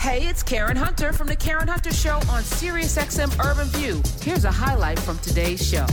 Hey, 0.00 0.26
it's 0.26 0.42
Karen 0.42 0.78
Hunter 0.78 1.12
from 1.12 1.26
the 1.26 1.36
Karen 1.36 1.68
Hunter 1.68 1.92
Show 1.92 2.14
on 2.14 2.42
SiriusXM 2.42 3.38
Urban 3.38 3.66
View. 3.66 4.00
Here's 4.22 4.46
a 4.46 4.50
highlight 4.50 4.98
from 4.98 5.18
today's 5.18 5.62
show. 5.62 5.84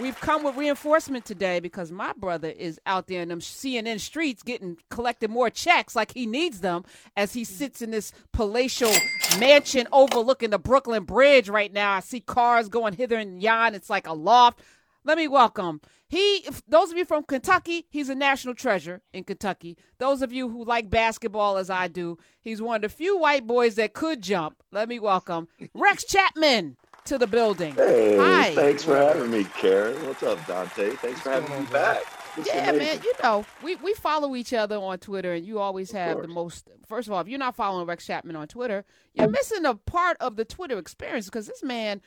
We've 0.00 0.18
come 0.20 0.44
with 0.44 0.54
reinforcement 0.54 1.24
today 1.24 1.58
because 1.58 1.90
my 1.90 2.12
brother 2.12 2.48
is 2.48 2.80
out 2.86 3.08
there 3.08 3.22
in 3.22 3.28
them 3.28 3.40
CNN 3.40 3.98
streets 3.98 4.44
getting 4.44 4.76
collecting 4.88 5.32
more 5.32 5.50
checks 5.50 5.96
like 5.96 6.14
he 6.14 6.26
needs 6.26 6.60
them 6.60 6.84
as 7.16 7.32
he 7.32 7.42
sits 7.42 7.82
in 7.82 7.90
this 7.90 8.12
palatial 8.32 8.92
mansion 9.40 9.88
overlooking 9.90 10.50
the 10.50 10.58
Brooklyn 10.60 11.02
Bridge 11.02 11.48
right 11.48 11.72
now. 11.72 11.94
I 11.94 12.00
see 12.00 12.20
cars 12.20 12.68
going 12.68 12.92
hither 12.92 13.16
and 13.16 13.42
yon. 13.42 13.74
It's 13.74 13.90
like 13.90 14.06
a 14.06 14.12
loft. 14.12 14.60
Let 15.02 15.18
me 15.18 15.26
welcome. 15.26 15.80
He, 16.08 16.46
those 16.66 16.90
of 16.90 16.96
you 16.96 17.04
from 17.04 17.22
Kentucky, 17.24 17.86
he's 17.90 18.08
a 18.08 18.14
national 18.14 18.54
treasure 18.54 19.02
in 19.12 19.24
Kentucky. 19.24 19.76
Those 19.98 20.22
of 20.22 20.32
you 20.32 20.48
who 20.48 20.64
like 20.64 20.88
basketball 20.88 21.58
as 21.58 21.68
I 21.68 21.86
do, 21.88 22.16
he's 22.40 22.62
one 22.62 22.76
of 22.76 22.82
the 22.82 22.88
few 22.88 23.18
white 23.18 23.46
boys 23.46 23.74
that 23.74 23.92
could 23.92 24.22
jump. 24.22 24.62
Let 24.72 24.88
me 24.88 24.98
welcome 24.98 25.48
Rex 25.74 26.04
Chapman 26.04 26.76
to 27.04 27.18
the 27.18 27.26
building. 27.26 27.74
Hey, 27.74 28.16
Hi. 28.16 28.54
thanks 28.54 28.84
for 28.84 28.96
having 28.96 29.30
me, 29.30 29.44
Karen. 29.44 29.94
What's 30.06 30.22
up, 30.22 30.44
Dante? 30.46 30.90
Thanks 30.96 31.20
for 31.20 31.30
having 31.30 31.50
me 31.60 31.66
back. 31.70 32.02
It's 32.38 32.46
Yeah, 32.48 32.70
amazing. 32.70 32.78
man. 32.86 33.02
You 33.04 33.12
know, 33.22 33.44
we, 33.62 33.76
we 33.76 33.92
follow 33.94 34.34
each 34.34 34.52
other 34.54 34.76
on 34.76 34.98
Twitter, 34.98 35.34
and 35.34 35.44
you 35.44 35.58
always 35.58 35.90
have 35.92 36.22
the 36.22 36.28
most. 36.28 36.68
First 36.86 37.08
of 37.08 37.12
all, 37.14 37.20
if 37.20 37.28
you're 37.28 37.38
not 37.38 37.54
following 37.56 37.86
Rex 37.86 38.06
Chapman 38.06 38.36
on 38.36 38.48
Twitter, 38.48 38.84
you're 39.12 39.28
missing 39.28 39.66
a 39.66 39.74
part 39.74 40.16
of 40.20 40.36
the 40.36 40.44
Twitter 40.46 40.78
experience 40.78 41.26
because 41.26 41.46
this 41.46 41.62
man, 41.62 42.00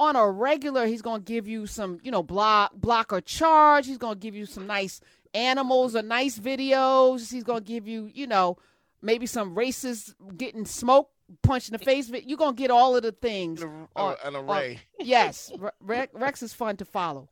on 0.00 0.16
a 0.16 0.30
regular, 0.30 0.86
he's 0.86 1.02
going 1.02 1.22
to 1.22 1.24
give 1.24 1.48
you 1.48 1.66
some, 1.66 1.98
you 2.02 2.10
know, 2.10 2.22
block, 2.22 2.72
block 2.74 3.12
or 3.12 3.20
charge. 3.20 3.86
He's 3.86 3.98
going 3.98 4.14
to 4.14 4.20
give 4.20 4.34
you 4.34 4.46
some 4.46 4.66
nice 4.66 5.00
animals 5.34 5.96
or 5.96 6.02
nice 6.02 6.38
videos. 6.38 7.30
He's 7.32 7.44
going 7.44 7.64
to 7.64 7.72
give 7.72 7.88
you, 7.88 8.10
you 8.12 8.26
know, 8.26 8.58
maybe 9.02 9.26
some 9.26 9.54
racists 9.56 10.14
getting 10.36 10.64
smoked, 10.66 11.12
punched 11.42 11.68
in 11.68 11.72
the 11.72 11.84
face. 11.84 12.08
You're 12.10 12.38
going 12.38 12.54
to 12.54 12.60
get 12.62 12.70
all 12.70 12.96
of 12.96 13.02
the 13.02 13.12
things. 13.12 13.62
An, 13.62 13.88
on- 13.96 14.16
an 14.24 14.36
on- 14.36 14.48
array. 14.48 14.80
yes, 15.00 15.50
Rex, 15.80 16.12
Rex 16.14 16.42
is 16.42 16.52
fun 16.52 16.76
to 16.76 16.84
follow. 16.84 17.28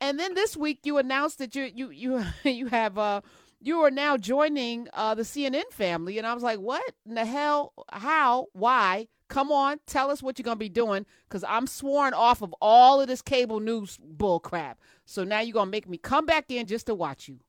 And 0.00 0.18
then 0.18 0.34
this 0.34 0.56
week 0.56 0.80
you 0.84 0.98
announced 0.98 1.38
that 1.38 1.54
you 1.54 1.70
you 1.74 1.90
you 1.90 2.24
you 2.50 2.66
have 2.66 2.98
uh 2.98 3.20
you 3.60 3.78
are 3.80 3.90
now 3.90 4.16
joining 4.16 4.88
uh 4.92 5.14
the 5.14 5.22
CNN 5.22 5.70
family 5.70 6.18
and 6.18 6.26
I 6.26 6.34
was 6.34 6.42
like, 6.42 6.58
"What 6.58 6.82
in 7.06 7.14
the 7.14 7.24
hell? 7.24 7.72
How? 7.90 8.48
Why? 8.52 9.06
Come 9.34 9.50
on, 9.50 9.80
tell 9.86 10.12
us 10.12 10.22
what 10.22 10.38
you're 10.38 10.44
going 10.44 10.54
to 10.54 10.60
be 10.60 10.68
doing 10.68 11.06
cuz 11.28 11.42
I'm 11.48 11.66
sworn 11.66 12.14
off 12.14 12.40
of 12.40 12.54
all 12.60 13.00
of 13.00 13.08
this 13.08 13.20
cable 13.20 13.58
news 13.58 13.98
bull 14.00 14.38
crap. 14.38 14.78
So 15.06 15.24
now 15.24 15.40
you're 15.40 15.52
going 15.54 15.66
to 15.66 15.70
make 15.72 15.88
me 15.88 15.98
come 15.98 16.24
back 16.24 16.44
in 16.50 16.66
just 16.66 16.86
to 16.86 16.94
watch 16.94 17.26
you." 17.28 17.40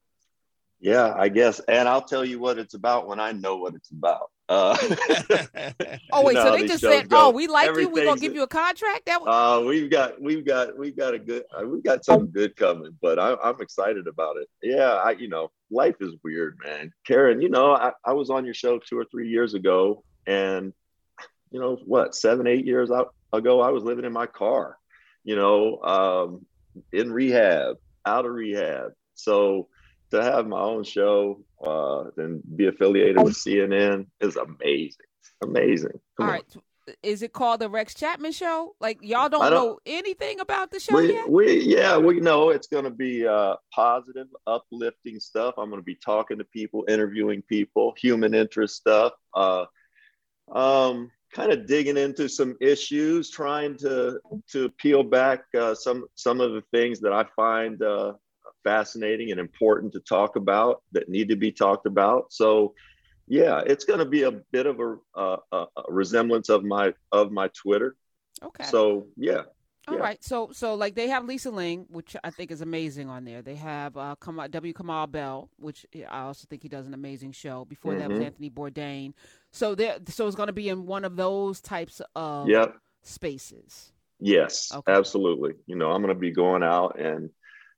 yeah, 0.80 1.14
I 1.18 1.30
guess. 1.30 1.60
And 1.68 1.88
I'll 1.88 2.02
tell 2.02 2.26
you 2.26 2.40
what 2.40 2.58
it's 2.60 2.74
about 2.74 3.08
when 3.08 3.20
I 3.20 3.32
know 3.32 3.58
what 3.58 3.74
it's 3.76 3.92
about. 3.92 4.30
Uh, 4.48 4.78
Oh 6.12 6.24
wait, 6.24 6.38
so 6.38 6.52
they 6.52 6.68
just 6.68 6.82
said, 6.82 7.10
go. 7.10 7.28
"Oh, 7.28 7.30
we 7.32 7.48
like 7.48 7.68
you. 7.76 7.90
We're 7.90 8.06
going 8.06 8.16
to 8.16 8.22
give 8.22 8.36
you 8.36 8.44
a 8.44 8.48
contract." 8.48 9.06
That 9.06 9.22
was, 9.22 9.30
Uh, 9.30 9.66
we've 9.66 9.90
got, 9.90 10.22
we've 10.22 10.46
got, 10.46 10.78
we've 10.78 10.96
got 10.96 11.14
a 11.14 11.20
good, 11.20 11.44
uh, 11.56 11.66
we've 11.68 11.84
got 11.84 12.06
something 12.06 12.32
good 12.32 12.56
coming, 12.56 12.98
but 13.02 13.18
I, 13.20 13.36
I'm 13.44 13.60
excited 13.60 14.08
about 14.08 14.38
it. 14.38 14.48
Yeah, 14.62 14.92
I, 14.94 15.12
you 15.12 15.28
know, 15.28 15.52
life 15.72 15.96
is 16.00 16.14
weird, 16.24 16.58
man. 16.64 16.92
Karen, 17.06 17.42
you 17.42 17.50
know, 17.50 17.74
I, 17.76 17.92
I 18.06 18.14
was 18.14 18.30
on 18.30 18.46
your 18.46 18.54
show 18.54 18.80
two 18.80 18.98
or 18.98 19.06
three 19.06 19.30
years 19.30 19.54
ago, 19.56 20.04
and 20.28 20.74
you 21.56 21.62
know 21.62 21.78
what, 21.86 22.14
seven, 22.14 22.48
eight 22.48 22.66
years 22.66 22.92
out 22.92 23.16
ago, 23.32 23.62
I 23.62 23.70
was 23.70 23.82
living 23.82 24.04
in 24.04 24.12
my 24.12 24.26
car, 24.26 24.78
you 25.24 25.38
know, 25.38 25.82
um, 25.84 26.46
in 26.92 27.14
rehab, 27.14 27.78
out 28.06 28.26
of 28.26 28.34
rehab. 28.34 28.92
So 29.14 29.70
to 30.12 30.22
have 30.22 30.48
my 30.48 30.60
own 30.60 30.84
show 30.84 31.46
uh, 31.66 32.12
and 32.18 32.42
be 32.58 32.68
affiliated 32.68 33.24
with 33.24 33.36
CNN 33.36 34.08
is 34.20 34.36
amazing, 34.36 35.06
amazing. 35.42 35.98
Come 36.18 36.26
all 36.26 36.26
on. 36.26 36.32
right. 36.32 36.56
Is 37.02 37.22
it 37.22 37.32
called 37.32 37.62
the 37.62 37.70
Rex 37.70 37.96
Chapman 37.96 38.34
show? 38.34 38.76
Like 38.82 39.00
y'all 39.02 39.30
don't, 39.30 39.40
don't- 39.40 39.52
know 39.54 39.80
anything 39.86 40.42
about 40.42 40.72
the 40.72 40.82
show 40.82 40.98
we, 40.98 41.14
yet? 41.14 41.30
we 41.30 41.62
yeah 41.62 41.98
we 41.98 42.20
know 42.20 42.50
it's 42.50 42.68
going 42.68 42.84
to 42.84 42.92
be 42.92 43.26
uh, 43.26 43.56
positive 43.74 44.28
uplifting 44.46 45.20
stuff 45.20 45.56
i'm 45.58 45.70
going 45.70 45.82
to 45.82 45.86
be 45.86 45.96
talking 45.96 46.38
to 46.38 46.44
people 46.44 46.86
interviewing 46.88 47.42
people 47.42 47.96
human 47.98 48.36
interest 48.36 48.76
stuff 48.76 49.14
uh, 49.34 49.66
um, 50.52 51.10
kind 51.36 51.52
of 51.52 51.68
digging 51.68 51.98
into 51.98 52.30
some 52.30 52.56
issues 52.62 53.30
trying 53.30 53.76
to 53.78 54.20
to 54.54 54.70
peel 54.82 55.04
back 55.04 55.42
uh, 55.60 55.76
some 55.76 56.06
some 56.16 56.40
of 56.40 56.54
the 56.54 56.64
things 56.72 57.00
that 57.02 57.12
i 57.14 57.24
find 57.36 57.82
uh, 57.82 58.14
fascinating 58.64 59.32
and 59.32 59.40
important 59.40 59.92
to 59.94 60.00
talk 60.00 60.38
about 60.38 60.82
that 60.94 61.10
need 61.10 61.28
to 61.30 61.36
be 61.36 61.52
talked 61.52 61.86
about 61.86 62.22
so 62.32 62.74
yeah 63.28 63.62
it's 63.66 63.86
going 63.86 64.00
to 64.00 64.06
be 64.18 64.24
a 64.24 64.32
bit 64.56 64.66
of 64.66 64.80
a, 64.80 64.96
a, 65.22 65.38
a 65.54 65.84
resemblance 65.90 66.48
of 66.50 66.64
my 66.64 66.94
of 67.12 67.32
my 67.32 67.48
twitter 67.50 67.96
Okay. 68.44 68.66
so 68.66 69.08
yeah 69.16 69.44
All 69.88 69.96
Yeah. 69.96 70.02
right, 70.08 70.22
so 70.24 70.50
so 70.52 70.68
like 70.84 70.94
they 70.96 71.10
have 71.10 71.24
Lisa 71.26 71.52
Ling, 71.52 71.86
which 71.90 72.16
I 72.24 72.32
think 72.32 72.50
is 72.52 72.62
amazing 72.62 73.08
on 73.16 73.24
there. 73.24 73.42
They 73.44 73.56
have 73.56 73.96
uh, 73.96 74.16
Kamau, 74.20 74.50
W. 74.50 74.74
Kamau 74.74 75.06
Bell, 75.10 75.50
which 75.58 75.86
I 76.10 76.22
also 76.30 76.48
think 76.50 76.64
he 76.64 76.70
does 76.70 76.88
an 76.88 76.94
amazing 76.96 77.34
show. 77.34 77.66
Before 77.66 77.94
that 77.96 78.10
was 78.10 78.20
Mhm. 78.20 78.26
Anthony 78.26 78.50
Bourdain. 78.50 79.14
So 79.56 79.74
there, 79.74 80.00
so 80.10 80.28
it's 80.28 80.36
going 80.36 80.48
to 80.48 80.54
be 80.54 80.68
in 80.68 80.86
one 80.86 81.06
of 81.06 81.16
those 81.16 81.62
types 81.62 82.02
of 82.14 82.50
yep 82.50 82.76
spaces. 83.04 83.94
Yes, 84.20 84.72
Okay. 84.74 84.92
absolutely. 84.92 85.54
You 85.66 85.78
know, 85.78 85.92
I'm 85.92 86.02
going 86.02 86.14
to 86.14 86.20
be 86.20 86.32
going 86.32 86.62
out 86.62 87.00
and 87.00 87.30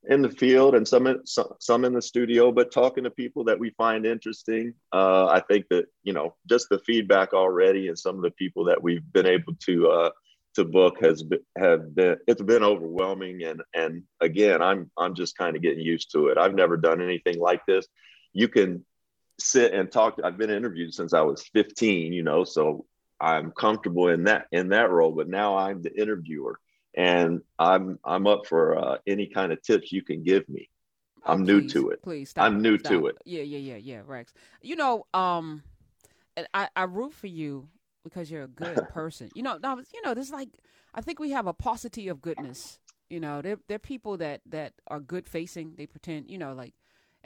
in 0.09 0.21
the 0.21 0.29
field 0.29 0.73
and 0.73 0.87
some 0.87 1.05
in, 1.05 1.25
some, 1.25 1.49
some 1.59 1.85
in 1.85 1.93
the 1.93 2.01
studio, 2.01 2.51
but 2.51 2.71
talking 2.71 3.03
to 3.03 3.11
people 3.11 3.43
that 3.43 3.59
we 3.59 3.71
find 3.71 4.05
interesting. 4.05 4.73
Uh, 4.91 5.27
I 5.27 5.41
think 5.41 5.65
that 5.69 5.85
you 6.03 6.13
know 6.13 6.33
just 6.49 6.67
the 6.69 6.79
feedback 6.79 7.33
already 7.33 7.89
and 7.89 7.99
some 7.99 8.15
of 8.15 8.23
the 8.23 8.31
people 8.31 8.65
that 8.65 8.81
we've 8.81 9.03
been 9.13 9.27
able 9.27 9.53
to 9.65 9.87
uh, 9.89 10.09
to 10.55 10.65
book 10.65 10.97
has 11.01 11.21
been, 11.21 11.41
have 11.59 11.93
been 11.93 12.17
it's 12.27 12.41
been 12.41 12.63
overwhelming 12.63 13.43
and 13.43 13.61
and 13.75 14.01
again 14.19 14.63
I'm 14.63 14.89
I'm 14.97 15.13
just 15.13 15.37
kind 15.37 15.55
of 15.55 15.61
getting 15.61 15.81
used 15.83 16.11
to 16.13 16.29
it. 16.29 16.39
I've 16.39 16.55
never 16.55 16.75
done 16.77 17.03
anything 17.03 17.39
like 17.39 17.61
this. 17.67 17.85
You 18.33 18.47
can 18.47 18.83
sit 19.39 19.73
and 19.73 19.91
talk. 19.91 20.19
I've 20.23 20.37
been 20.37 20.49
interviewed 20.49 20.93
since 20.93 21.13
I 21.13 21.21
was 21.21 21.43
15, 21.53 22.13
you 22.13 22.23
know, 22.23 22.43
so 22.43 22.85
I'm 23.19 23.51
comfortable 23.51 24.09
in 24.09 24.25
that 24.25 24.47
in 24.51 24.69
that 24.69 24.89
role. 24.89 25.11
But 25.11 25.27
now 25.27 25.57
I'm 25.57 25.81
the 25.81 25.93
interviewer, 25.99 26.59
and 26.95 27.41
I'm 27.57 27.99
I'm 28.03 28.27
up 28.27 28.45
for 28.45 28.77
uh, 28.77 28.97
any 29.07 29.27
kind 29.27 29.51
of 29.51 29.61
tips 29.61 29.91
you 29.91 30.03
can 30.03 30.23
give 30.23 30.47
me. 30.49 30.69
Oh, 31.25 31.33
I'm 31.33 31.43
new 31.43 31.67
to 31.69 31.89
it. 31.89 32.01
Please 32.03 32.29
stop. 32.29 32.45
I'm 32.45 32.61
new 32.61 32.77
stop. 32.77 32.91
to 32.91 33.07
it. 33.07 33.17
Yeah, 33.25 33.43
yeah, 33.43 33.57
yeah, 33.57 33.77
yeah, 33.77 34.01
Rex. 34.05 34.33
You 34.61 34.75
know, 34.75 35.05
um, 35.13 35.63
and 36.35 36.47
I 36.53 36.69
I 36.75 36.83
root 36.83 37.13
for 37.13 37.27
you 37.27 37.69
because 38.03 38.29
you're 38.29 38.43
a 38.43 38.47
good 38.47 38.87
person. 38.93 39.29
You 39.33 39.43
know, 39.43 39.57
now 39.61 39.77
you 39.77 40.01
know 40.03 40.13
this 40.13 40.27
is 40.27 40.33
like 40.33 40.49
I 40.93 41.01
think 41.01 41.19
we 41.19 41.31
have 41.31 41.47
a 41.47 41.53
paucity 41.53 42.07
of 42.07 42.21
goodness. 42.21 42.79
You 43.09 43.19
know, 43.19 43.41
they're 43.41 43.59
they're 43.67 43.79
people 43.79 44.17
that 44.17 44.41
that 44.47 44.73
are 44.87 44.99
good 44.99 45.27
facing. 45.27 45.75
They 45.75 45.87
pretend, 45.87 46.29
you 46.29 46.37
know, 46.37 46.53
like 46.53 46.73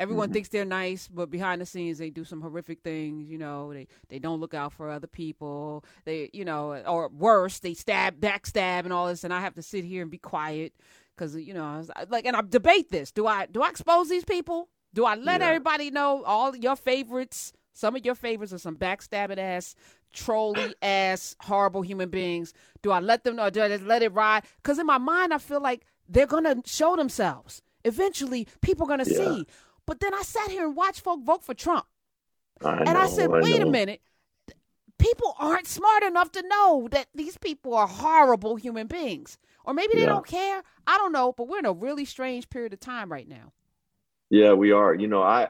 everyone 0.02 0.30
Mhm. 0.30 0.34
thinks 0.34 0.50
they're 0.50 0.66
nice, 0.66 1.08
but 1.08 1.30
behind 1.30 1.62
the 1.62 1.66
scenes 1.66 1.98
they 2.00 2.10
do 2.10 2.24
some 2.26 2.42
horrific 2.42 2.82
things. 2.84 3.30
You 3.30 3.38
know, 3.38 3.74
they 3.74 3.88
they 4.10 4.20
don't 4.20 4.40
look 4.40 4.54
out 4.54 4.74
for 4.74 4.90
other 4.90 5.08
people. 5.08 5.86
They, 6.06 6.30
you 6.34 6.44
know, 6.44 6.76
or 6.86 7.08
worse, 7.10 7.60
they 7.60 7.74
stab, 7.74 8.20
backstab, 8.20 8.84
and 8.86 8.92
all 8.94 9.08
this. 9.08 9.24
And 9.24 9.34
I 9.34 9.42
have 9.42 9.54
to 9.56 9.62
sit 9.62 9.84
here 9.86 10.02
and 10.02 10.12
be 10.12 10.18
quiet 10.18 10.74
because 11.16 11.36
you 11.36 11.54
know, 11.54 11.64
I 11.66 11.78
was 11.78 11.92
like, 12.10 12.26
and 12.26 12.36
I 12.36 12.42
debate 12.42 12.90
this. 12.90 13.12
Do 13.12 13.28
I 13.28 13.46
do 13.46 13.62
I 13.62 13.70
expose 13.70 14.10
these 14.10 14.26
people? 14.26 14.70
Do 14.94 15.06
I 15.06 15.16
let 15.16 15.40
Yeah. 15.42 15.48
everybody 15.48 15.92
know 15.92 16.24
all 16.24 16.56
your 16.56 16.76
favorites? 16.76 17.54
Some 17.74 17.96
of 17.96 18.04
your 18.04 18.16
favorites 18.16 18.52
are 18.52 18.58
some 18.58 18.76
backstabbing 18.76 19.38
ass, 19.38 19.76
trolly 20.14 20.76
ass, 20.82 21.36
horrible 21.42 21.82
human 21.84 22.10
beings. 22.10 22.54
Do 22.82 22.92
I 22.92 23.00
let 23.00 23.24
them 23.24 23.38
know? 23.38 23.46
Or 23.46 23.52
do 23.52 23.62
I 23.64 23.70
just 23.70 23.84
let 23.86 24.04
it 24.04 24.12
ride? 24.14 24.44
Because 24.58 24.78
in 24.78 24.86
my 24.86 24.98
mind, 24.98 25.34
I 25.34 25.38
feel 25.38 25.62
like 25.62 25.86
they're 26.10 26.28
gonna 26.28 26.58
show 26.66 26.98
themselves. 26.98 27.62
Eventually, 27.86 28.46
people 28.62 28.86
are 28.86 28.90
gonna 28.90 29.06
Yeah. 29.08 29.36
see. 29.36 29.48
But 29.86 30.00
then 30.00 30.14
I 30.14 30.22
sat 30.22 30.50
here 30.50 30.66
and 30.66 30.76
watched 30.76 31.02
folk 31.02 31.24
vote 31.24 31.44
for 31.44 31.54
Trump, 31.54 31.86
I 32.64 32.78
and 32.78 32.90
I 32.90 33.04
know, 33.04 33.08
said, 33.08 33.30
"Wait 33.30 33.62
a 33.62 33.66
minute." 33.66 34.02
People 34.98 35.36
aren't 35.40 35.66
smart 35.66 36.04
enough 36.04 36.32
to 36.34 36.48
know 36.48 36.88
that 36.92 37.08
these 37.16 37.36
people 37.36 37.74
are 37.74 37.88
horrible 37.88 38.56
human 38.56 38.86
beings. 38.86 39.40
Or 39.66 39.74
maybe 39.74 39.94
they 39.96 40.02
Yeah. 40.02 40.08
don't 40.08 40.28
care. 40.28 40.64
I 40.86 40.98
don't 41.00 41.12
know, 41.12 41.34
but 41.34 41.48
we're 41.48 41.58
in 41.60 41.66
a 41.66 41.74
really 41.74 42.06
strange 42.06 42.50
period 42.50 42.74
of 42.74 42.80
time 42.80 43.12
right 43.12 43.28
now. 43.28 43.52
Yeah, 44.30 44.54
we 44.54 44.72
are. 44.72 44.94
You 44.94 45.08
know, 45.08 45.24
I 45.24 45.50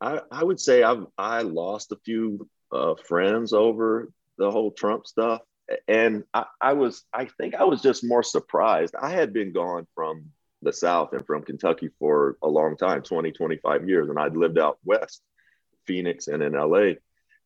I 0.00 0.20
I 0.30 0.42
would 0.42 0.58
say 0.60 0.82
I've 0.82 1.06
I 1.18 1.42
lost 1.42 1.92
a 1.92 1.96
few 2.04 2.48
uh, 2.72 2.94
friends 2.94 3.52
over 3.52 4.10
the 4.38 4.50
whole 4.50 4.70
Trump 4.72 5.06
stuff, 5.06 5.42
and 5.86 6.24
I, 6.32 6.46
I 6.60 6.72
was 6.72 7.04
I 7.12 7.26
think 7.26 7.54
I 7.54 7.64
was 7.64 7.82
just 7.82 8.02
more 8.02 8.22
surprised. 8.22 8.94
I 8.98 9.10
had 9.10 9.32
been 9.34 9.52
gone 9.52 9.86
from 9.94 10.32
the 10.62 10.72
South 10.72 11.12
and 11.12 11.26
from 11.26 11.42
Kentucky 11.42 11.90
for 11.98 12.36
a 12.42 12.48
long 12.48 12.76
time 12.76 13.02
20, 13.02 13.32
25 13.32 13.88
years, 13.88 14.08
and 14.08 14.18
I'd 14.18 14.36
lived 14.36 14.58
out 14.58 14.78
west, 14.84 15.22
Phoenix, 15.86 16.28
and 16.28 16.42
in 16.42 16.52
LA. 16.52 16.94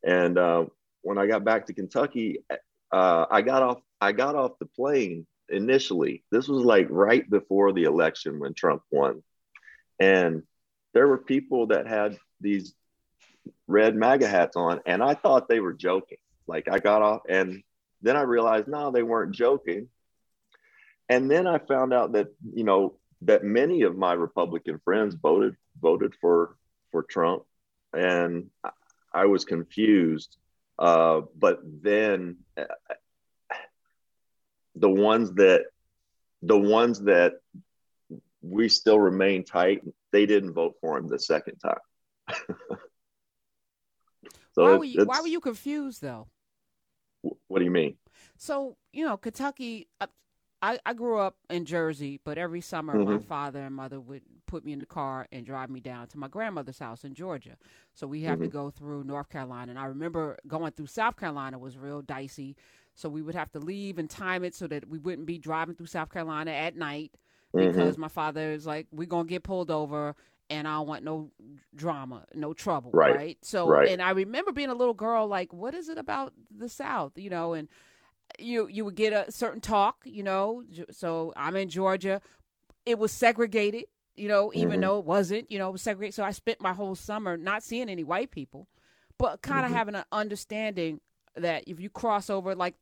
And 0.05 0.39
uh, 0.39 0.67
when 1.03 1.19
I 1.19 1.27
got 1.27 1.45
back 1.45 1.67
to 1.67 1.75
Kentucky, 1.75 2.45
uh, 2.93 3.27
I 3.31 3.43
got 3.43 3.63
off 3.63 3.81
I 4.01 4.13
got 4.13 4.35
off 4.35 4.59
the 4.59 4.67
plane 4.67 5.27
initially. 5.49 6.23
This 6.31 6.49
was 6.49 6.65
like 6.65 6.87
right 6.91 7.29
before 7.29 7.73
the 7.73 7.85
election 7.85 8.39
when 8.39 8.55
Trump 8.55 8.83
won. 8.91 9.23
And 9.99 10.43
there 10.93 11.09
were 11.09 11.19
people 11.19 11.69
that 11.69 11.87
had 11.87 12.19
these 12.41 12.75
red 13.67 13.97
MAGA 13.97 14.29
hats 14.29 14.57
on, 14.57 14.81
and 14.87 15.03
I 15.03 15.15
thought 15.15 15.49
they 15.49 15.61
were 15.61 15.73
joking. 15.73 16.19
Like 16.47 16.69
I 16.71 16.79
got 16.79 17.03
off, 17.03 17.23
and 17.29 17.63
then 18.03 18.17
I 18.17 18.23
realized 18.23 18.69
no, 18.69 18.91
they 18.91 19.03
weren't 19.03 19.35
joking. 19.35 19.89
And 21.09 21.31
then 21.31 21.47
I 21.47 21.59
found 21.59 21.93
out 21.95 22.13
that 22.13 22.29
you 22.53 22.65
know 22.65 22.99
that 23.23 23.45
many 23.45 23.83
of 23.83 23.97
my 23.97 24.13
Republican 24.13 24.81
friends 24.85 25.15
voted 25.15 25.57
voted 25.81 26.15
for 26.21 26.57
for 26.91 27.03
Trump, 27.03 27.45
and 27.93 28.51
I 29.13 29.27
was 29.27 29.45
confused. 29.45 30.37
Uh, 30.79 31.23
but 31.39 31.61
then 31.65 32.37
uh, 32.57 32.65
the 34.75 34.91
ones 34.91 35.33
that 35.35 35.65
the 36.43 36.59
ones 36.59 37.01
that 37.01 37.35
we 38.43 38.69
still 38.69 39.01
remain 39.01 39.45
tight, 39.45 39.83
they 40.13 40.27
didn't 40.27 40.53
vote 40.53 40.75
for 40.81 40.99
him 40.99 41.09
the 41.09 41.19
second 41.19 41.57
time. 41.57 41.79
so 44.53 44.63
why, 44.63 44.77
were 44.77 44.85
you, 44.85 45.05
why 45.05 45.21
were 45.21 45.27
you 45.27 45.41
confused 45.41 46.03
though? 46.03 46.29
What 47.23 47.59
do 47.59 47.65
you 47.65 47.71
mean? 47.71 47.97
So 48.37 48.77
you 48.93 49.07
know, 49.07 49.17
Kentucky. 49.17 49.89
I, 50.63 50.79
I 50.87 50.95
grew 50.95 51.19
up 51.19 51.37
in 51.51 51.65
Jersey, 51.65 52.21
but 52.25 52.39
every 52.39 52.61
summer 52.61 52.95
mm-hmm. 52.95 53.15
my 53.15 53.19
father 53.19 53.61
and 53.61 53.75
mother 53.75 54.01
would 54.01 54.23
put 54.47 54.65
me 54.65 54.73
in 54.73 54.79
the 54.79 54.87
car 54.87 55.27
and 55.31 55.45
drive 55.45 55.71
me 55.71 55.81
down 55.81 56.07
to 56.09 56.19
my 56.19 56.29
grandmother's 56.29 56.79
house 56.79 57.05
in 57.05 57.15
Georgia. 57.15 57.57
So 57.95 58.07
we 58.07 58.23
have 58.23 58.37
mm-hmm. 58.37 58.45
to 58.45 58.51
go 58.51 58.71
through 58.71 59.05
North 59.05 59.29
Carolina, 59.29 59.71
and 59.71 59.79
I 59.79 59.87
remember 59.87 60.39
going 60.47 60.73
through 60.73 60.87
South 60.87 61.17
Carolina 61.17 61.59
was 61.59 61.77
real 61.77 62.03
dicey. 62.03 62.57
So 62.95 63.11
we 63.11 63.21
would 63.21 63.35
have 63.35 63.53
to 63.53 63.59
leave 63.59 63.99
and 63.99 64.09
time 64.09 64.43
it 64.43 64.55
so 64.55 64.67
that 64.69 64.89
we 64.89 64.99
wouldn't 64.99 65.27
be 65.27 65.37
driving 65.37 65.75
through 65.75 65.87
South 65.87 66.11
Carolina 66.11 66.51
at 66.51 66.77
night 66.77 67.13
mm-hmm. 67.55 67.69
because 67.69 67.93
mm-hmm. 67.93 68.03
my 68.03 68.09
father 68.09 68.53
is 68.53 68.67
like, 68.67 68.87
"We're 68.91 69.07
gonna 69.07 69.29
get 69.29 69.43
pulled 69.43 69.71
over." 69.71 70.15
and 70.49 70.69
I 70.69 70.75
don't 70.75 70.87
want 70.87 71.05
no 71.05 71.31
drama, 71.75 72.25
no 72.35 72.55
trouble, 72.55 72.91
right? 72.93 73.17
right? 73.17 73.39
So, 73.43 73.69
right. 73.69 73.89
and 73.89 74.01
I 74.01 74.11
remember 74.11 74.53
being 74.53 74.71
a 74.71 74.75
little 74.75 74.95
girl, 74.95 75.27
like, 75.27 75.53
what 75.53 75.75
is 75.75 75.89
it 75.89 75.99
about 75.99 76.35
the 76.57 76.69
South, 76.69 77.13
you 77.17 77.31
know? 77.31 77.53
And 77.53 77.69
you 78.39 78.69
you 78.69 78.85
would 78.85 78.95
get 78.95 79.13
a 79.13 79.31
certain 79.31 79.61
talk, 79.61 79.97
you 80.05 80.23
know. 80.23 80.63
So 80.91 81.33
I'm 81.37 81.57
in 81.57 81.69
Georgia. 81.69 82.21
It 82.85 82.99
was 82.99 83.13
segregated, 83.13 83.85
you 84.15 84.29
know, 84.29 84.53
even 84.55 84.73
mm-hmm. 84.73 84.81
though 84.83 84.99
it 85.01 85.05
wasn't, 85.05 85.51
you 85.51 85.59
know, 85.59 85.69
it 85.69 85.73
was 85.73 85.83
segregated. 85.83 86.15
So 86.15 86.25
I 86.25 86.31
spent 86.31 86.61
my 86.61 86.73
whole 86.73 86.95
summer 86.95 87.37
not 87.37 87.63
seeing 87.63 87.89
any 87.89 88.05
white 88.05 88.31
people, 88.31 88.69
but 89.19 89.43
kind 89.43 89.61
of 89.61 89.67
mm-hmm. 89.67 89.77
having 89.77 89.95
an 89.97 90.05
understanding 90.13 91.01
that 91.35 91.65
if 91.67 91.81
you 91.81 91.91
cross 91.91 92.31
over 92.31 92.55
like 92.55 92.75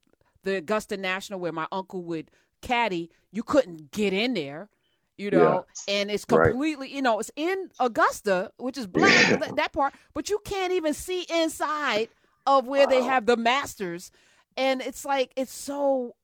the 0.42 0.56
Augusta 0.56 0.96
National, 0.96 1.40
where 1.40 1.52
my 1.52 1.66
uncle 1.72 2.02
would 2.04 2.30
caddy, 2.60 3.10
you 3.32 3.42
couldn't 3.42 3.90
get 3.90 4.12
in 4.12 4.34
there 4.34 4.68
you 5.16 5.30
know, 5.30 5.64
yeah. 5.88 5.94
and 6.00 6.10
it's 6.10 6.24
completely, 6.24 6.86
right. 6.86 6.90
you 6.90 7.00
know, 7.00 7.20
it's 7.20 7.30
in 7.36 7.70
Augusta, 7.78 8.50
which 8.56 8.76
is 8.76 8.86
black, 8.86 9.54
that 9.56 9.72
part, 9.72 9.94
but 10.12 10.28
you 10.28 10.40
can't 10.44 10.72
even 10.72 10.92
see 10.92 11.24
inside 11.30 12.08
of 12.46 12.66
where 12.66 12.86
wow. 12.86 12.90
they 12.90 13.02
have 13.02 13.26
the 13.26 13.36
masters. 13.36 14.10
And 14.56 14.80
it's 14.80 15.04
like, 15.04 15.32
it's 15.36 15.52
so 15.52 16.14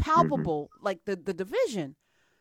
mm-hmm. 0.00 0.10
palpable, 0.10 0.70
mm-hmm. 0.74 0.86
like 0.86 1.04
the, 1.04 1.16
the 1.16 1.34
division. 1.34 1.96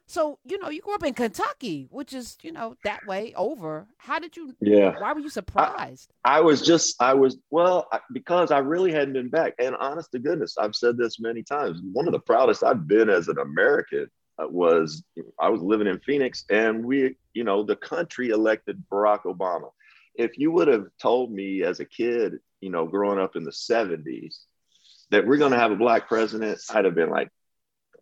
So, 0.06 0.38
you 0.44 0.60
know, 0.60 0.70
you 0.70 0.82
grew 0.82 0.96
up 0.96 1.04
in 1.04 1.14
Kentucky, 1.14 1.88
which 1.90 2.14
is, 2.14 2.38
you 2.42 2.52
know, 2.52 2.76
that 2.84 3.06
way 3.08 3.34
over. 3.36 3.88
How 3.98 4.20
did 4.20 4.36
you, 4.36 4.54
yeah. 4.60 5.00
Why 5.00 5.14
were 5.14 5.22
you 5.22 5.30
surprised? 5.30 6.12
I, 6.26 6.38
I 6.38 6.42
was 6.42 6.62
just, 6.62 7.02
I 7.02 7.14
was, 7.14 7.38
well, 7.52 7.88
because 8.12 8.52
I 8.52 8.60
really 8.60 8.92
hadn't 8.92 9.14
been 9.14 9.30
back. 9.30 9.54
And 9.60 9.76
honest 9.78 10.12
to 10.12 10.20
goodness, 10.20 10.58
I've 10.58 10.76
said 10.76 10.98
this 10.98 11.20
many 11.20 11.42
times. 11.42 11.80
One 11.94 12.06
of 12.06 12.12
the 12.12 12.20
proudest 12.20 12.64
I've 12.64 12.86
been 12.86 13.10
as 13.10 13.30
an 13.30 13.40
American 13.40 14.08
uh, 14.38 14.48
was 14.48 15.04
I 15.40 15.50
was 15.50 15.62
living 15.62 15.88
in 15.88 16.00
Phoenix 16.00 16.44
and 16.50 16.84
we, 16.84 17.16
you 17.34 17.44
know, 17.44 17.64
the 17.64 17.76
country 17.76 18.30
elected 18.30 18.84
Barack 18.92 19.24
Obama. 19.24 19.70
If 20.16 20.38
you 20.38 20.52
would 20.52 20.68
have 20.68 20.88
told 21.02 21.32
me 21.32 21.64
as 21.64 21.80
a 21.80 21.86
kid, 21.86 22.40
you 22.60 22.70
know, 22.70 22.86
growing 22.86 23.20
up 23.20 23.36
in 23.36 23.44
the 23.44 23.52
70s, 23.52 24.40
that 25.14 25.28
we're 25.28 25.38
going 25.38 25.52
to 25.52 25.60
have 25.60 25.72
a 25.72 25.76
black 25.76 26.08
president, 26.08 26.60
I'd 26.72 26.86
have 26.86 26.96
been 26.96 27.12
like, 27.12 27.30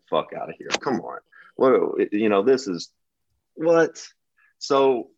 fuck 0.09 0.31
out 0.33 0.49
of 0.49 0.55
here. 0.57 0.69
Come 0.79 1.01
on. 1.01 1.19
What, 1.57 2.13
you 2.13 2.29
know, 2.29 2.41
this 2.41 2.67
is 2.67 2.89
what? 3.55 4.01
So 4.59 5.09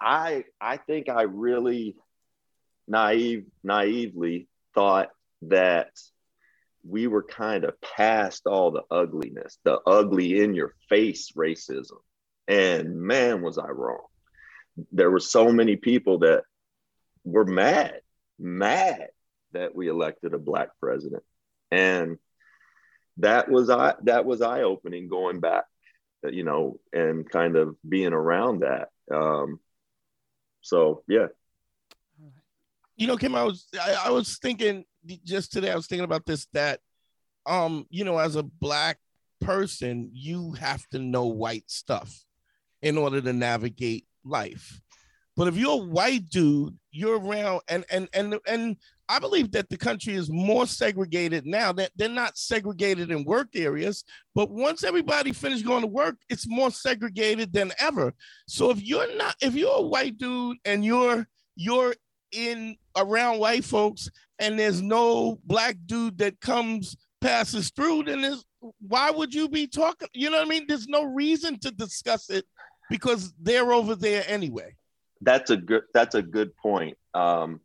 I, 0.00 0.44
I 0.58 0.78
think 0.78 1.10
I 1.10 1.22
really 1.22 1.94
naive, 2.88 3.44
naively 3.62 4.48
thought 4.74 5.10
that 5.42 5.90
we 6.88 7.06
were 7.06 7.22
kind 7.22 7.64
of 7.64 7.78
past 7.82 8.46
all 8.46 8.70
the 8.70 8.84
ugliness, 8.90 9.58
the 9.62 9.78
ugly 9.86 10.40
in 10.40 10.54
your 10.54 10.72
face 10.88 11.32
racism. 11.36 11.98
And 12.48 12.96
man, 12.96 13.42
was 13.42 13.58
I 13.58 13.68
wrong. 13.68 14.06
There 14.90 15.10
were 15.10 15.20
so 15.20 15.52
many 15.52 15.76
people 15.76 16.20
that 16.20 16.44
were 17.24 17.44
mad, 17.44 18.00
mad 18.38 19.08
that 19.56 19.74
we 19.74 19.88
elected 19.88 20.34
a 20.34 20.38
black 20.38 20.68
president. 20.80 21.22
And 21.70 22.18
that 23.18 23.50
was 23.50 23.70
I 23.70 23.94
that 24.04 24.24
was 24.24 24.42
eye 24.42 24.62
opening 24.62 25.08
going 25.08 25.40
back, 25.40 25.64
you 26.22 26.44
know, 26.44 26.78
and 26.92 27.28
kind 27.28 27.56
of 27.56 27.76
being 27.86 28.12
around 28.12 28.60
that. 28.60 28.88
Um, 29.12 29.60
so 30.60 31.02
yeah. 31.08 31.26
You 32.96 33.06
know, 33.06 33.16
Kim, 33.16 33.34
I 33.34 33.44
was 33.44 33.66
I, 33.80 33.96
I 34.06 34.10
was 34.10 34.38
thinking 34.38 34.84
just 35.24 35.52
today 35.52 35.70
I 35.70 35.76
was 35.76 35.86
thinking 35.86 36.04
about 36.04 36.26
this 36.26 36.46
that 36.52 36.80
um 37.46 37.86
you 37.90 38.04
know 38.04 38.18
as 38.18 38.34
a 38.34 38.42
black 38.42 38.98
person 39.40 40.10
you 40.12 40.52
have 40.52 40.84
to 40.88 40.98
know 40.98 41.26
white 41.26 41.70
stuff 41.70 42.24
in 42.82 42.98
order 42.98 43.20
to 43.20 43.32
navigate 43.32 44.06
life. 44.24 44.80
But 45.36 45.48
if 45.48 45.56
you're 45.56 45.82
a 45.82 45.84
white 45.84 46.28
dude, 46.30 46.76
you're 46.90 47.20
around 47.20 47.60
and 47.68 47.84
and 47.90 48.08
and 48.14 48.38
and 48.46 48.76
I 49.08 49.18
believe 49.18 49.52
that 49.52 49.68
the 49.68 49.76
country 49.76 50.14
is 50.14 50.30
more 50.30 50.66
segregated 50.66 51.46
now. 51.46 51.72
That 51.72 51.92
they're 51.94 52.08
not 52.08 52.38
segregated 52.38 53.10
in 53.10 53.24
work 53.24 53.48
areas, 53.54 54.02
but 54.34 54.50
once 54.50 54.82
everybody 54.82 55.32
finished 55.32 55.66
going 55.66 55.82
to 55.82 55.88
work, 55.88 56.16
it's 56.30 56.48
more 56.48 56.70
segregated 56.70 57.52
than 57.52 57.72
ever. 57.78 58.14
So 58.48 58.70
if 58.70 58.82
you're 58.82 59.14
not, 59.16 59.36
if 59.42 59.54
you're 59.54 59.76
a 59.76 59.82
white 59.82 60.16
dude 60.16 60.56
and 60.64 60.84
you're 60.84 61.26
you're 61.54 61.94
in 62.32 62.76
around 62.96 63.38
white 63.38 63.64
folks 63.64 64.08
and 64.38 64.58
there's 64.58 64.82
no 64.82 65.38
black 65.44 65.76
dude 65.86 66.18
that 66.18 66.40
comes 66.40 66.96
passes 67.20 67.70
through, 67.70 68.04
then 68.04 68.22
there's 68.22 68.44
why 68.80 69.10
would 69.10 69.34
you 69.34 69.48
be 69.48 69.66
talking? 69.66 70.08
You 70.14 70.30
know 70.30 70.38
what 70.38 70.46
I 70.46 70.50
mean? 70.50 70.64
There's 70.66 70.88
no 70.88 71.04
reason 71.04 71.58
to 71.60 71.70
discuss 71.70 72.30
it 72.30 72.46
because 72.90 73.32
they're 73.40 73.72
over 73.72 73.94
there 73.94 74.24
anyway. 74.26 74.74
That's 75.20 75.50
a 75.50 75.56
good 75.56 75.84
that's 75.94 76.14
a 76.14 76.22
good 76.22 76.56
point. 76.56 76.96
Um, 77.14 77.60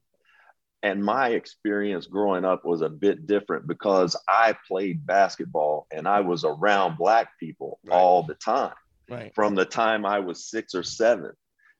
and 0.83 1.03
my 1.03 1.30
experience 1.30 2.07
growing 2.07 2.44
up 2.44 2.65
was 2.65 2.81
a 2.81 2.89
bit 2.89 3.27
different 3.27 3.68
because 3.68 4.15
I 4.27 4.55
played 4.67 5.05
basketball 5.05 5.86
and 5.91 6.08
I 6.08 6.22
was 6.22 6.43
around 6.43 6.98
black 6.98 7.38
people 7.39 7.79
right. 7.84 7.96
all 7.96 8.24
the 8.24 8.34
time. 8.34 8.74
Right. 9.08 9.34
From 9.36 9.55
the 9.55 9.65
time 9.65 10.05
I 10.05 10.20
was 10.20 10.50
six 10.50 10.74
or 10.74 10.84
seven, 10.84 11.34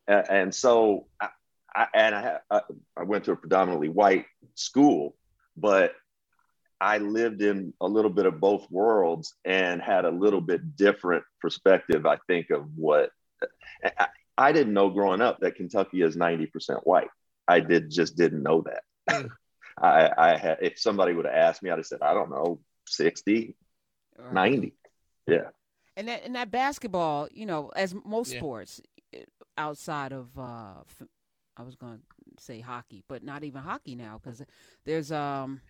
and, 0.07 0.29
and 0.29 0.55
so 0.55 1.07
I, 1.19 1.29
I, 1.73 1.87
and 1.93 2.15
I, 2.15 2.39
I 2.97 3.03
went 3.03 3.23
to 3.25 3.31
a 3.31 3.35
predominantly 3.37 3.89
white 3.89 4.25
school, 4.55 5.15
but 5.55 5.93
I 6.81 6.97
lived 6.97 7.41
in 7.41 7.73
a 7.79 7.87
little 7.87 8.09
bit 8.09 8.25
of 8.25 8.39
both 8.39 8.69
worlds 8.69 9.35
and 9.45 9.81
had 9.81 10.03
a 10.03 10.09
little 10.09 10.41
bit 10.41 10.75
different 10.75 11.23
perspective, 11.39 12.05
I 12.05 12.17
think, 12.27 12.49
of 12.49 12.65
what 12.75 13.11
I, 14.38 14.50
I 14.50 14.51
didn't 14.51 14.73
know 14.73 14.89
growing 14.89 15.21
up 15.21 15.39
that 15.39 15.55
Kentucky 15.55 16.01
is 16.01 16.15
90% 16.15 16.79
white. 16.83 17.09
I 17.47 17.59
did 17.59 17.89
just 17.89 18.15
didn't 18.15 18.43
know 18.43 18.63
that. 18.63 18.83
Hmm. 19.09 19.27
I, 19.81 20.11
I 20.17 20.38
had, 20.38 20.57
if 20.61 20.79
somebody 20.79 21.13
would 21.13 21.25
have 21.25 21.33
asked 21.33 21.63
me, 21.63 21.69
I'd 21.69 21.77
have 21.77 21.85
said, 21.85 22.01
I 22.01 22.13
don't 22.13 22.29
know, 22.29 22.59
60, 22.88 23.55
right. 24.17 24.33
90. 24.33 24.73
Yeah. 25.27 25.50
And 25.95 26.07
that, 26.07 26.23
and 26.25 26.35
that 26.35 26.51
basketball, 26.51 27.27
you 27.31 27.45
know, 27.45 27.71
as 27.75 27.95
most 28.05 28.33
yeah. 28.33 28.39
sports 28.39 28.81
outside 29.57 30.11
of, 30.11 30.38
uh, 30.38 30.83
I 31.57 31.63
was 31.63 31.75
going 31.75 31.97
to 31.97 32.43
say 32.43 32.59
hockey, 32.59 33.03
but 33.07 33.23
not 33.23 33.43
even 33.43 33.61
hockey 33.61 33.95
now 33.95 34.19
because 34.21 34.43
there's, 34.85 35.11
um, 35.11 35.61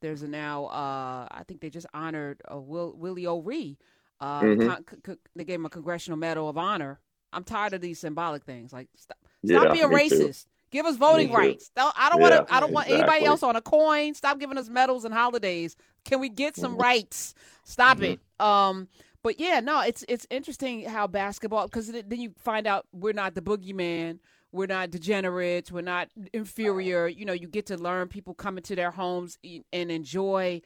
there's 0.00 0.22
a 0.22 0.28
now, 0.28 0.66
uh, 0.66 1.26
I 1.30 1.42
think 1.46 1.60
they 1.60 1.70
just 1.70 1.86
honored 1.92 2.40
uh, 2.50 2.58
Will, 2.58 2.94
Willie 2.96 3.26
O'Ree. 3.26 3.76
Uh, 4.20 4.40
mm-hmm. 4.40 4.68
con- 4.68 4.86
c- 5.06 5.30
they 5.36 5.44
gave 5.44 5.60
him 5.60 5.66
a 5.66 5.70
Congressional 5.70 6.16
Medal 6.16 6.48
of 6.48 6.56
Honor. 6.56 7.00
I'm 7.32 7.44
tired 7.44 7.74
of 7.74 7.80
these 7.80 7.98
symbolic 7.98 8.44
things. 8.44 8.72
Like, 8.72 8.88
stop, 8.96 9.18
stop 9.44 9.64
yeah, 9.66 9.72
being 9.72 9.88
racist. 9.88 10.44
Too. 10.44 10.50
Give 10.70 10.84
us 10.84 10.96
voting 10.96 11.32
rights. 11.32 11.70
I 11.76 12.10
don't 12.10 12.20
want 12.20 12.34
to. 12.34 12.54
I 12.54 12.60
don't 12.60 12.72
want 12.72 12.90
anybody 12.90 13.24
else 13.24 13.42
on 13.42 13.56
a 13.56 13.62
coin. 13.62 14.14
Stop 14.14 14.38
giving 14.38 14.58
us 14.58 14.68
medals 14.68 15.06
and 15.06 15.14
holidays. 15.14 15.76
Can 16.04 16.20
we 16.20 16.28
get 16.28 16.56
some 16.56 16.72
mm-hmm. 16.72 16.82
rights? 16.82 17.34
Stop 17.64 17.98
mm-hmm. 17.98 18.12
it. 18.12 18.20
Um, 18.38 18.88
but 19.22 19.40
yeah, 19.40 19.60
no, 19.60 19.80
it's 19.80 20.04
it's 20.08 20.26
interesting 20.28 20.84
how 20.84 21.06
basketball 21.06 21.66
because 21.66 21.90
then 21.90 22.20
you 22.20 22.34
find 22.38 22.66
out 22.66 22.86
we're 22.92 23.14
not 23.14 23.34
the 23.34 23.40
boogeyman 23.40 24.18
we're 24.52 24.66
not 24.66 24.90
degenerates 24.90 25.70
we're 25.70 25.80
not 25.80 26.08
inferior 26.32 27.06
you 27.06 27.24
know 27.24 27.32
you 27.32 27.48
get 27.48 27.66
to 27.66 27.76
learn 27.76 28.08
people 28.08 28.34
come 28.34 28.56
into 28.56 28.74
their 28.74 28.90
homes 28.90 29.38
and 29.72 29.90
enjoy 29.90 30.60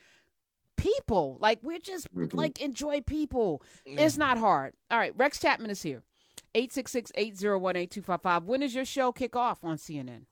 people 0.77 1.37
like 1.41 1.59
we're 1.63 1.79
just 1.79 2.13
mm-hmm. 2.15 2.37
like 2.37 2.61
enjoy 2.61 3.01
people 3.01 3.63
mm-hmm. 3.87 3.99
it's 3.99 4.17
not 4.17 4.39
hard 4.39 4.73
all 4.91 4.99
right 4.99 5.13
rex 5.17 5.41
chapman 5.41 5.71
is 5.71 5.83
here 5.83 6.03
866-801-8255 6.55 8.45
when 8.45 8.61
does 8.61 8.75
your 8.75 8.85
show 8.85 9.13
kick 9.13 9.35
off 9.37 9.65
on 9.65 9.77
cnn 9.77 10.27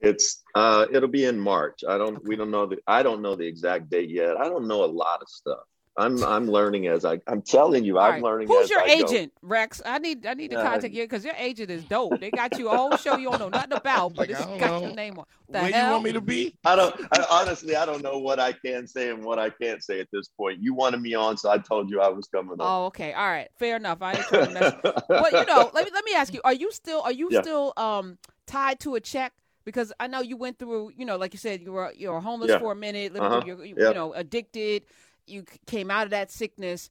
It's 0.00 0.42
uh, 0.54 0.86
it'll 0.90 1.08
be 1.08 1.26
in 1.26 1.38
March. 1.38 1.84
I 1.86 1.98
don't. 1.98 2.16
Okay. 2.16 2.24
We 2.24 2.36
don't 2.36 2.50
know 2.50 2.66
the. 2.66 2.78
I 2.86 3.02
don't 3.02 3.20
know 3.20 3.36
the 3.36 3.46
exact 3.46 3.90
date 3.90 4.08
yet. 4.08 4.38
I 4.38 4.44
don't 4.44 4.66
know 4.66 4.82
a 4.82 4.86
lot 4.86 5.20
of 5.20 5.28
stuff. 5.28 5.60
I'm 6.00 6.22
I'm 6.24 6.50
learning 6.50 6.86
as 6.86 7.04
I 7.04 7.20
I'm 7.26 7.42
telling 7.42 7.84
you 7.84 7.98
I'm 7.98 8.14
right. 8.14 8.22
learning. 8.22 8.48
Who's 8.48 8.70
your 8.70 8.80
I 8.80 8.86
agent, 8.86 9.32
go. 9.40 9.48
Rex? 9.48 9.82
I 9.84 9.98
need 9.98 10.26
I 10.26 10.34
need 10.34 10.50
to 10.50 10.56
contact 10.56 10.84
uh, 10.84 10.88
you 10.88 11.04
because 11.04 11.24
your 11.24 11.34
agent 11.36 11.70
is 11.70 11.84
dope. 11.84 12.18
They 12.20 12.30
got 12.30 12.58
you 12.58 12.68
a 12.70 12.76
whole 12.76 12.96
show 12.96 13.16
you 13.16 13.30
don't 13.30 13.38
know 13.38 13.48
nothing 13.48 13.72
about, 13.72 14.14
but 14.16 14.30
it's 14.30 14.40
got 14.40 14.60
know. 14.60 14.80
your 14.80 14.94
name 14.94 15.18
on. 15.18 15.26
The 15.48 15.60
Where 15.60 15.72
hell? 15.72 15.86
you 15.86 15.92
want 15.92 16.04
me 16.04 16.12
to 16.12 16.20
be? 16.20 16.56
I 16.64 16.76
don't. 16.76 16.94
I, 17.12 17.24
honestly, 17.30 17.76
I 17.76 17.84
don't 17.84 18.02
know 18.02 18.18
what 18.18 18.38
I 18.38 18.52
can 18.52 18.86
say 18.86 19.10
and 19.10 19.24
what 19.24 19.38
I 19.38 19.50
can't 19.50 19.82
say 19.82 20.00
at 20.00 20.08
this 20.12 20.28
point. 20.28 20.58
You 20.60 20.74
wanted 20.74 21.00
me 21.02 21.14
on, 21.14 21.36
so 21.36 21.50
I 21.50 21.58
told 21.58 21.90
you 21.90 22.00
I 22.00 22.08
was 22.08 22.28
coming 22.28 22.52
on. 22.52 22.58
Oh, 22.60 22.86
okay, 22.86 23.12
all 23.12 23.28
right, 23.28 23.48
fair 23.58 23.76
enough. 23.76 24.00
I 24.00 24.12
ain't 24.12 24.26
trying 24.26 24.46
to 24.46 24.52
mess. 24.52 24.74
but 24.82 25.32
you 25.32 25.44
know, 25.44 25.70
let 25.74 25.84
me 25.84 25.90
let 25.92 26.04
me 26.04 26.14
ask 26.14 26.32
you: 26.32 26.40
Are 26.44 26.54
you 26.54 26.72
still 26.72 27.02
are 27.02 27.12
you 27.12 27.28
yeah. 27.30 27.42
still 27.42 27.72
um 27.76 28.18
tied 28.46 28.80
to 28.80 28.94
a 28.94 29.00
check? 29.00 29.32
Because 29.64 29.92
I 30.00 30.06
know 30.06 30.20
you 30.20 30.36
went 30.36 30.58
through, 30.58 30.92
you 30.96 31.04
know, 31.04 31.16
like 31.16 31.34
you 31.34 31.38
said, 31.38 31.60
you 31.60 31.72
were 31.72 31.92
you 31.96 32.10
were 32.10 32.20
homeless 32.20 32.50
yeah. 32.50 32.58
for 32.58 32.72
a 32.72 32.76
minute, 32.76 33.14
uh-huh. 33.14 33.42
you, 33.44 33.62
you 33.62 33.74
yep. 33.76 33.94
know, 33.94 34.12
addicted 34.14 34.84
you 35.30 35.44
came 35.66 35.90
out 35.90 36.04
of 36.04 36.10
that 36.10 36.30
sickness 36.30 36.90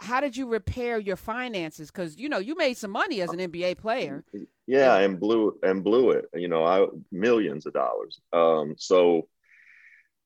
how 0.00 0.20
did 0.20 0.34
you 0.34 0.46
repair 0.46 0.98
your 0.98 1.16
finances? 1.16 1.90
Because 1.90 2.16
you 2.16 2.28
know 2.30 2.38
you 2.38 2.56
made 2.56 2.78
some 2.78 2.90
money 2.90 3.20
as 3.20 3.30
an 3.30 3.38
nba 3.38 3.76
player. 3.76 4.24
Yeah 4.66 4.96
and 4.96 5.20
blew 5.20 5.58
and 5.62 5.84
blew 5.84 6.12
it 6.12 6.24
you 6.34 6.48
know 6.48 6.64
i 6.64 6.86
millions 7.12 7.66
of 7.66 7.74
dollars. 7.74 8.20
Um 8.32 8.74
so 8.78 9.28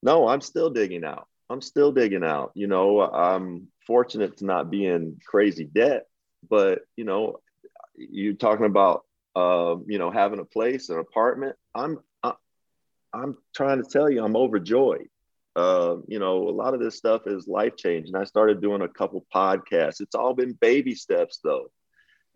no 0.03 0.29
i'm 0.29 0.41
still 0.41 0.71
digging 0.71 1.05
out. 1.05 1.27
I'm 1.51 1.61
still 1.61 1.93
digging 1.93 2.25
out. 2.25 2.53
You 2.55 2.69
know 2.69 3.01
i'm 3.01 3.69
fortunate 3.87 4.39
to 4.39 4.45
not 4.45 4.71
be 4.71 4.87
in 4.87 5.19
crazy 5.27 5.65
debt 5.65 6.07
but 6.49 6.83
you 6.97 7.05
know 7.05 7.41
you're 7.97 8.35
talking 8.35 8.67
about 8.67 9.05
uh, 9.37 9.77
you 9.87 9.99
know 9.99 10.11
having 10.11 10.39
a 10.39 10.45
place 10.45 10.89
an 10.89 10.99
apartment 10.99 11.57
i'm 11.75 11.99
I, 12.23 12.29
am 12.29 12.35
i 13.13 13.23
am 13.25 13.37
trying 13.55 13.83
to 13.83 13.89
tell 13.89 14.09
you 14.09 14.25
i'm 14.25 14.37
overjoyed 14.37 15.09
uh, 15.57 15.97
you 16.09 16.19
know, 16.19 16.49
a 16.49 16.51
lot 16.51 16.75
of 16.75 16.81
this 16.81 16.97
stuff 16.97 17.23
is 17.27 17.47
life 17.47 17.77
changing. 17.77 18.17
I 18.17 18.25
started 18.25 18.61
doing 18.61 18.83
a 18.83 18.89
couple 18.89 19.25
podcasts. 19.35 20.01
It's 20.01 20.15
all 20.15 20.35
been 20.35 20.53
baby 20.53 20.95
steps 20.95 21.39
though. 21.43 21.71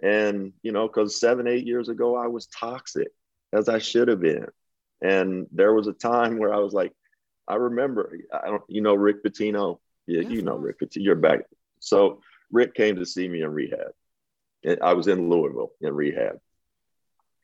And, 0.00 0.52
you 0.62 0.70
know, 0.70 0.86
because 0.86 1.18
seven, 1.18 1.48
eight 1.48 1.66
years 1.66 1.88
ago, 1.88 2.16
I 2.16 2.28
was 2.28 2.46
toxic 2.46 3.08
as 3.52 3.68
I 3.68 3.78
should 3.78 4.08
have 4.08 4.20
been. 4.20 4.46
And 5.02 5.46
there 5.52 5.72
was 5.72 5.88
a 5.88 5.92
time 5.92 6.38
where 6.38 6.54
I 6.54 6.58
was 6.58 6.72
like, 6.72 6.92
I 7.48 7.56
remember, 7.56 8.16
I 8.32 8.46
don't, 8.46 8.62
you 8.68 8.80
know, 8.80 8.94
Rick 8.94 9.24
Pitino. 9.24 9.78
Yeah, 10.06 10.22
you 10.22 10.42
know, 10.42 10.56
Rick 10.56 10.80
Pitino, 10.80 11.04
you're 11.04 11.14
back. 11.16 11.40
So 11.80 12.20
Rick 12.50 12.74
came 12.74 12.96
to 12.96 13.06
see 13.06 13.28
me 13.28 13.42
in 13.42 13.50
rehab. 13.50 13.92
I 14.82 14.94
was 14.94 15.08
in 15.08 15.28
Louisville 15.28 15.72
in 15.80 15.94
rehab. 15.94 16.38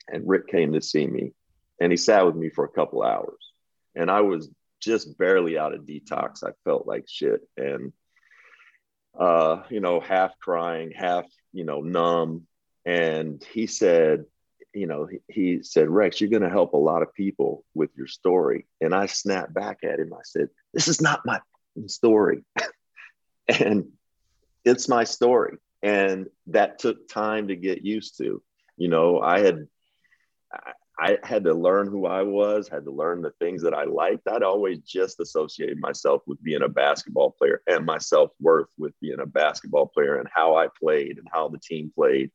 And 0.09 0.29
Rick 0.29 0.49
came 0.49 0.73
to 0.73 0.83
see 0.83 1.07
me 1.07 1.33
and 1.81 1.91
he 1.91 1.97
sat 1.97 2.25
with 2.27 2.37
me 2.37 2.51
for 2.51 2.65
a 2.65 2.69
couple 2.69 3.03
hours. 3.03 3.53
And 3.95 4.11
I 4.11 4.21
was 4.21 4.49
just 4.85 5.19
barely 5.19 5.59
out 5.59 5.75
of 5.75 5.83
detox. 5.83 6.45
I 6.45 6.53
felt 6.65 6.87
like 6.87 7.05
shit. 7.09 7.41
And, 7.57 7.93
uh, 9.19 9.63
you 9.71 9.81
know, 9.81 10.01
half 10.01 10.39
crying, 10.39 10.93
half, 10.93 11.25
you 11.53 11.65
know, 11.65 11.81
numb. 11.81 12.47
And 12.85 13.43
he 13.53 13.67
said, 13.67 14.25
you 14.75 14.87
know, 14.87 15.07
he, 15.07 15.19
he 15.29 15.63
said, 15.63 15.89
Rex, 15.89 16.21
you're 16.21 16.31
going 16.31 16.43
to 16.43 16.51
help 16.51 16.75
a 16.75 16.79
lot 16.79 17.03
of 17.03 17.15
people 17.15 17.65
with 17.75 17.91
your 17.97 18.09
story. 18.09 18.67
And 18.81 18.95
I 18.95 19.07
snapped 19.07 19.55
back 19.55 19.79
at 19.85 20.01
him. 20.01 20.13
I 20.13 20.23
said, 20.25 20.49
this 20.73 20.89
is 20.89 21.01
not 21.01 21.25
my 21.25 21.41
story. 21.87 22.45
and 23.49 23.87
it's 24.65 24.89
my 24.89 25.05
story. 25.05 25.59
And 25.83 26.27
that 26.49 26.79
took 26.79 27.09
time 27.09 27.49
to 27.49 27.57
get 27.57 27.85
used 27.85 28.19
to. 28.19 28.43
You 28.77 28.89
know, 28.89 29.21
I 29.21 29.41
had, 29.41 29.69
I 30.99 31.19
had 31.25 31.45
to 31.45 31.55
learn 31.55 31.89
who 31.89 32.07
I 32.07 32.23
was, 32.23 32.69
had 32.69 32.85
to 32.85 32.93
learn 32.93 33.21
the 33.21 33.33
things 33.41 33.63
that 33.63 33.75
I 33.75 33.85
liked. 33.85 34.29
I'd 34.29 34.45
always 34.45 34.79
just 34.81 35.19
associated 35.19 35.81
myself 35.81 36.23
with 36.27 36.43
being 36.43 36.63
a 36.63 36.69
basketball 36.69 37.33
player 37.33 37.63
and 37.67 37.85
my 37.85 37.99
self 37.99 38.31
worth 38.41 38.69
with 38.79 38.93
being 39.01 39.19
a 39.21 39.27
basketball 39.27 39.87
player 39.87 40.19
and 40.19 40.29
how 40.33 40.57
I 40.57 40.69
played 40.81 41.19
and 41.19 41.27
how 41.33 41.49
the 41.49 41.59
team 41.59 41.91
played. 41.95 42.31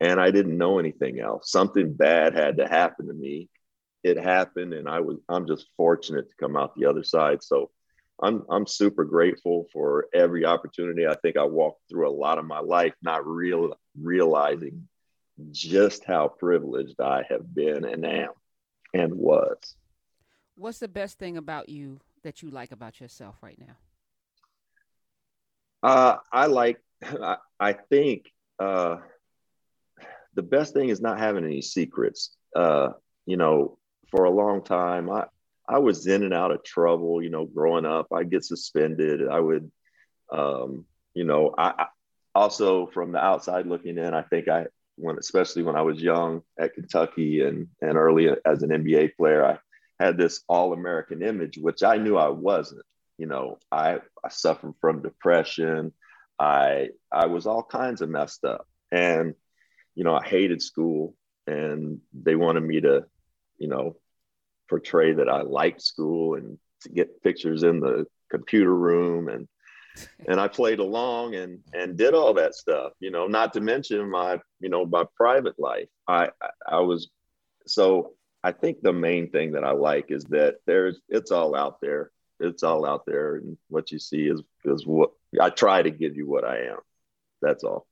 And 0.00 0.20
I 0.20 0.30
didn't 0.30 0.58
know 0.58 0.78
anything 0.78 1.20
else. 1.20 1.50
Something 1.50 1.94
bad 1.94 2.34
had 2.34 2.58
to 2.58 2.68
happen 2.68 3.08
to 3.08 3.14
me. 3.14 3.48
It 4.04 4.18
happened, 4.18 4.74
and 4.74 4.88
I 4.88 5.00
was 5.00 5.16
I'm 5.28 5.46
just 5.46 5.68
fortunate 5.76 6.28
to 6.28 6.36
come 6.38 6.54
out 6.54 6.76
the 6.76 6.84
other 6.84 7.02
side. 7.02 7.42
So 7.42 7.70
I'm 8.22 8.44
I'm 8.50 8.66
super 8.66 9.04
grateful 9.04 9.66
for 9.72 10.06
every 10.14 10.44
opportunity. 10.44 11.06
I 11.06 11.14
think 11.14 11.38
I 11.38 11.44
walked 11.44 11.88
through 11.88 12.08
a 12.08 12.12
lot 12.12 12.38
of 12.38 12.44
my 12.44 12.60
life 12.60 12.92
not 13.02 13.26
real 13.26 13.76
realizing 13.98 14.86
just 15.50 16.04
how 16.04 16.28
privileged 16.28 17.00
I 17.00 17.24
have 17.28 17.54
been 17.54 17.84
and 17.84 18.04
am 18.06 18.30
and 18.94 19.14
was. 19.14 19.76
What's 20.56 20.78
the 20.78 20.88
best 20.88 21.18
thing 21.18 21.36
about 21.36 21.68
you 21.68 22.00
that 22.22 22.42
you 22.42 22.50
like 22.50 22.72
about 22.72 23.00
yourself 23.00 23.36
right 23.42 23.58
now? 23.58 23.76
Uh, 25.82 26.16
I 26.32 26.46
like, 26.46 26.78
I, 27.02 27.36
I 27.60 27.72
think 27.74 28.32
uh, 28.58 28.96
the 30.34 30.42
best 30.42 30.72
thing 30.72 30.88
is 30.88 31.00
not 31.00 31.18
having 31.18 31.44
any 31.44 31.62
secrets. 31.62 32.34
Uh, 32.54 32.90
you 33.26 33.36
know, 33.36 33.78
for 34.10 34.24
a 34.24 34.30
long 34.30 34.64
time, 34.64 35.10
I, 35.10 35.26
I 35.68 35.78
was 35.78 36.06
in 36.06 36.22
and 36.22 36.32
out 36.32 36.52
of 36.52 36.64
trouble, 36.64 37.22
you 37.22 37.28
know, 37.28 37.44
growing 37.44 37.84
up, 37.84 38.06
I'd 38.12 38.30
get 38.30 38.44
suspended. 38.44 39.28
I 39.28 39.40
would, 39.40 39.70
um, 40.32 40.86
you 41.12 41.24
know, 41.24 41.54
I, 41.56 41.74
I 41.78 41.86
also 42.34 42.86
from 42.86 43.12
the 43.12 43.18
outside 43.18 43.66
looking 43.66 43.98
in, 43.98 44.14
I 44.14 44.22
think 44.22 44.48
I, 44.48 44.66
when 44.96 45.18
especially 45.18 45.62
when 45.62 45.76
I 45.76 45.82
was 45.82 46.02
young 46.02 46.42
at 46.58 46.74
Kentucky 46.74 47.42
and 47.42 47.68
and 47.80 47.96
early 47.96 48.28
as 48.44 48.62
an 48.62 48.70
NBA 48.70 49.16
player, 49.16 49.44
I 49.44 49.58
had 50.02 50.16
this 50.16 50.42
all 50.48 50.72
American 50.72 51.22
image, 51.22 51.58
which 51.58 51.82
I 51.82 51.96
knew 51.96 52.16
I 52.16 52.28
wasn't. 52.28 52.84
You 53.18 53.26
know, 53.26 53.58
I 53.70 54.00
I 54.24 54.28
suffered 54.28 54.74
from 54.80 55.02
depression. 55.02 55.92
I 56.38 56.90
I 57.10 57.26
was 57.26 57.46
all 57.46 57.62
kinds 57.62 58.02
of 58.02 58.08
messed 58.08 58.44
up, 58.44 58.66
and 58.90 59.34
you 59.94 60.04
know, 60.04 60.14
I 60.14 60.24
hated 60.26 60.60
school, 60.60 61.14
and 61.46 62.00
they 62.12 62.36
wanted 62.36 62.62
me 62.62 62.80
to, 62.82 63.06
you 63.58 63.68
know, 63.68 63.96
portray 64.68 65.14
that 65.14 65.28
I 65.28 65.42
liked 65.42 65.80
school 65.82 66.34
and 66.34 66.58
to 66.82 66.90
get 66.90 67.22
pictures 67.22 67.62
in 67.62 67.80
the 67.80 68.06
computer 68.30 68.74
room 68.74 69.28
and 69.28 69.48
and 70.26 70.40
I 70.40 70.48
played 70.48 70.78
along 70.78 71.34
and 71.34 71.60
and 71.72 71.96
did 71.96 72.14
all 72.14 72.34
that 72.34 72.54
stuff. 72.54 72.92
You 73.00 73.10
know, 73.10 73.26
not 73.26 73.52
to 73.54 73.60
mention 73.60 74.10
my 74.10 74.40
you 74.60 74.68
know 74.68 74.84
my 74.86 75.04
private 75.16 75.58
life. 75.58 75.88
I 76.08 76.30
I 76.66 76.80
was 76.80 77.08
so 77.66 78.14
I 78.42 78.52
think 78.52 78.80
the 78.80 78.92
main 78.92 79.30
thing 79.30 79.52
that 79.52 79.64
I 79.64 79.72
like 79.72 80.10
is 80.10 80.24
that 80.26 80.56
there's 80.66 81.00
it's 81.08 81.30
all 81.30 81.54
out 81.54 81.80
there. 81.80 82.10
It's 82.38 82.62
all 82.62 82.84
out 82.84 83.06
there, 83.06 83.36
and 83.36 83.56
what 83.68 83.90
you 83.90 83.98
see 83.98 84.28
is 84.28 84.42
is 84.64 84.86
what 84.86 85.10
I 85.40 85.50
try 85.50 85.82
to 85.82 85.90
give 85.90 86.16
you 86.16 86.28
what 86.28 86.44
I 86.44 86.66
am. 86.66 86.78
That's 87.42 87.64
all. 87.64 87.86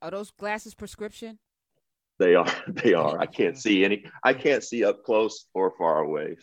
Are 0.00 0.10
those 0.10 0.30
glasses 0.30 0.74
prescription? 0.74 1.38
They 2.18 2.34
are. 2.34 2.52
They 2.68 2.94
are. 2.94 3.18
I 3.18 3.26
can't 3.26 3.58
see 3.58 3.84
any. 3.84 4.04
I 4.22 4.34
can't 4.34 4.62
see 4.62 4.84
up 4.84 5.04
close 5.04 5.46
or 5.54 5.72
far 5.76 6.00
away. 6.00 6.36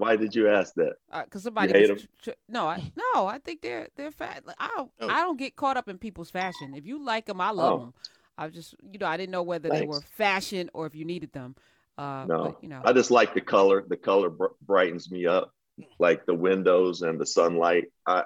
Why 0.00 0.16
did 0.16 0.34
you 0.34 0.48
ask 0.48 0.74
that? 0.74 0.94
Because 1.12 1.42
uh, 1.42 1.48
somebody 1.48 1.72
hate 1.72 1.92
was, 1.92 2.08
tr- 2.22 2.30
no, 2.48 2.66
I 2.66 2.90
no, 2.96 3.26
I 3.26 3.38
think 3.38 3.60
they're 3.60 3.88
they're 3.96 4.10
fat. 4.10 4.42
I 4.58 4.68
don't 4.74 4.90
oh. 5.00 5.08
I 5.08 5.20
don't 5.20 5.38
get 5.38 5.56
caught 5.56 5.76
up 5.76 5.88
in 5.88 5.98
people's 5.98 6.30
fashion. 6.30 6.74
If 6.74 6.86
you 6.86 7.04
like 7.04 7.26
them, 7.26 7.40
I 7.40 7.50
love 7.50 7.72
oh. 7.72 7.78
them. 7.78 7.94
I 8.38 8.48
just 8.48 8.74
you 8.90 8.98
know 8.98 9.06
I 9.06 9.18
didn't 9.18 9.32
know 9.32 9.42
whether 9.42 9.68
Thanks. 9.68 9.82
they 9.82 9.86
were 9.86 10.00
fashion 10.00 10.70
or 10.72 10.86
if 10.86 10.94
you 10.94 11.04
needed 11.04 11.32
them. 11.32 11.54
Uh, 11.98 12.24
no, 12.26 12.44
but, 12.44 12.62
you 12.62 12.70
know 12.70 12.80
I 12.82 12.94
just 12.94 13.10
like 13.10 13.34
the 13.34 13.42
color. 13.42 13.84
The 13.86 13.96
color 13.96 14.30
br- 14.30 14.46
brightens 14.66 15.10
me 15.10 15.26
up, 15.26 15.52
like 15.98 16.24
the 16.24 16.34
windows 16.34 17.02
and 17.02 17.20
the 17.20 17.26
sunlight. 17.26 17.92
I 18.06 18.24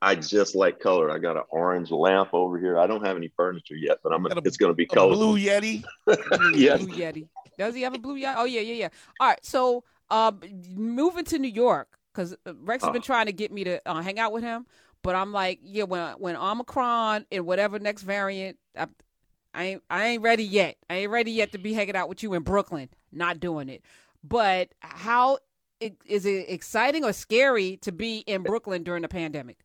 I 0.00 0.14
just 0.14 0.54
like 0.54 0.78
color. 0.78 1.10
I 1.10 1.18
got 1.18 1.36
an 1.36 1.42
orange 1.50 1.90
lamp 1.90 2.30
over 2.32 2.58
here. 2.60 2.78
I 2.78 2.86
don't 2.86 3.04
have 3.04 3.16
any 3.16 3.32
furniture 3.36 3.74
yet, 3.74 3.98
but 4.04 4.12
I'm. 4.12 4.24
A, 4.26 4.28
it's 4.44 4.56
going 4.56 4.70
to 4.70 4.76
be 4.76 4.86
color. 4.86 5.14
Blue 5.14 5.36
Yeti. 5.36 5.84
yes. 6.54 6.84
Blue 6.84 6.96
Yeti. 6.96 7.28
Does 7.58 7.74
he 7.74 7.82
have 7.82 7.94
a 7.94 7.98
blue 7.98 8.16
Yeti? 8.16 8.34
Oh 8.36 8.44
yeah, 8.44 8.60
yeah, 8.60 8.74
yeah. 8.74 8.88
All 9.18 9.28
right, 9.28 9.44
so 9.44 9.82
um, 10.10 10.40
moving 10.74 11.24
to 11.26 11.38
New 11.38 11.48
York 11.48 11.98
because 12.12 12.34
uh, 12.46 12.54
Rex 12.60 12.84
has 12.84 12.92
been 12.92 13.00
oh. 13.00 13.04
trying 13.04 13.26
to 13.26 13.32
get 13.32 13.52
me 13.52 13.64
to 13.64 13.80
uh, 13.88 14.02
hang 14.02 14.18
out 14.18 14.32
with 14.32 14.42
him, 14.42 14.66
but 15.02 15.14
I'm 15.14 15.32
like, 15.32 15.60
yeah, 15.62 15.84
when 15.84 16.12
when 16.14 16.36
Omicron 16.36 17.26
and 17.30 17.46
whatever 17.46 17.78
next 17.78 18.02
variant, 18.02 18.58
I, 18.76 18.86
I 19.54 19.64
ain't 19.64 19.82
I 19.90 20.06
ain't 20.06 20.22
ready 20.22 20.44
yet. 20.44 20.76
I 20.90 20.96
ain't 20.96 21.10
ready 21.10 21.32
yet 21.32 21.52
to 21.52 21.58
be 21.58 21.72
hanging 21.74 21.96
out 21.96 22.08
with 22.08 22.22
you 22.22 22.34
in 22.34 22.42
Brooklyn. 22.42 22.88
Not 23.12 23.40
doing 23.40 23.68
it. 23.68 23.82
But 24.24 24.70
how 24.80 25.38
is 25.80 26.26
it 26.26 26.46
exciting 26.48 27.04
or 27.04 27.12
scary 27.12 27.76
to 27.78 27.92
be 27.92 28.18
in 28.18 28.42
Brooklyn 28.42 28.82
during 28.82 29.02
the 29.02 29.08
pandemic? 29.08 29.58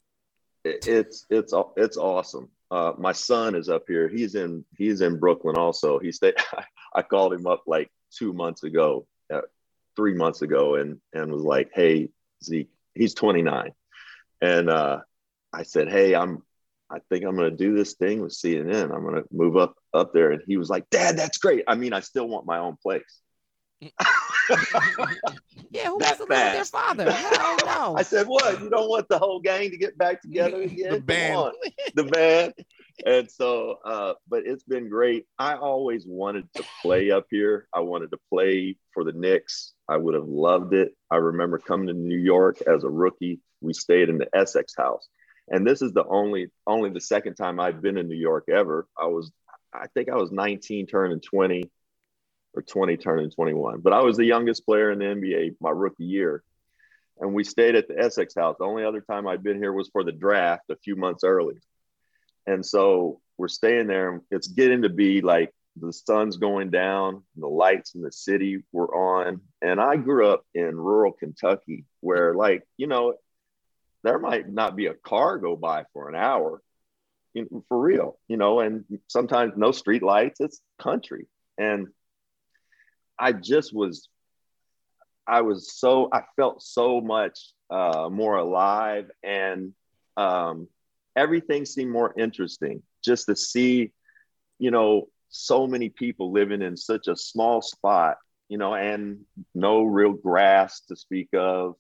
It's 0.64 1.26
it's 1.30 1.54
it's 1.76 1.98
awesome. 1.98 2.50
Uh, 2.72 2.94
my 2.98 3.12
son 3.12 3.56
is 3.56 3.70
up 3.70 3.84
here. 3.88 4.08
He's 4.08 4.36
in 4.36 4.64
he's 4.78 5.02
in 5.02 5.20
Brooklyn 5.20 5.58
also. 5.58 6.00
He 6.00 6.12
stayed. 6.12 6.36
I 6.96 7.02
called 7.02 7.34
him 7.34 7.48
up 7.48 7.64
like 7.66 7.92
two 8.12 8.34
months 8.34 8.64
ago 8.64 9.08
three 9.96 10.14
months 10.14 10.42
ago 10.42 10.76
and 10.76 11.00
and 11.14 11.32
was 11.32 11.44
like, 11.44 11.72
"Hey, 11.74 12.10
Zeke, 12.44 12.70
he's 12.94 13.14
29," 13.14 13.72
and 14.42 14.70
uh, 14.70 15.00
I 15.52 15.64
said, 15.64 15.90
"Hey, 15.90 16.16
I'm." 16.16 16.44
I 16.92 17.00
think 17.10 17.26
I'm 17.26 17.36
going 17.36 17.50
to 17.50 17.58
do 17.58 17.76
this 17.76 17.96
thing 17.96 18.22
with 18.22 18.34
CNN. 18.34 18.94
I'm 18.94 19.02
going 19.02 19.16
to 19.16 19.24
move 19.32 19.58
up 19.58 19.74
up 19.96 20.14
there. 20.14 20.30
And 20.32 20.44
he 20.46 20.58
was 20.58 20.70
like, 20.70 20.88
Dad, 20.92 21.18
that's 21.18 21.40
great. 21.40 21.64
I 21.68 21.74
mean, 21.74 21.92
I 21.92 22.02
still 22.02 22.28
want 22.28 22.46
my 22.46 22.60
own 22.60 22.78
place. 22.84 23.22
yeah, 25.72 25.88
who 25.88 25.98
wants 25.98 26.18
to 26.18 26.24
live 26.24 26.30
with 26.30 26.30
their 26.30 26.66
father? 26.66 27.12
Hell 27.12 27.58
no. 27.66 27.96
I 27.98 28.04
said, 28.04 28.28
what? 28.28 28.62
You 28.62 28.70
don't 28.70 28.90
want 28.90 29.08
the 29.10 29.18
whole 29.18 29.40
gang 29.40 29.72
to 29.72 29.78
get 29.78 29.98
back 29.98 30.22
together 30.22 30.62
again? 30.62 30.94
the 30.94 31.00
band. 31.02 31.54
the 31.96 32.04
band. 32.04 32.54
And 33.06 33.30
so, 33.30 33.80
uh, 33.84 34.14
but 34.30 34.44
it's 34.46 34.64
been 34.64 34.90
great. 34.90 35.26
I 35.40 35.56
always 35.56 36.06
wanted 36.08 36.48
to 36.56 36.64
play 36.82 37.12
up 37.12 37.26
here. 37.30 37.68
I 37.74 37.80
wanted 37.80 38.12
to 38.12 38.20
play 38.30 38.78
for 38.94 39.04
the 39.04 39.14
Knicks. 39.14 39.74
I 39.90 39.98
would 39.98 40.14
have 40.14 40.28
loved 40.28 40.74
it. 40.74 40.96
I 41.10 41.18
remember 41.18 41.58
coming 41.58 41.88
to 41.88 41.94
New 41.94 42.20
York 42.20 42.62
as 42.62 42.84
a 42.84 42.90
rookie. 42.90 43.40
We 43.62 43.74
stayed 43.74 44.10
in 44.10 44.20
the 44.20 44.28
Essex 44.36 44.74
House, 44.78 45.08
and 45.48 45.66
this 45.66 45.82
is 45.82 45.94
the 45.94 46.06
only 46.06 46.52
only 46.68 46.92
the 46.92 47.02
second 47.02 47.36
time 47.36 47.60
I've 47.60 47.82
been 47.82 47.98
in 47.98 48.08
New 48.08 48.16
York 48.16 48.46
ever. 48.52 48.88
I 48.98 49.08
was, 49.08 49.32
I 49.74 49.88
think 49.94 50.10
I 50.10 50.16
was 50.16 50.32
19, 50.32 50.86
turning 50.88 51.20
20, 51.20 51.72
or 52.54 52.62
20, 52.62 52.98
turning 52.98 53.32
21. 53.32 53.82
But 53.82 53.94
I 53.94 54.02
was 54.02 54.18
the 54.18 54.26
youngest 54.26 54.66
player 54.66 54.92
in 54.92 55.00
the 55.00 55.06
NBA 55.06 55.56
my 55.60 55.72
rookie 55.72 56.06
year, 56.06 56.44
and 57.20 57.34
we 57.34 57.44
stayed 57.44 57.76
at 57.76 57.88
the 57.88 58.00
Essex 58.00 58.36
House. 58.36 58.58
The 58.60 58.66
only 58.66 58.86
other 58.86 59.02
time 59.02 59.28
I'd 59.28 59.44
been 59.44 59.58
here 59.58 59.74
was 59.74 59.90
for 59.90 60.04
the 60.04 60.12
draft 60.12 60.70
a 60.70 60.76
few 60.76 60.96
months 60.96 61.24
early, 61.24 61.56
and 62.46 62.66
so 62.66 63.20
we're 63.38 63.48
staying 63.48 63.88
there. 63.88 64.22
It's 64.32 64.48
getting 64.48 64.84
to 64.84 64.90
be 64.90 65.22
like 65.22 65.54
the 65.76 65.92
sun's 65.92 66.38
going 66.38 66.70
down, 66.70 67.24
the 67.36 67.48
lights 67.48 67.96
in 67.96 68.02
the 68.02 68.12
city 68.12 68.64
were 68.72 68.94
on. 68.96 69.42
And 69.62 69.82
I 69.82 69.96
grew 69.96 70.28
up 70.28 70.46
in 70.54 70.76
rural 70.76 71.12
Kentucky 71.12 71.86
where, 72.00 72.36
like, 72.36 72.64
you 72.78 72.88
know, 72.88 73.16
there 74.04 74.20
might 74.20 74.48
not 74.52 74.76
be 74.76 74.88
a 74.88 74.94
car 74.94 75.38
go 75.38 75.56
by 75.56 75.86
for 75.94 76.10
an 76.10 76.16
hour 76.16 76.62
for 77.68 77.80
real, 77.80 78.20
you 78.28 78.38
know, 78.38 78.60
and 78.60 78.86
sometimes 79.08 79.54
no 79.56 79.72
street 79.72 80.04
lights, 80.04 80.40
it's 80.40 80.62
country. 80.78 81.28
And 81.58 81.88
I 83.24 83.32
just 83.32 83.74
was, 83.74 84.10
I 85.26 85.42
was 85.44 85.80
so, 85.80 86.10
I 86.12 86.24
felt 86.36 86.62
so 86.62 87.00
much 87.00 87.40
uh, 87.70 88.10
more 88.12 88.36
alive 88.36 89.10
and 89.24 89.72
um, 90.18 90.68
everything 91.16 91.64
seemed 91.64 91.90
more 91.90 92.14
interesting 92.18 92.84
just 93.02 93.28
to 93.28 93.36
see, 93.38 93.92
you 94.60 94.72
know, 94.72 95.08
so 95.30 95.68
many 95.68 95.88
people 95.88 96.34
living 96.34 96.62
in 96.62 96.76
such 96.76 97.08
a 97.08 97.16
small 97.16 97.62
spot, 97.62 98.18
you 98.50 98.58
know, 98.58 98.76
and 98.76 99.22
no 99.56 99.84
real 99.84 100.12
grass 100.12 100.82
to 100.90 100.98
speak 100.98 101.30
of. 101.34 101.76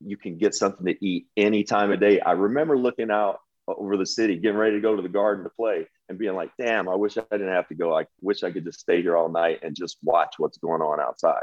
You 0.00 0.16
can 0.16 0.38
get 0.38 0.54
something 0.54 0.86
to 0.86 1.04
eat 1.04 1.26
any 1.36 1.64
time 1.64 1.90
of 1.90 1.98
day. 1.98 2.20
I 2.20 2.32
remember 2.32 2.78
looking 2.78 3.10
out 3.10 3.40
over 3.76 3.96
the 3.96 4.06
city, 4.06 4.36
getting 4.38 4.56
ready 4.56 4.76
to 4.76 4.80
go 4.80 4.96
to 4.96 5.02
the 5.02 5.08
garden 5.08 5.44
to 5.44 5.50
play, 5.50 5.86
and 6.08 6.18
being 6.18 6.34
like, 6.34 6.50
damn, 6.58 6.88
I 6.88 6.94
wish 6.94 7.18
I 7.18 7.24
didn't 7.30 7.52
have 7.52 7.68
to 7.68 7.74
go. 7.74 7.96
I 7.96 8.06
wish 8.20 8.42
I 8.42 8.50
could 8.50 8.64
just 8.64 8.80
stay 8.80 9.02
here 9.02 9.16
all 9.16 9.28
night 9.28 9.60
and 9.62 9.76
just 9.76 9.98
watch 10.02 10.34
what's 10.38 10.58
going 10.58 10.82
on 10.82 11.00
outside. 11.00 11.42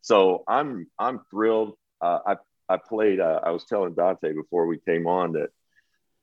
So 0.00 0.44
I'm 0.48 0.86
I'm 0.98 1.20
thrilled. 1.30 1.74
Uh, 2.00 2.20
I 2.26 2.36
I 2.68 2.76
played. 2.78 3.20
Uh, 3.20 3.40
I 3.42 3.50
was 3.50 3.64
telling 3.64 3.94
Dante 3.94 4.32
before 4.32 4.66
we 4.66 4.78
came 4.78 5.06
on 5.06 5.32
that 5.32 5.50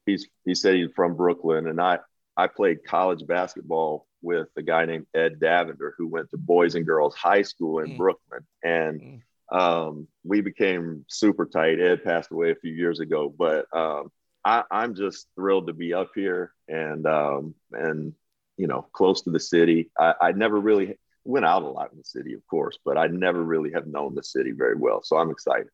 he's 0.06 0.28
he 0.46 0.56
said 0.56 0.76
he's 0.76 0.90
from 0.96 1.16
Brooklyn, 1.16 1.68
and 1.68 1.80
I 1.80 2.00
I 2.38 2.48
played 2.48 2.86
college 2.86 3.26
basketball 3.28 4.08
with 4.22 4.48
a 4.58 4.62
guy 4.62 4.86
named 4.86 5.06
Ed 5.14 5.40
Davender 5.40 5.92
who 5.98 6.08
went 6.08 6.32
to 6.32 6.38
Boys 6.38 6.76
and 6.76 6.86
Girls 6.86 7.16
High 7.16 7.44
School 7.44 7.80
in 7.80 7.92
mm. 7.92 7.98
Brooklyn, 7.98 8.42
and 8.64 9.22
mm. 9.52 9.58
um, 9.58 10.08
we 10.24 10.42
became 10.42 11.06
super 11.08 11.46
tight. 11.46 11.80
Ed 11.80 12.04
passed 12.04 12.32
away 12.32 12.52
a 12.52 12.56
few 12.56 12.74
years 12.74 13.00
ago, 13.00 13.34
but 13.38 13.66
um, 13.76 14.12
I, 14.46 14.64
am 14.72 14.96
just 14.96 15.28
thrilled 15.36 15.68
to 15.68 15.74
be 15.74 15.94
up 15.94 16.12
here 16.16 16.54
and 16.68 17.06
um, 17.08 17.56
and 17.72 18.14
you 18.58 18.68
know 18.68 18.88
close 18.94 19.22
to 19.24 19.32
the 19.32 19.40
city. 19.40 19.92
I, 20.00 20.14
I 20.22 20.32
never 20.32 20.60
really 20.60 20.98
went 21.24 21.46
out 21.46 21.64
a 21.64 21.68
lot 21.68 21.92
in 21.92 21.98
the 21.98 22.04
city, 22.04 22.34
of 22.34 22.46
course, 22.48 22.78
but 22.86 22.98
I 22.98 23.08
never 23.08 23.44
really 23.44 23.72
have 23.74 23.88
known 23.88 24.14
the 24.14 24.24
city 24.24 24.52
very 24.52 24.76
well, 24.76 25.02
so 25.04 25.18
I'm 25.18 25.32
excited 25.32 25.70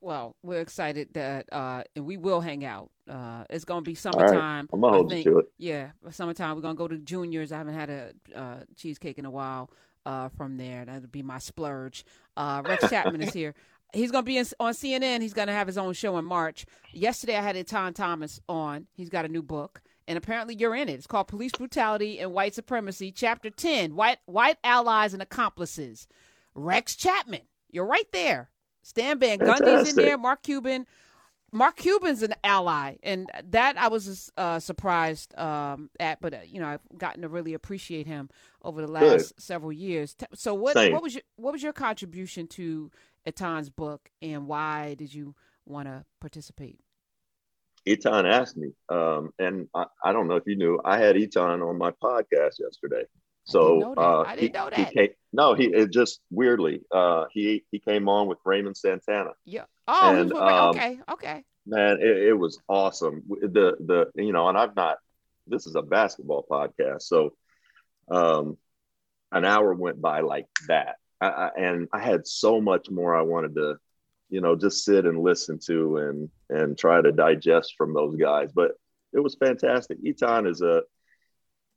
well, 0.00 0.36
we're 0.42 0.60
excited 0.60 1.08
that 1.14 1.46
uh, 1.52 1.82
and 1.94 2.06
we 2.06 2.16
will 2.16 2.40
hang 2.40 2.64
out. 2.64 2.90
Uh, 3.08 3.44
it's 3.50 3.64
gonna 3.64 3.82
be 3.82 3.94
summertime. 3.94 4.66
Right. 4.66 4.68
I'm 4.72 4.80
gonna 4.80 4.96
hold 4.96 5.10
think, 5.10 5.24
you 5.24 5.32
to 5.32 5.38
it. 5.40 5.46
Yeah, 5.58 5.90
summertime. 6.10 6.54
We're 6.54 6.62
gonna 6.62 6.74
go 6.74 6.88
to 6.88 6.98
juniors. 6.98 7.52
I 7.52 7.58
haven't 7.58 7.74
had 7.74 7.90
a 7.90 8.12
uh, 8.34 8.56
cheesecake 8.76 9.18
in 9.18 9.24
a 9.24 9.30
while. 9.30 9.70
Uh, 10.04 10.28
from 10.28 10.56
there, 10.56 10.84
that'll 10.84 11.08
be 11.08 11.24
my 11.24 11.38
splurge. 11.38 12.04
Uh, 12.36 12.62
Rex 12.64 12.88
Chapman 12.88 13.20
is 13.22 13.32
here. 13.34 13.56
He's 13.92 14.10
gonna 14.10 14.24
be 14.24 14.36
in, 14.38 14.46
on 14.60 14.72
CNN. 14.72 15.22
He's 15.22 15.34
gonna 15.34 15.52
have 15.52 15.66
his 15.66 15.78
own 15.78 15.92
show 15.94 16.18
in 16.18 16.24
March. 16.24 16.66
Yesterday, 16.92 17.36
I 17.36 17.42
had 17.42 17.56
Etan 17.56 17.94
Thomas 17.94 18.40
on. 18.48 18.86
He's 18.92 19.08
got 19.08 19.24
a 19.24 19.28
new 19.28 19.42
book, 19.42 19.80
and 20.06 20.18
apparently 20.18 20.54
you're 20.54 20.74
in 20.74 20.88
it. 20.88 20.94
It's 20.94 21.06
called 21.06 21.28
Police 21.28 21.52
Brutality 21.52 22.18
and 22.18 22.32
White 22.32 22.54
Supremacy, 22.54 23.12
Chapter 23.12 23.50
Ten: 23.50 23.94
White 23.94 24.18
White 24.26 24.58
Allies 24.64 25.12
and 25.12 25.22
Accomplices. 25.22 26.06
Rex 26.54 26.96
Chapman, 26.96 27.42
you're 27.70 27.86
right 27.86 28.10
there 28.12 28.50
Stan 28.86 29.18
Van 29.18 29.38
Gundy's 29.40 29.90
in 29.90 29.96
there. 29.96 30.16
Mark 30.16 30.44
Cuban. 30.44 30.86
Mark 31.52 31.76
Cuban's 31.76 32.22
an 32.22 32.34
ally, 32.44 32.96
and 33.02 33.28
that 33.50 33.76
I 33.78 33.88
was 33.88 34.30
uh, 34.36 34.60
surprised 34.60 35.36
um, 35.38 35.90
at. 35.98 36.20
But 36.20 36.34
uh, 36.34 36.38
you 36.46 36.60
know, 36.60 36.66
I've 36.66 36.98
gotten 36.98 37.22
to 37.22 37.28
really 37.28 37.54
appreciate 37.54 38.06
him 38.06 38.30
over 38.62 38.80
the 38.80 38.90
last 38.90 39.34
Good. 39.34 39.42
several 39.42 39.72
years. 39.72 40.14
So, 40.34 40.54
what 40.54 40.74
Same. 40.74 40.92
what 40.92 41.02
was 41.02 41.14
your 41.14 41.22
what 41.36 41.52
was 41.52 41.62
your 41.62 41.72
contribution 41.72 42.46
to 42.48 42.90
Etan's 43.26 43.70
book, 43.70 44.08
and 44.22 44.46
why 44.46 44.94
did 44.94 45.12
you 45.12 45.34
want 45.64 45.88
to 45.88 46.04
participate? 46.20 46.80
Etan 47.86 48.30
asked 48.30 48.56
me, 48.56 48.72
um, 48.88 49.30
and 49.38 49.68
I, 49.74 49.84
I, 50.04 50.12
don't 50.12 50.26
know 50.26 50.36
if 50.36 50.42
you 50.46 50.56
knew, 50.56 50.80
I 50.84 50.98
had 50.98 51.14
Etan 51.14 51.66
on 51.66 51.78
my 51.78 51.92
podcast 51.92 52.58
yesterday. 52.58 53.04
So 53.44 53.94
uh, 53.96 54.24
I 54.26 54.34
didn't 54.34 54.54
know 54.54 54.70
that. 54.70 54.76
He, 54.76 54.84
he 54.84 54.90
came, 54.90 55.08
no, 55.32 55.54
he 55.54 55.66
it 55.66 55.92
just 55.92 56.20
weirdly 56.30 56.80
uh, 56.90 57.26
he 57.30 57.62
he 57.70 57.78
came 57.78 58.08
on 58.08 58.26
with 58.26 58.38
Raymond 58.44 58.76
Santana. 58.76 59.30
Yeah. 59.44 59.64
Oh, 59.86 60.16
and, 60.16 60.32
um, 60.32 60.70
okay, 60.70 60.98
okay. 61.12 61.44
Man, 61.64 61.98
it, 62.00 62.16
it, 62.28 62.32
was 62.32 62.58
awesome. 62.68 63.22
The 63.28 63.76
the 63.78 64.10
you 64.20 64.32
know, 64.32 64.48
and 64.48 64.58
I've 64.58 64.74
not. 64.74 64.98
This 65.46 65.68
is 65.68 65.76
a 65.76 65.82
basketball 65.82 66.44
podcast, 66.50 67.02
so 67.02 67.34
um, 68.10 68.58
an 69.30 69.44
hour 69.44 69.72
went 69.74 70.00
by 70.00 70.20
like 70.20 70.46
that, 70.66 70.96
I, 71.20 71.50
and 71.56 71.88
I 71.92 72.00
had 72.00 72.26
so 72.26 72.60
much 72.60 72.90
more 72.90 73.16
I 73.16 73.22
wanted 73.22 73.54
to, 73.54 73.76
you 74.28 74.40
know, 74.40 74.56
just 74.56 74.84
sit 74.84 75.06
and 75.06 75.22
listen 75.22 75.58
to 75.66 75.96
and 75.98 76.30
and 76.50 76.78
try 76.78 77.00
to 77.00 77.12
digest 77.12 77.74
from 77.76 77.94
those 77.94 78.16
guys. 78.16 78.50
But 78.54 78.72
it 79.12 79.20
was 79.20 79.34
fantastic. 79.34 80.02
Etan 80.04 80.48
is 80.48 80.60
a 80.60 80.82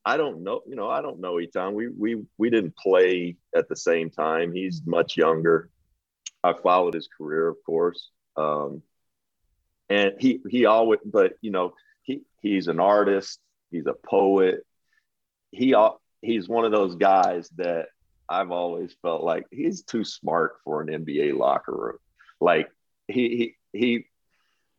I 0.06 0.18
don't 0.18 0.44
know, 0.44 0.62
you 0.68 0.76
know, 0.76 0.90
I 0.90 1.02
don't 1.02 1.20
know 1.20 1.36
Etan. 1.36 1.74
We 1.74 1.88
we 1.90 2.24
we 2.38 2.50
didn't 2.50 2.76
play 2.76 3.38
at 3.56 3.70
the 3.70 3.76
same 3.76 4.10
time. 4.10 4.54
He's 4.54 4.82
much 4.86 5.18
younger. 5.18 5.70
I 6.44 6.54
followed 6.54 6.94
his 6.94 7.08
career, 7.08 7.48
of 7.48 7.58
course. 7.66 8.10
Um, 8.38 8.82
and 9.90 10.14
he 10.20 10.42
he 10.50 10.66
always, 10.66 11.00
but 11.06 11.34
you 11.42 11.52
know, 11.52 11.74
he 12.04 12.22
he's 12.42 12.68
an 12.68 12.80
artist. 12.80 13.40
He's 13.72 13.88
a 13.88 13.94
poet. 13.94 14.66
He 15.52 15.76
he's 16.22 16.48
one 16.48 16.66
of 16.66 16.72
those 16.72 16.96
guys 16.96 17.50
that 17.58 17.88
I've 18.30 18.52
always 18.52 18.96
felt 19.02 19.24
like 19.24 19.48
he's 19.52 19.84
too 19.84 20.04
smart 20.04 20.58
for 20.64 20.82
an 20.82 20.88
NBA 20.88 21.36
locker 21.38 21.76
room. 21.76 21.98
Like 22.40 22.70
he 23.08 23.56
he 23.72 23.78
he, 23.78 24.06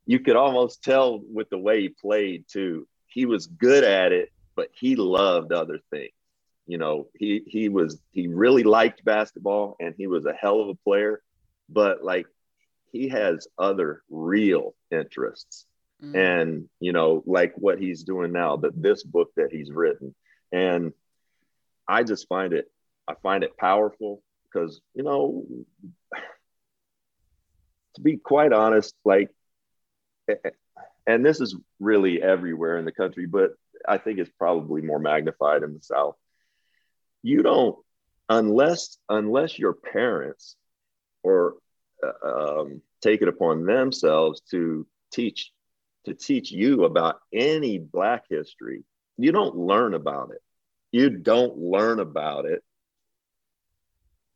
you 0.07 0.21
could 0.21 0.37
almost 0.37 0.85
tell 0.85 1.19
with 1.19 1.51
the 1.51 1.59
way 1.59 1.83
he 1.83 1.89
played 1.89 2.45
too. 2.49 2.87
He 3.07 3.27
was 3.27 3.49
good 3.49 3.83
at 3.83 4.13
it, 4.13 4.31
but 4.55 4.69
he 4.73 4.95
loved 4.95 5.53
other 5.53 5.81
things. 5.91 6.13
You 6.67 6.79
know, 6.79 7.09
he 7.19 7.43
he 7.47 7.69
was 7.69 8.01
he 8.13 8.29
really 8.29 8.63
liked 8.63 9.05
basketball 9.05 9.77
and 9.81 9.95
he 9.97 10.07
was 10.07 10.27
a 10.27 10.33
hell 10.33 10.61
of 10.61 10.69
a 10.69 10.75
player, 10.77 11.21
but 11.69 12.05
like 12.05 12.27
he 12.93 13.09
has 13.09 13.49
other 13.59 14.03
real 14.09 14.75
interests. 14.93 15.67
Mm. 16.03 16.17
And 16.17 16.69
you 16.79 16.93
know, 16.93 17.25
like 17.27 17.55
what 17.57 17.81
he's 17.81 18.05
doing 18.05 18.33
now, 18.33 18.57
that 18.59 18.81
this 18.81 19.03
book 19.03 19.33
that 19.37 19.51
he's 19.51 19.73
written. 19.73 20.15
And 20.53 20.93
I 21.89 22.05
just 22.05 22.29
find 22.29 22.53
it 22.53 22.71
I 23.09 23.15
find 23.23 23.45
it 23.45 23.57
powerful 23.57 24.23
because, 24.45 24.81
you 24.95 25.03
know, 25.03 25.45
to 27.95 28.01
be 28.01 28.17
quite 28.17 28.53
honest, 28.53 28.95
like 29.05 29.31
and 31.07 31.25
this 31.25 31.41
is 31.41 31.57
really 31.79 32.23
everywhere 32.23 32.79
in 32.79 32.85
the 32.85 32.93
country, 32.93 33.27
but 33.27 33.53
I 33.89 33.99
think 33.99 34.19
it's 34.19 34.31
probably 34.39 34.83
more 34.83 34.99
magnified 34.99 35.63
in 35.63 35.75
the 35.75 35.83
South. 35.83 36.17
You 37.23 37.43
don't, 37.43 37.77
unless 38.29 38.99
unless 39.09 39.59
your 39.59 39.73
parents 39.75 40.57
or 41.23 41.57
uh, 42.03 42.61
um, 42.61 42.83
take 43.03 43.23
it 43.23 43.29
upon 43.29 43.67
themselves 43.67 44.41
to 44.53 44.87
teach 45.13 45.51
to 46.07 46.15
teach 46.15 46.51
you 46.51 46.85
about 46.85 47.21
any 47.33 47.79
Black 47.79 48.25
history, 48.31 48.85
you 49.19 49.33
don't 49.33 49.57
learn 49.57 49.95
about 49.95 50.31
it. 50.31 50.41
You 50.93 51.11
don't 51.11 51.59
learn 51.59 52.01
about 52.01 52.47
it 52.47 52.63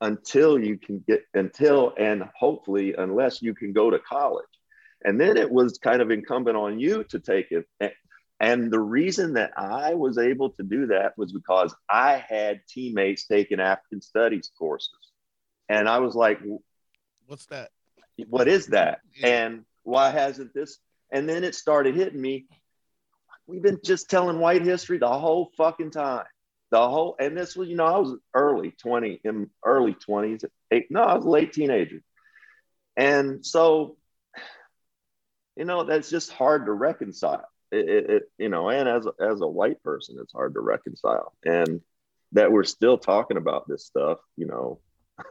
until 0.00 0.58
you 0.58 0.76
can 0.76 1.02
get 1.06 1.24
until 1.34 1.94
and 1.96 2.24
hopefully 2.36 2.94
unless 2.96 3.40
you 3.40 3.54
can 3.54 3.72
go 3.72 3.90
to 3.90 3.98
college 3.98 4.44
and 5.04 5.20
then 5.20 5.36
it 5.36 5.50
was 5.50 5.78
kind 5.78 6.02
of 6.02 6.10
incumbent 6.10 6.56
on 6.56 6.78
you 6.78 7.04
to 7.04 7.18
take 7.18 7.52
it 7.52 7.66
and 8.40 8.70
the 8.70 8.80
reason 8.80 9.34
that 9.34 9.52
I 9.56 9.94
was 9.94 10.18
able 10.18 10.50
to 10.50 10.62
do 10.62 10.88
that 10.88 11.16
was 11.16 11.32
because 11.32 11.74
I 11.88 12.16
had 12.28 12.60
teammates 12.68 13.26
taking 13.26 13.60
African 13.60 14.02
studies 14.02 14.50
courses. 14.58 14.90
And 15.68 15.88
I 15.88 16.00
was 16.00 16.14
like, 16.14 16.40
What's 17.26 17.46
that? 17.46 17.70
what 18.28 18.48
is 18.48 18.66
that? 18.68 19.00
Yeah. 19.16 19.28
And 19.28 19.64
why 19.82 20.10
hasn't 20.10 20.52
this? 20.52 20.78
And 21.10 21.28
then 21.28 21.42
it 21.42 21.54
started 21.54 21.94
hitting 21.94 22.20
me. 22.20 22.46
We've 23.46 23.62
been 23.62 23.80
just 23.84 24.10
telling 24.10 24.38
white 24.38 24.62
history 24.62 24.98
the 24.98 25.08
whole 25.08 25.50
fucking 25.56 25.90
time. 25.92 26.24
The 26.74 26.88
whole, 26.88 27.14
and 27.20 27.38
this 27.38 27.54
was, 27.54 27.68
you 27.68 27.76
know, 27.76 27.84
I 27.84 27.98
was 27.98 28.16
early 28.34 28.72
20, 28.72 29.20
in 29.22 29.48
early 29.64 29.94
20s, 29.94 30.44
eight, 30.72 30.88
no, 30.90 31.04
I 31.04 31.14
was 31.14 31.24
late 31.24 31.52
teenager. 31.52 32.02
And 32.96 33.46
so, 33.46 33.96
you 35.54 35.66
know, 35.66 35.84
that's 35.84 36.10
just 36.10 36.32
hard 36.32 36.66
to 36.66 36.72
reconcile. 36.72 37.46
It, 37.70 37.88
it, 37.88 38.10
it 38.10 38.22
you 38.38 38.48
know, 38.48 38.70
and 38.70 38.88
as 38.88 39.06
a, 39.06 39.12
as 39.22 39.40
a 39.40 39.46
white 39.46 39.84
person, 39.84 40.16
it's 40.20 40.32
hard 40.32 40.54
to 40.54 40.60
reconcile. 40.60 41.32
And 41.44 41.80
that 42.32 42.50
we're 42.50 42.64
still 42.64 42.98
talking 42.98 43.36
about 43.36 43.68
this 43.68 43.86
stuff, 43.86 44.18
you 44.36 44.46
know, 44.46 44.80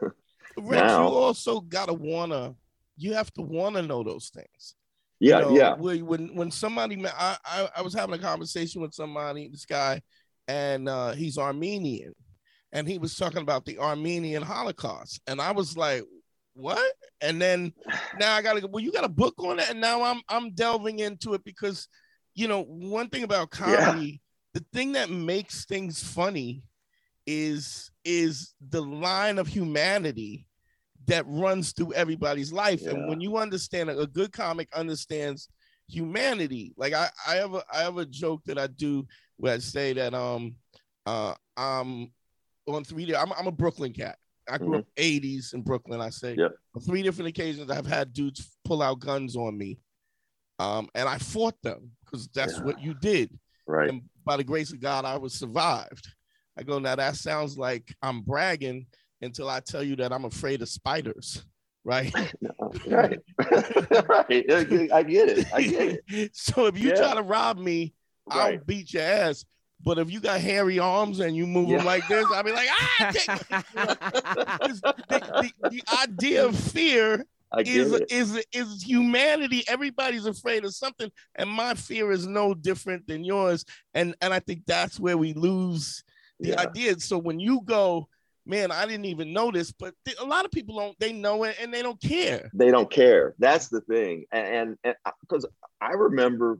Rich, 0.56 0.80
Now- 0.80 1.08
you 1.10 1.14
also 1.14 1.60
gotta 1.60 1.92
wanna. 1.92 2.54
You 2.96 3.12
have 3.12 3.30
to 3.34 3.42
wanna 3.42 3.82
know 3.82 4.02
those 4.02 4.30
things. 4.34 4.76
yeah, 5.20 5.40
You 5.40 5.44
know, 5.44 5.56
yeah, 5.56 5.74
When 5.74 6.06
when 6.06 6.34
when 6.36 6.50
somebody, 6.50 7.04
I, 7.06 7.36
I 7.44 7.68
I 7.76 7.82
was 7.82 7.92
having 7.92 8.14
a 8.14 8.18
conversation 8.18 8.80
with 8.80 8.94
somebody, 8.94 9.48
this 9.48 9.66
guy, 9.66 10.00
and 10.48 10.88
uh, 10.88 11.12
he's 11.12 11.38
Armenian, 11.38 12.14
and 12.72 12.88
he 12.88 12.98
was 12.98 13.16
talking 13.16 13.42
about 13.42 13.64
the 13.64 13.78
Armenian 13.78 14.42
Holocaust, 14.42 15.20
and 15.26 15.40
I 15.40 15.52
was 15.52 15.76
like, 15.76 16.02
what? 16.54 16.92
And 17.20 17.40
then 17.40 17.72
now 18.18 18.34
I 18.34 18.42
gotta 18.42 18.60
go. 18.60 18.68
Well, 18.68 18.82
you 18.82 18.92
got 18.92 19.04
a 19.04 19.08
book 19.08 19.34
on 19.38 19.58
it, 19.58 19.70
and 19.70 19.80
now 19.80 20.02
I'm 20.02 20.20
I'm 20.28 20.50
delving 20.52 21.00
into 21.00 21.34
it 21.34 21.44
because, 21.44 21.88
you 22.34 22.48
know, 22.48 22.62
one 22.62 23.08
thing 23.08 23.24
about 23.24 23.48
Yeah. 23.58 23.76
comedy, 23.76 24.20
the 24.52 24.64
thing 24.72 24.92
that 24.92 25.10
makes 25.10 25.64
things 25.64 26.02
funny 26.02 26.62
is 27.26 27.90
is 28.04 28.54
the 28.68 28.82
line 28.82 29.38
of 29.38 29.46
humanity 29.46 30.46
that 31.06 31.24
runs 31.26 31.72
through 31.72 31.92
everybody's 31.94 32.52
life 32.52 32.82
and 32.86 33.06
when 33.08 33.20
you 33.20 33.36
understand 33.36 33.90
a 33.90 34.06
good 34.06 34.32
comic 34.32 34.68
understands 34.74 35.48
humanity 35.88 36.72
like 36.76 36.92
i 36.92 37.08
i 37.26 37.34
have 37.34 37.54
a 37.54 37.62
i 37.72 37.78
have 37.82 37.98
a 37.98 38.06
joke 38.06 38.42
that 38.44 38.58
i 38.58 38.66
do 38.66 39.06
where 39.36 39.54
i 39.54 39.58
say 39.58 39.92
that 39.92 40.14
um 40.14 40.54
uh 41.06 41.34
i'm 41.56 42.10
on 42.66 42.84
three 42.84 43.14
i'm, 43.14 43.32
I'm 43.32 43.46
a 43.46 43.52
brooklyn 43.52 43.92
cat 43.92 44.16
i 44.48 44.58
grew 44.58 44.78
up 44.78 44.86
80s 44.96 45.54
in 45.54 45.62
brooklyn 45.62 46.00
i 46.00 46.10
say 46.10 46.34
Yep. 46.36 46.52
on 46.74 46.82
three 46.82 47.02
different 47.02 47.28
occasions 47.28 47.70
i've 47.70 47.86
had 47.86 48.12
dudes 48.12 48.56
pull 48.64 48.82
out 48.82 49.00
guns 49.00 49.36
on 49.36 49.56
me 49.56 49.78
um 50.58 50.88
and 50.94 51.08
i 51.08 51.18
fought 51.18 51.60
them 51.62 51.90
because 52.04 52.28
that's 52.28 52.58
Yeah. 52.58 52.64
what 52.64 52.78
you 52.80 52.94
did 52.94 53.38
right. 53.66 53.90
and 53.90 54.02
by 54.26 54.38
the 54.38 54.44
grace 54.44 54.72
of 54.72 54.80
God, 54.80 55.04
I 55.04 55.18
was 55.18 55.34
survived. 55.34 56.08
I 56.58 56.62
go, 56.62 56.78
now 56.78 56.96
that 56.96 57.16
sounds 57.16 57.58
like 57.58 57.94
I'm 58.00 58.22
bragging 58.22 58.86
until 59.20 59.50
I 59.50 59.60
tell 59.60 59.82
you 59.82 59.96
that 59.96 60.14
I'm 60.14 60.24
afraid 60.24 60.62
of 60.62 60.68
spiders, 60.70 61.44
right? 61.84 62.10
right. 62.86 63.20
right. 63.38 64.28
I 64.30 65.02
get 65.02 65.28
it. 65.28 65.46
I 65.52 65.62
get 65.62 66.00
it. 66.08 66.30
so 66.34 66.64
if 66.64 66.78
you 66.78 66.88
Yeah. 66.88 66.94
try 66.94 67.14
to 67.16 67.22
rob 67.22 67.58
me, 67.58 67.92
I'll 68.30 68.58
beat 68.58 68.92
your 68.92 69.02
ass. 69.02 69.44
But 69.84 69.98
if 69.98 70.10
you 70.10 70.20
got 70.20 70.40
hairy 70.40 70.78
arms 70.78 71.20
and 71.20 71.36
you 71.36 71.46
move 71.46 71.68
them 71.68 71.84
like 71.84 72.08
this, 72.08 72.26
I'll 72.32 72.42
be 72.42 72.52
like, 72.52 72.68
ah, 72.70 73.10
the, 74.62 74.92
the, 75.08 75.52
the 75.70 75.82
idea 76.02 76.46
of 76.46 76.56
fear 76.56 77.26
is, 77.58 77.92
it. 77.92 78.06
is 78.10 78.44
is 78.52 78.82
humanity. 78.82 79.62
Everybody's 79.68 80.26
afraid 80.26 80.64
of 80.64 80.74
something, 80.74 81.10
and 81.34 81.50
my 81.50 81.74
fear 81.74 82.12
is 82.12 82.26
no 82.26 82.54
different 82.54 83.06
than 83.06 83.24
yours. 83.24 83.64
And 83.92 84.14
and 84.22 84.32
I 84.32 84.40
think 84.40 84.62
that's 84.66 84.98
where 84.98 85.18
we 85.18 85.34
lose 85.34 86.02
the 86.40 86.50
Yeah. 86.50 86.60
idea. 86.60 86.98
So 87.00 87.18
when 87.18 87.38
you 87.38 87.60
go, 87.64 88.08
man, 88.46 88.72
I 88.72 88.86
didn't 88.86 89.06
even 89.06 89.32
know 89.32 89.50
this, 89.50 89.70
but 89.70 89.94
th- 90.04 90.18
a 90.20 90.24
lot 90.24 90.44
of 90.44 90.50
people 90.50 90.76
don't. 90.78 90.98
They 90.98 91.12
know 91.12 91.44
it 91.44 91.56
and 91.60 91.72
they 91.72 91.82
don't 91.82 92.00
care. 92.00 92.50
They 92.54 92.70
don't 92.70 92.90
care. 92.90 93.34
That's 93.38 93.68
the 93.68 93.82
thing. 93.82 94.24
And 94.32 94.76
because 95.20 95.46
I 95.80 95.90
remember 95.92 96.58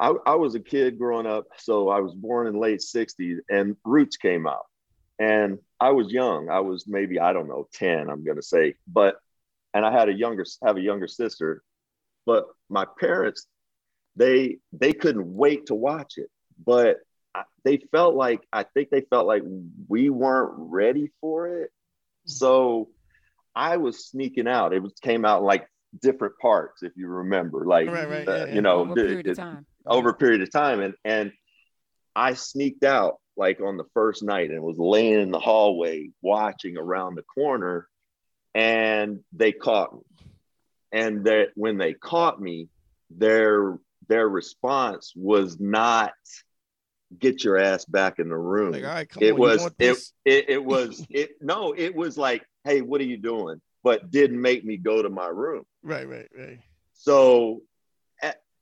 I, 0.00 0.12
I 0.26 0.34
was 0.34 0.54
a 0.54 0.60
kid 0.60 0.98
growing 0.98 1.26
up. 1.26 1.46
So 1.58 1.88
I 1.88 2.00
was 2.00 2.14
born 2.14 2.46
in 2.46 2.58
late 2.58 2.80
60s 2.80 3.38
and 3.48 3.76
Roots 3.84 4.16
came 4.16 4.46
out. 4.46 4.66
And 5.18 5.58
I 5.80 5.90
was 5.90 6.12
young. 6.12 6.50
I 6.50 6.60
was 6.60 6.86
maybe, 6.86 7.18
I 7.18 7.32
don't 7.32 7.48
know, 7.48 7.68
10, 7.72 8.10
I'm 8.10 8.24
gonna 8.24 8.42
say. 8.42 8.74
But 8.86 9.16
and 9.72 9.84
I 9.84 9.92
had 9.92 10.08
a 10.08 10.12
younger 10.12 10.44
have 10.64 10.76
a 10.76 10.80
younger 10.80 11.08
sister. 11.08 11.62
But 12.26 12.46
my 12.68 12.86
parents, 12.98 13.46
they 14.16 14.58
they 14.72 14.92
couldn't 14.92 15.34
wait 15.34 15.66
to 15.66 15.74
watch 15.74 16.14
it. 16.18 16.28
But 16.64 16.98
I- 17.34 17.44
they 17.64 17.78
felt 17.92 18.14
like 18.14 18.46
I 18.52 18.62
think 18.64 18.90
they 18.90 19.02
felt 19.02 19.26
like 19.26 19.42
we 19.88 20.10
weren't 20.10 20.54
ready 20.56 21.10
for 21.20 21.48
it. 21.62 21.70
So 22.26 22.90
I 23.54 23.78
was 23.78 24.06
sneaking 24.06 24.48
out. 24.48 24.74
It 24.74 24.82
was 24.82 24.94
came 25.00 25.24
out 25.24 25.42
like 25.42 25.66
different 26.00 26.34
parts, 26.40 26.82
if 26.82 26.92
you 26.96 27.08
remember, 27.08 27.64
like 27.66 27.88
Right, 27.88 28.08
right, 28.08 28.28
uh, 28.28 28.32
yeah, 28.32 28.44
yeah. 28.46 28.54
you 28.54 28.60
know, 28.62 28.80
Over 28.80 28.92
a 28.92 28.94
the- 28.96 29.02
period 29.02 29.26
of 29.28 29.36
time. 29.36 29.66
over 29.86 30.08
a 30.10 30.14
period 30.14 30.42
of 30.42 30.50
time, 30.50 30.80
and 30.80 30.94
and 31.04 31.32
I 32.14 32.34
sneaked 32.34 32.84
out 32.84 33.16
like 33.36 33.60
on 33.60 33.76
the 33.76 33.84
first 33.92 34.22
night 34.22 34.50
and 34.50 34.62
was 34.62 34.78
laying 34.78 35.20
in 35.20 35.30
the 35.30 35.38
hallway 35.38 36.08
watching 36.22 36.76
around 36.78 37.14
the 37.16 37.22
corner, 37.22 37.86
and 38.54 39.20
they 39.32 39.52
caught 39.52 39.92
me. 39.94 40.00
And 40.92 41.24
that 41.26 41.48
when 41.54 41.76
they 41.76 41.92
caught 41.94 42.40
me, 42.40 42.68
their 43.10 43.78
their 44.08 44.28
response 44.28 45.12
was 45.16 45.58
not 45.60 46.12
get 47.18 47.44
your 47.44 47.56
ass 47.56 47.84
back 47.84 48.18
in 48.18 48.28
the 48.28 48.36
room 48.36 48.72
Like, 48.72 48.82
all 48.84 48.88
right, 48.90 49.08
come 49.08 49.22
it 49.22 49.32
on, 49.32 49.38
was 49.38 49.60
want 49.60 49.74
it, 49.78 49.88
this? 49.94 50.12
it 50.24 50.48
it 50.50 50.64
was 50.64 51.06
it 51.10 51.30
no 51.40 51.72
it 51.76 51.94
was 51.94 52.16
like 52.18 52.44
hey 52.64 52.80
what 52.82 53.00
are 53.00 53.04
you 53.04 53.16
doing 53.16 53.60
but 53.86 54.10
didn't 54.10 54.40
make 54.42 54.64
me 54.64 54.76
go 54.76 55.00
to 55.00 55.08
my 55.08 55.28
room. 55.28 55.64
Right, 55.84 56.08
right, 56.08 56.28
right. 56.36 56.58
so 56.94 57.62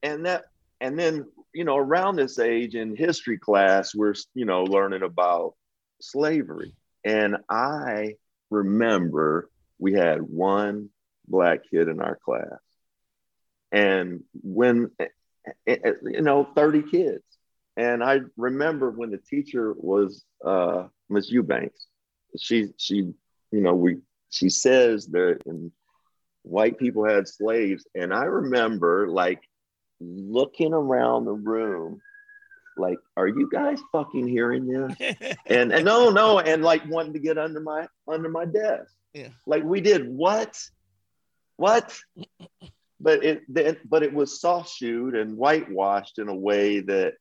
and 0.02 0.26
that 0.26 0.44
and 0.82 0.98
then 0.98 1.24
you 1.54 1.64
know 1.64 1.78
around 1.78 2.16
this 2.16 2.38
age 2.38 2.74
in 2.74 2.94
history 2.94 3.38
class 3.38 3.94
we're 3.94 4.12
you 4.34 4.44
know 4.44 4.64
learning 4.64 5.02
about 5.02 5.54
slavery. 6.02 6.74
And 7.06 7.38
i 7.48 8.16
remember 8.50 9.48
we 9.78 9.94
had 9.94 10.20
one 10.20 10.90
black 11.26 11.60
kid 11.70 11.88
in 11.88 12.02
our 12.02 12.18
class. 12.22 12.60
And 13.72 14.24
when 14.42 14.90
you 15.66 16.20
know 16.20 16.46
30 16.54 16.82
kids. 16.82 17.24
And 17.78 18.04
i 18.04 18.20
remember 18.36 18.90
when 18.90 19.10
the 19.10 19.22
teacher 19.32 19.72
was 19.74 20.22
uh 20.44 20.88
miss 21.08 21.30
eubanks. 21.30 21.86
She 22.38 22.74
she 22.76 22.96
you 23.52 23.60
know 23.62 23.74
we 23.74 24.02
she 24.30 24.48
says 24.48 25.06
that 25.08 25.38
and 25.46 25.70
white 26.42 26.78
people 26.78 27.04
had 27.04 27.26
slaves 27.26 27.86
and 27.94 28.12
i 28.12 28.24
remember 28.24 29.08
like 29.08 29.40
looking 30.00 30.72
around 30.74 31.24
the 31.24 31.32
room 31.32 32.00
like 32.76 32.98
are 33.16 33.28
you 33.28 33.48
guys 33.50 33.78
fucking 33.92 34.26
hearing 34.26 34.66
this 34.66 35.36
and 35.46 35.72
and 35.72 35.84
no 35.84 36.10
no 36.10 36.40
and 36.40 36.62
like 36.62 36.82
wanting 36.88 37.12
to 37.12 37.18
get 37.18 37.38
under 37.38 37.60
my 37.60 37.86
under 38.08 38.28
my 38.28 38.44
desk 38.44 38.92
Yeah. 39.14 39.28
like 39.46 39.62
we 39.64 39.80
did 39.80 40.08
what 40.08 40.60
what 41.56 41.96
but 43.00 43.24
it 43.24 43.42
then 43.48 43.76
but 43.88 44.02
it 44.02 44.12
was 44.12 44.40
soft 44.40 44.68
shoed 44.70 45.14
and 45.14 45.36
whitewashed 45.36 46.18
in 46.18 46.28
a 46.28 46.34
way 46.34 46.80
that 46.80 47.14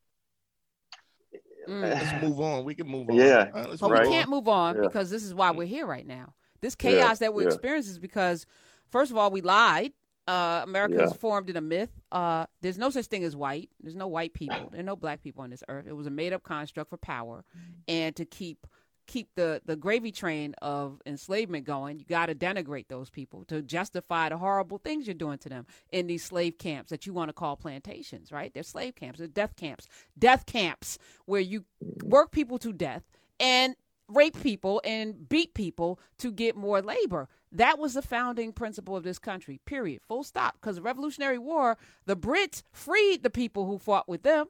Mm. 1.66 1.82
Let's 1.82 2.22
move 2.22 2.42
on. 2.42 2.66
We 2.66 2.76
can 2.76 2.88
move 2.90 3.10
on. 3.10 3.16
Yeah, 3.16 3.46
All 3.54 3.62
right, 3.62 3.70
let's 3.70 3.80
But 3.80 3.88
move 3.88 3.92
Right. 4.00 4.08
we 4.10 4.14
can't 4.14 4.30
move 4.30 4.50
on 4.50 4.76
Yeah. 4.76 4.82
because 4.82 5.10
this 5.10 5.24
is 5.24 5.34
why 5.34 5.52
we're 5.52 5.66
here 5.66 5.86
right 5.86 6.06
now. 6.06 6.34
This 6.64 6.76
Yeah, 6.82 6.92
chaos 6.92 7.20
that 7.20 7.34
we're 7.36 7.44
yeah. 7.44 7.54
experiencing 7.54 7.92
is 7.92 8.00
because, 8.00 8.48
first 8.90 9.12
of 9.12 9.18
all, 9.18 9.30
we 9.30 9.42
lied. 9.42 9.94
Uh, 10.26 10.62
America 10.64 10.96
Yeah. 11.02 11.14
formed 11.14 11.50
in 11.50 11.58
a 11.58 11.62
myth. 11.62 11.92
Uh, 12.12 12.46
there's 12.62 12.78
no 12.78 12.90
such 12.90 13.08
thing 13.08 13.26
as 13.26 13.36
white. 13.36 13.70
There's 13.82 13.96
no 13.96 14.08
white 14.08 14.34
people. 14.34 14.70
There 14.70 14.80
are 14.80 14.84
no 14.84 14.96
black 14.96 15.22
people 15.22 15.44
on 15.44 15.50
this 15.50 15.64
earth. 15.68 15.86
It 15.86 15.94
was 15.98 16.08
a 16.08 16.10
made 16.10 16.32
up 16.32 16.44
construct 16.44 16.90
for 16.90 16.98
power 16.98 17.44
and 17.88 18.16
to 18.16 18.26
keep 18.26 18.66
keep 19.06 19.28
the, 19.36 19.62
the 19.66 19.76
gravy 19.76 20.14
train 20.14 20.56
of 20.62 21.02
enslavement 21.06 21.66
going. 21.66 22.00
You 22.00 22.06
got 22.06 22.28
to 22.28 22.36
denigrate 22.36 22.88
those 22.88 23.10
people 23.10 23.44
to 23.50 23.62
justify 23.62 24.30
the 24.30 24.38
horrible 24.38 24.78
things 24.78 25.06
you're 25.06 25.14
doing 25.14 25.38
to 25.40 25.50
them 25.50 25.66
in 25.92 26.08
these 26.08 26.24
slave 26.24 26.58
camps 26.58 26.90
that 26.90 27.06
you 27.06 27.12
want 27.12 27.28
to 27.28 27.34
call 27.34 27.58
plantations, 27.58 28.32
right? 28.32 28.54
They're 28.54 28.64
slave 28.64 28.96
camps. 28.96 29.20
They're 29.20 29.28
death 29.28 29.58
camps. 29.58 29.90
Death 30.18 30.46
camps 30.46 30.98
where 31.26 31.42
you 31.42 31.66
work 32.02 32.32
people 32.32 32.58
to 32.60 32.72
death 32.72 33.04
and 33.42 33.76
rape 34.08 34.40
people 34.42 34.82
and 34.84 35.28
beat 35.30 35.54
people 35.54 36.00
to 36.20 36.32
get 36.32 36.56
more 36.56 36.82
labor. 36.82 37.30
That 37.52 37.80
was 37.80 37.94
the 37.94 38.02
founding 38.02 38.52
principle 38.52 38.96
of 38.96 39.04
this 39.04 39.20
country, 39.20 39.60
period. 39.66 40.02
Full 40.08 40.24
stop. 40.24 40.56
Because 40.60 40.76
the 40.78 40.82
Revolutionary 40.82 41.38
War, 41.38 41.78
the 42.06 42.16
Brits 42.16 42.64
freed 42.72 43.24
the 43.24 43.30
people 43.30 43.66
who 43.66 43.78
fought 43.78 44.10
with 44.10 44.24
them, 44.24 44.48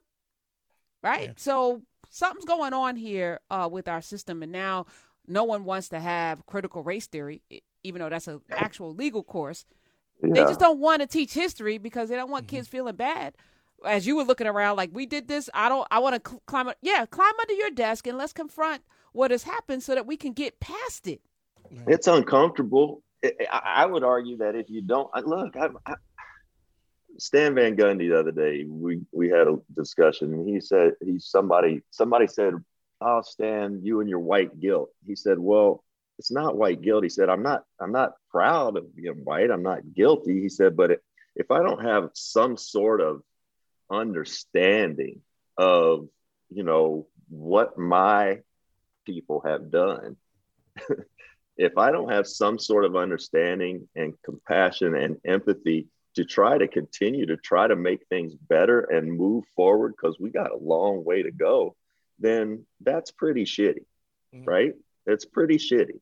right? 1.02 1.28
Yeah. 1.28 1.32
So 1.36 1.82
something's 2.10 2.44
going 2.44 2.72
on 2.72 2.96
here 2.96 3.40
uh, 3.50 3.68
with 3.70 3.88
our 3.88 4.00
system. 4.00 4.42
And 4.42 4.52
now 4.52 4.86
no 5.26 5.44
one 5.44 5.64
wants 5.64 5.88
to 5.90 6.00
have 6.00 6.46
critical 6.46 6.82
race 6.82 7.06
theory, 7.06 7.42
even 7.82 8.00
though 8.00 8.08
that's 8.08 8.28
an 8.28 8.40
actual 8.50 8.94
legal 8.94 9.22
course. 9.22 9.64
They 10.22 10.42
just 10.44 10.60
don't 10.60 10.78
want 10.78 11.02
to 11.02 11.06
teach 11.06 11.34
history 11.34 11.76
because 11.76 12.08
they 12.08 12.16
don't 12.16 12.30
want 12.30 12.46
Mm-hmm. 12.46 12.56
kids 12.56 12.68
feeling 12.68 12.96
bad. 12.96 13.34
As 13.84 14.06
you 14.06 14.16
were 14.16 14.22
looking 14.24 14.46
around, 14.46 14.76
like 14.76 14.90
we 14.92 15.04
did 15.04 15.28
this, 15.28 15.50
I 15.52 15.68
don't. 15.68 15.86
I 15.90 15.98
want 15.98 16.22
to 16.22 16.30
cl- 16.30 16.42
climb. 16.46 16.70
Yeah, 16.80 17.04
climb 17.04 17.32
under 17.38 17.52
your 17.52 17.70
desk 17.70 18.06
and 18.06 18.16
let's 18.16 18.32
confront 18.32 18.82
what 19.14 19.30
has 19.30 19.44
happened 19.44 19.82
so 19.82 19.94
that 19.94 20.06
we 20.06 20.16
can 20.16 20.32
get 20.32 20.60
past 20.60 21.06
it. 21.06 21.22
it's 21.86 22.06
uncomfortable. 22.06 23.02
I, 23.24 23.60
I 23.64 23.86
would 23.86 24.04
argue 24.04 24.36
that 24.38 24.54
if 24.54 24.68
you 24.68 24.82
don't 24.82 25.08
look, 25.24 25.56
I, 25.56 25.68
I, 25.86 25.94
Stan 27.18 27.54
Van 27.54 27.76
Gundy 27.76 28.10
the 28.10 28.18
other 28.18 28.32
day, 28.32 28.66
we 28.68 29.00
we 29.12 29.30
had 29.30 29.46
a 29.46 29.56
discussion. 29.74 30.34
And 30.34 30.48
he 30.48 30.60
said 30.60 30.92
he's 31.02 31.26
somebody. 31.26 31.82
Somebody 31.90 32.26
said, 32.26 32.54
"Oh, 33.00 33.22
Stan, 33.22 33.80
you 33.82 34.00
and 34.00 34.10
your 34.10 34.18
white 34.18 34.60
guilt." 34.60 34.90
He 35.06 35.16
said, 35.16 35.38
"Well, 35.38 35.84
it's 36.18 36.32
not 36.32 36.56
white 36.56 36.82
guilt." 36.82 37.04
He 37.04 37.08
said, 37.08 37.28
"I'm 37.28 37.42
not. 37.42 37.64
I'm 37.80 37.92
not 37.92 38.14
proud 38.30 38.76
of 38.76 38.94
being 38.94 39.22
white. 39.24 39.50
I'm 39.50 39.62
not 39.62 39.94
guilty." 39.94 40.40
He 40.40 40.48
said, 40.48 40.76
"But 40.76 41.00
if 41.36 41.50
I 41.50 41.62
don't 41.62 41.84
have 41.84 42.10
some 42.14 42.56
sort 42.56 43.00
of 43.00 43.22
understanding 43.90 45.20
of, 45.56 46.08
you 46.50 46.64
know, 46.64 47.06
what 47.28 47.78
my 47.78 48.40
people 49.04 49.42
have 49.44 49.70
done." 49.70 50.16
if 51.56 51.78
I 51.78 51.90
don't 51.90 52.10
have 52.10 52.26
some 52.26 52.58
sort 52.58 52.84
of 52.84 52.96
understanding 52.96 53.88
and 53.94 54.14
compassion 54.24 54.96
and 54.96 55.16
empathy 55.24 55.86
to 56.16 56.24
try 56.24 56.58
to 56.58 56.68
continue 56.68 57.26
to 57.26 57.36
try 57.36 57.66
to 57.66 57.76
make 57.76 58.06
things 58.08 58.34
better 58.34 58.80
and 58.80 59.12
move 59.12 59.44
forward 59.56 59.94
because 59.96 60.18
we 60.18 60.30
got 60.30 60.52
a 60.52 60.56
long 60.56 61.04
way 61.04 61.22
to 61.22 61.30
go, 61.30 61.74
then 62.18 62.64
that's 62.80 63.10
pretty 63.10 63.44
shitty, 63.44 63.84
mm-hmm. 64.34 64.44
right? 64.44 64.72
It's 65.06 65.24
pretty 65.24 65.56
shitty. 65.56 66.00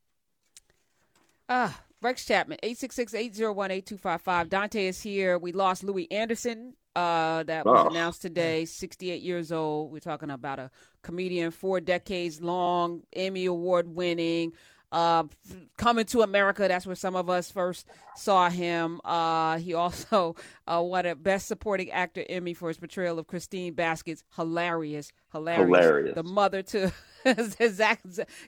Ah, 1.49 1.75
uh, 1.75 1.81
Rex 2.03 2.25
Chapman, 2.25 2.59
866-801-8255. 2.63 4.49
Dante 4.49 4.87
is 4.87 5.03
here. 5.03 5.39
We 5.39 5.53
lost 5.53 5.85
Louie 5.85 6.11
Anderson. 6.11 6.75
Uh, 6.95 7.43
that 7.45 7.65
was 7.65 7.87
oh. 7.87 7.91
announced 7.91 8.23
today, 8.23 8.65
68 8.65 9.23
years 9.23 9.51
old. 9.51 9.93
We're 9.93 10.01
talking 10.01 10.31
about 10.31 10.59
a 10.59 10.71
comedian, 11.03 11.51
four 11.51 11.81
decades 11.81 12.41
long, 12.41 13.03
Emmy 13.15 13.47
Award 13.47 13.89
winning, 13.89 14.53
uh, 14.93 15.25
coming 15.79 16.05
to 16.05 16.21
America, 16.21 16.69
that's 16.69 16.87
where 16.87 16.95
some 16.95 17.17
of 17.17 17.31
us 17.31 17.51
first 17.51 17.89
saw 18.15 18.51
him. 18.51 19.01
Uh, 19.05 19.57
he 19.57 19.73
also 19.75 20.37
uh, 20.67 20.83
won 20.85 21.07
a 21.07 21.15
Best 21.15 21.49
Supporting 21.49 21.91
Actor 21.91 22.25
Emmy 22.29 22.53
for 22.53 22.69
his 22.69 22.77
portrayal 22.77 23.19
of 23.19 23.27
Christine 23.27 23.73
Baskets' 23.73 24.23
hilarious, 24.37 25.11
hilarious, 25.33 25.67
hilarious. 25.67 26.15
the 26.15 26.23
mother 26.23 26.63
to 26.63 26.93
Zach 27.71 28.03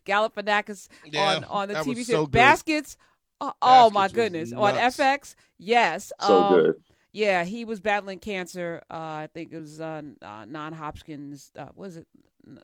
Galifianakis 0.04 0.88
yeah, 1.06 1.36
on 1.36 1.44
on 1.44 1.68
the 1.68 1.74
TV 1.76 1.96
show. 1.96 2.12
So 2.12 2.26
Baskets, 2.26 2.98
uh, 3.40 3.52
oh 3.62 3.88
my 3.88 4.08
goodness, 4.08 4.52
on 4.52 4.74
FX, 4.74 5.34
yes, 5.56 6.12
so 6.20 6.42
um, 6.42 6.54
good. 6.54 6.74
Yeah, 7.14 7.44
he 7.44 7.64
was 7.64 7.80
battling 7.80 8.18
cancer. 8.18 8.82
Uh, 8.90 8.94
I 8.94 9.28
think 9.32 9.52
it 9.52 9.60
was 9.60 9.80
uh, 9.80 10.02
non-Hopkins. 10.20 11.52
was 11.76 11.96
it 11.96 12.06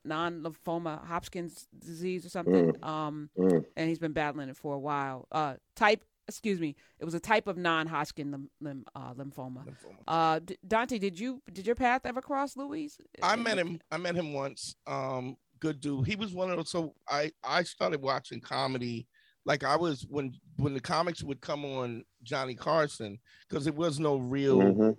non-lymphoma 0.05 1.07
Hopkins 1.07 1.67
disease 1.79 2.27
or 2.27 2.29
something. 2.29 2.73
Mm. 2.73 2.87
Um, 2.87 3.31
mm. 3.39 3.65
and 3.77 3.89
he's 3.89 3.99
been 3.99 4.13
battling 4.13 4.49
it 4.49 4.57
for 4.57 4.75
a 4.75 4.79
while. 4.79 5.27
Uh, 5.33 5.55
type, 5.77 6.05
excuse 6.29 6.61
me, 6.61 6.77
it 6.99 7.05
was 7.05 7.15
a 7.15 7.21
type 7.21 7.47
of 7.47 7.57
non-Hodgkin 7.57 8.31
lim- 8.31 8.51
lim- 8.61 8.85
uh, 8.95 9.15
lymphoma. 9.15 9.65
lymphoma. 9.65 10.03
Uh, 10.07 10.41
D- 10.41 10.59
Dante, 10.67 10.99
did 10.99 11.19
you 11.19 11.43
did 11.53 11.67
your 11.67 11.77
path 11.77 12.03
ever 12.05 12.21
cross 12.21 12.57
Louie? 12.57 12.91
I 13.23 13.37
met 13.37 13.59
him. 13.59 13.81
I 13.91 13.97
met 13.97 14.15
him 14.15 14.33
once. 14.33 14.77
Um, 14.87 15.37
good 15.59 15.81
dude. 15.81 16.07
He 16.07 16.17
was 16.17 16.35
one 16.35 16.51
of 16.51 16.57
those. 16.57 16.71
So 16.71 16.95
I 17.09 17.33
I 17.45 17.63
started 17.63 18.03
watching 18.03 18.41
comedy. 18.41 19.07
Like 19.45 19.65
I 19.65 19.77
was 19.77 20.07
when 20.09 20.35
when 20.57 20.75
the 20.75 20.81
comics 20.81 21.23
would 21.23 21.41
come 21.41 21.65
on 21.65 22.05
Johnny 22.23 22.55
Carson 22.55 23.19
because 23.49 23.67
it 23.67 23.75
was 23.75 23.99
no 23.99 24.17
real. 24.17 24.59
Mm-hmm 24.59 24.91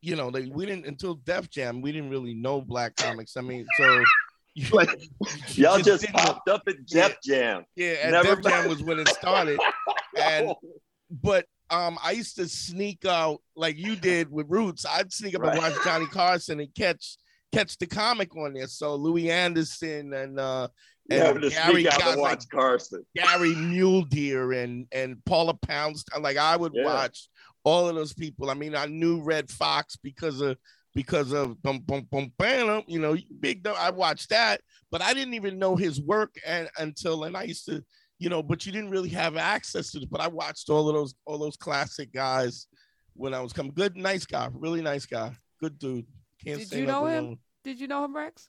you 0.00 0.16
know, 0.16 0.28
like 0.28 0.46
we 0.50 0.66
didn't 0.66 0.86
until 0.86 1.14
Def 1.14 1.50
Jam, 1.50 1.80
we 1.80 1.92
didn't 1.92 2.10
really 2.10 2.34
know 2.34 2.60
black 2.60 2.96
comics. 2.96 3.36
I 3.36 3.40
mean, 3.40 3.66
so 3.76 4.04
like, 4.72 4.88
y'all 5.48 5.78
just, 5.78 6.02
just 6.02 6.12
popped 6.12 6.48
up 6.48 6.62
at 6.66 6.86
Def 6.86 7.18
Jam. 7.22 7.64
Yeah, 7.74 7.94
and 8.02 8.12
Def 8.24 8.42
Jam 8.42 8.68
was 8.68 8.82
when 8.82 8.98
it 8.98 9.08
started. 9.08 9.58
And 10.18 10.54
but 11.10 11.46
um, 11.70 11.98
I 12.02 12.12
used 12.12 12.36
to 12.36 12.48
sneak 12.48 13.04
out 13.04 13.42
like 13.54 13.76
you 13.76 13.96
did 13.96 14.30
with 14.30 14.46
Roots. 14.48 14.86
I'd 14.86 15.12
sneak 15.12 15.34
up 15.34 15.42
right. 15.42 15.52
and 15.52 15.62
watch 15.62 15.84
Johnny 15.84 16.06
Carson 16.06 16.60
and 16.60 16.74
catch 16.74 17.16
catch 17.52 17.78
the 17.78 17.86
comic 17.86 18.34
on 18.36 18.54
there. 18.54 18.66
So 18.66 18.94
Louie 18.94 19.30
Anderson 19.30 20.12
and 20.12 20.38
uh 20.40 20.68
and 21.10 21.42
yeah, 21.42 21.50
Gary 21.50 21.82
guys 21.84 22.16
like 22.16 22.48
Carson. 22.48 23.04
Gary 23.14 23.54
Mule 23.54 24.02
Deer 24.02 24.52
and 24.52 24.86
and 24.92 25.24
Paula 25.24 25.54
Poundstone. 25.54 26.22
Like 26.22 26.36
I 26.36 26.56
would 26.56 26.72
yeah. 26.74 26.84
watch 26.84 27.28
all 27.64 27.88
of 27.88 27.94
those 27.94 28.12
people. 28.12 28.50
I 28.50 28.54
mean, 28.54 28.74
I 28.74 28.86
knew 28.86 29.22
Redd 29.22 29.50
Foxx 29.50 29.96
because 29.96 30.40
of 30.40 30.56
because 30.94 31.32
of 31.32 31.62
bum, 31.62 31.80
bum, 31.80 32.06
bum, 32.10 32.32
bam, 32.38 32.82
you 32.86 32.98
know, 32.98 33.16
big. 33.40 33.66
I 33.66 33.90
watched 33.90 34.30
that, 34.30 34.60
but 34.90 35.02
I 35.02 35.12
didn't 35.12 35.34
even 35.34 35.58
know 35.58 35.76
his 35.76 36.00
work 36.00 36.34
and 36.46 36.68
until 36.78 37.24
and 37.24 37.36
I 37.36 37.42
used 37.42 37.66
to, 37.66 37.84
you 38.18 38.30
know, 38.30 38.42
but 38.42 38.64
you 38.64 38.72
didn't 38.72 38.90
really 38.90 39.10
have 39.10 39.36
access 39.36 39.90
to 39.92 39.98
it. 39.98 40.10
But 40.10 40.22
I 40.22 40.28
watched 40.28 40.70
all 40.70 40.88
of 40.88 40.94
those 40.94 41.14
all 41.24 41.38
those 41.38 41.56
classic 41.56 42.12
guys 42.12 42.66
when 43.14 43.34
I 43.34 43.40
was 43.40 43.52
coming. 43.52 43.72
Good, 43.72 43.96
nice 43.96 44.26
guy, 44.26 44.48
really 44.52 44.80
nice 44.80 45.06
guy, 45.06 45.32
good 45.60 45.78
dude. 45.78 46.06
Can't 46.44 46.58
Did 46.58 46.72
you 46.72 46.86
know 46.86 47.06
him? 47.06 47.24
Alone. 47.24 47.38
Did 47.62 47.80
you 47.80 47.88
know 47.88 48.04
him, 48.04 48.16
Rex? 48.16 48.48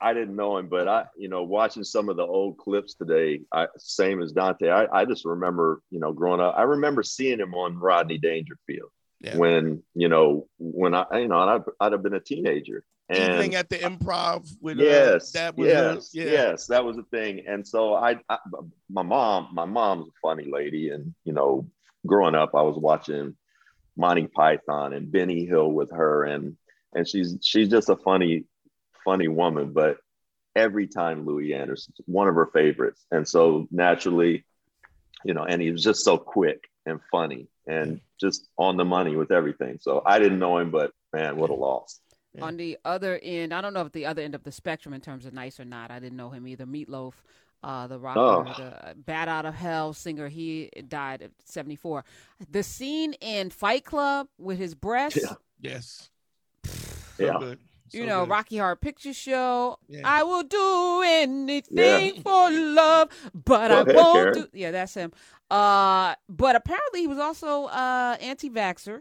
I 0.00 0.12
didn't 0.12 0.36
know 0.36 0.58
him, 0.58 0.68
but 0.68 0.88
I, 0.88 1.06
you 1.16 1.28
know, 1.28 1.44
watching 1.44 1.84
some 1.84 2.08
of 2.08 2.16
the 2.16 2.26
old 2.26 2.58
clips 2.58 2.94
today, 2.94 3.40
I, 3.52 3.68
same 3.78 4.20
as 4.20 4.32
Dante. 4.32 4.68
I, 4.68 4.86
I 5.00 5.04
just 5.04 5.24
remember, 5.24 5.80
you 5.90 6.00
know, 6.00 6.12
growing 6.12 6.40
up, 6.40 6.54
I 6.56 6.62
remember 6.62 7.02
seeing 7.02 7.40
him 7.40 7.54
on 7.54 7.78
Rodney 7.78 8.18
Dangerfield 8.18 8.90
yeah. 9.20 9.36
when, 9.36 9.82
you 9.94 10.08
know, 10.08 10.46
when 10.58 10.94
I, 10.94 11.06
you 11.14 11.28
know, 11.28 11.38
I'd, 11.38 11.62
I'd 11.80 11.92
have 11.92 12.02
been 12.02 12.14
a 12.14 12.20
teenager. 12.20 12.84
And 13.08 13.34
Evening 13.34 13.54
at 13.54 13.68
the 13.68 13.78
improv 13.78 14.50
with 14.62 14.78
yes, 14.78 15.34
uh, 15.34 15.38
that 15.38 15.56
was 15.58 15.68
yes, 15.68 16.10
yeah. 16.14 16.24
yes, 16.24 16.66
that 16.68 16.84
was 16.84 16.96
a 16.96 17.02
thing. 17.04 17.42
And 17.46 17.66
so 17.66 17.94
I, 17.94 18.18
I, 18.30 18.38
my 18.90 19.02
mom, 19.02 19.50
my 19.52 19.66
mom's 19.66 20.08
a 20.08 20.12
funny 20.22 20.46
lady, 20.50 20.88
and 20.88 21.14
you 21.24 21.34
know, 21.34 21.68
growing 22.06 22.34
up, 22.34 22.54
I 22.54 22.62
was 22.62 22.78
watching 22.78 23.36
Monty 23.94 24.26
Python 24.26 24.94
and 24.94 25.12
Benny 25.12 25.44
Hill 25.44 25.70
with 25.70 25.90
her, 25.90 26.24
and 26.24 26.56
and 26.94 27.06
she's 27.06 27.36
she's 27.42 27.68
just 27.68 27.90
a 27.90 27.96
funny 27.96 28.44
funny 29.04 29.28
woman, 29.28 29.72
but 29.72 29.98
every 30.56 30.86
time 30.86 31.26
Louie 31.26 31.54
Anderson's 31.54 31.96
one 32.06 32.28
of 32.28 32.34
her 32.34 32.46
favorites. 32.46 33.04
And 33.10 33.26
so 33.26 33.66
naturally, 33.70 34.44
you 35.24 35.34
know, 35.34 35.44
and 35.44 35.60
he 35.60 35.70
was 35.70 35.82
just 35.82 36.04
so 36.04 36.16
quick 36.16 36.68
and 36.86 37.00
funny 37.10 37.48
and 37.66 38.00
just 38.20 38.48
on 38.56 38.76
the 38.76 38.84
money 38.84 39.16
with 39.16 39.30
everything. 39.32 39.78
So 39.80 40.02
I 40.04 40.18
didn't 40.18 40.38
know 40.38 40.58
him, 40.58 40.70
but 40.70 40.92
man, 41.12 41.36
what 41.36 41.50
a 41.50 41.54
loss. 41.54 42.00
Yeah. 42.34 42.44
On 42.44 42.56
the 42.56 42.78
other 42.84 43.18
end, 43.22 43.54
I 43.54 43.60
don't 43.60 43.74
know 43.74 43.82
if 43.82 43.92
the 43.92 44.06
other 44.06 44.22
end 44.22 44.34
of 44.34 44.42
the 44.42 44.52
spectrum 44.52 44.92
in 44.92 45.00
terms 45.00 45.24
of 45.24 45.32
nice 45.32 45.60
or 45.60 45.64
not. 45.64 45.90
I 45.90 45.98
didn't 45.98 46.16
know 46.16 46.30
him 46.30 46.46
either. 46.48 46.66
Meatloaf, 46.66 47.14
uh, 47.62 47.86
the 47.86 47.98
rocker, 47.98 48.20
oh. 48.20 48.54
the 48.56 48.94
Bat 48.96 49.28
Out 49.28 49.46
of 49.46 49.54
Hell 49.54 49.92
singer, 49.92 50.28
he 50.28 50.70
died 50.88 51.22
at 51.22 51.30
74. 51.44 52.04
The 52.50 52.62
scene 52.62 53.14
in 53.14 53.50
Fight 53.50 53.84
Club 53.84 54.28
with 54.36 54.58
his 54.58 54.74
breasts. 54.74 55.20
Yeah. 55.22 55.34
Yes. 55.60 56.10
So 57.16 57.24
yeah. 57.24 57.38
Good 57.38 57.58
you 57.94 58.06
know, 58.06 58.24
good. 58.24 58.30
Rocky 58.30 58.56
Horror 58.58 58.76
Picture 58.76 59.12
Show. 59.12 59.78
Yeah. 59.88 60.02
I 60.04 60.22
will 60.22 60.42
do 60.42 61.02
anything 61.04 62.14
yeah. 62.16 62.22
for 62.22 62.50
love, 62.50 63.08
but 63.32 63.68
Go 63.68 63.74
I 63.74 63.82
ahead, 63.82 63.96
won't 63.96 64.14
Karen. 64.14 64.34
do. 64.34 64.48
Yeah, 64.52 64.70
that's 64.70 64.94
him. 64.94 65.12
Uh, 65.50 66.14
but 66.28 66.56
apparently 66.56 67.00
he 67.00 67.06
was 67.06 67.18
also 67.18 67.64
uh 67.66 68.16
anti-vaxer, 68.20 69.00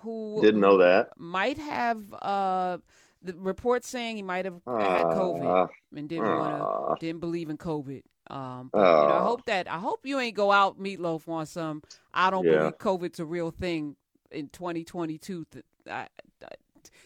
who 0.00 0.40
didn't 0.40 0.60
know 0.60 0.78
that 0.78 1.10
might 1.16 1.58
have 1.58 2.02
uh 2.20 2.78
the 3.22 3.34
report 3.34 3.84
saying 3.84 4.16
he 4.16 4.22
might 4.22 4.44
have 4.44 4.60
uh, 4.66 4.78
had 4.78 5.04
COVID 5.04 5.68
and 5.96 6.08
didn't 6.08 6.26
uh, 6.26 6.36
want 6.36 7.00
to 7.00 7.06
didn't 7.06 7.20
believe 7.20 7.50
in 7.50 7.56
COVID. 7.56 8.02
Um, 8.30 8.70
but, 8.72 8.78
uh, 8.78 9.02
you 9.02 9.08
know, 9.08 9.14
I 9.14 9.22
hope 9.22 9.44
that 9.46 9.70
I 9.70 9.78
hope 9.78 10.00
you 10.04 10.18
ain't 10.18 10.36
go 10.36 10.50
out 10.50 10.78
meatloaf 10.78 11.28
on 11.28 11.46
some. 11.46 11.82
I 12.12 12.30
don't 12.30 12.44
yeah. 12.46 12.58
believe 12.58 12.78
COVID's 12.78 13.20
a 13.20 13.24
real 13.24 13.50
thing 13.50 13.96
in 14.30 14.48
2022. 14.48 15.46
I, 15.86 15.92
I, 15.92 16.06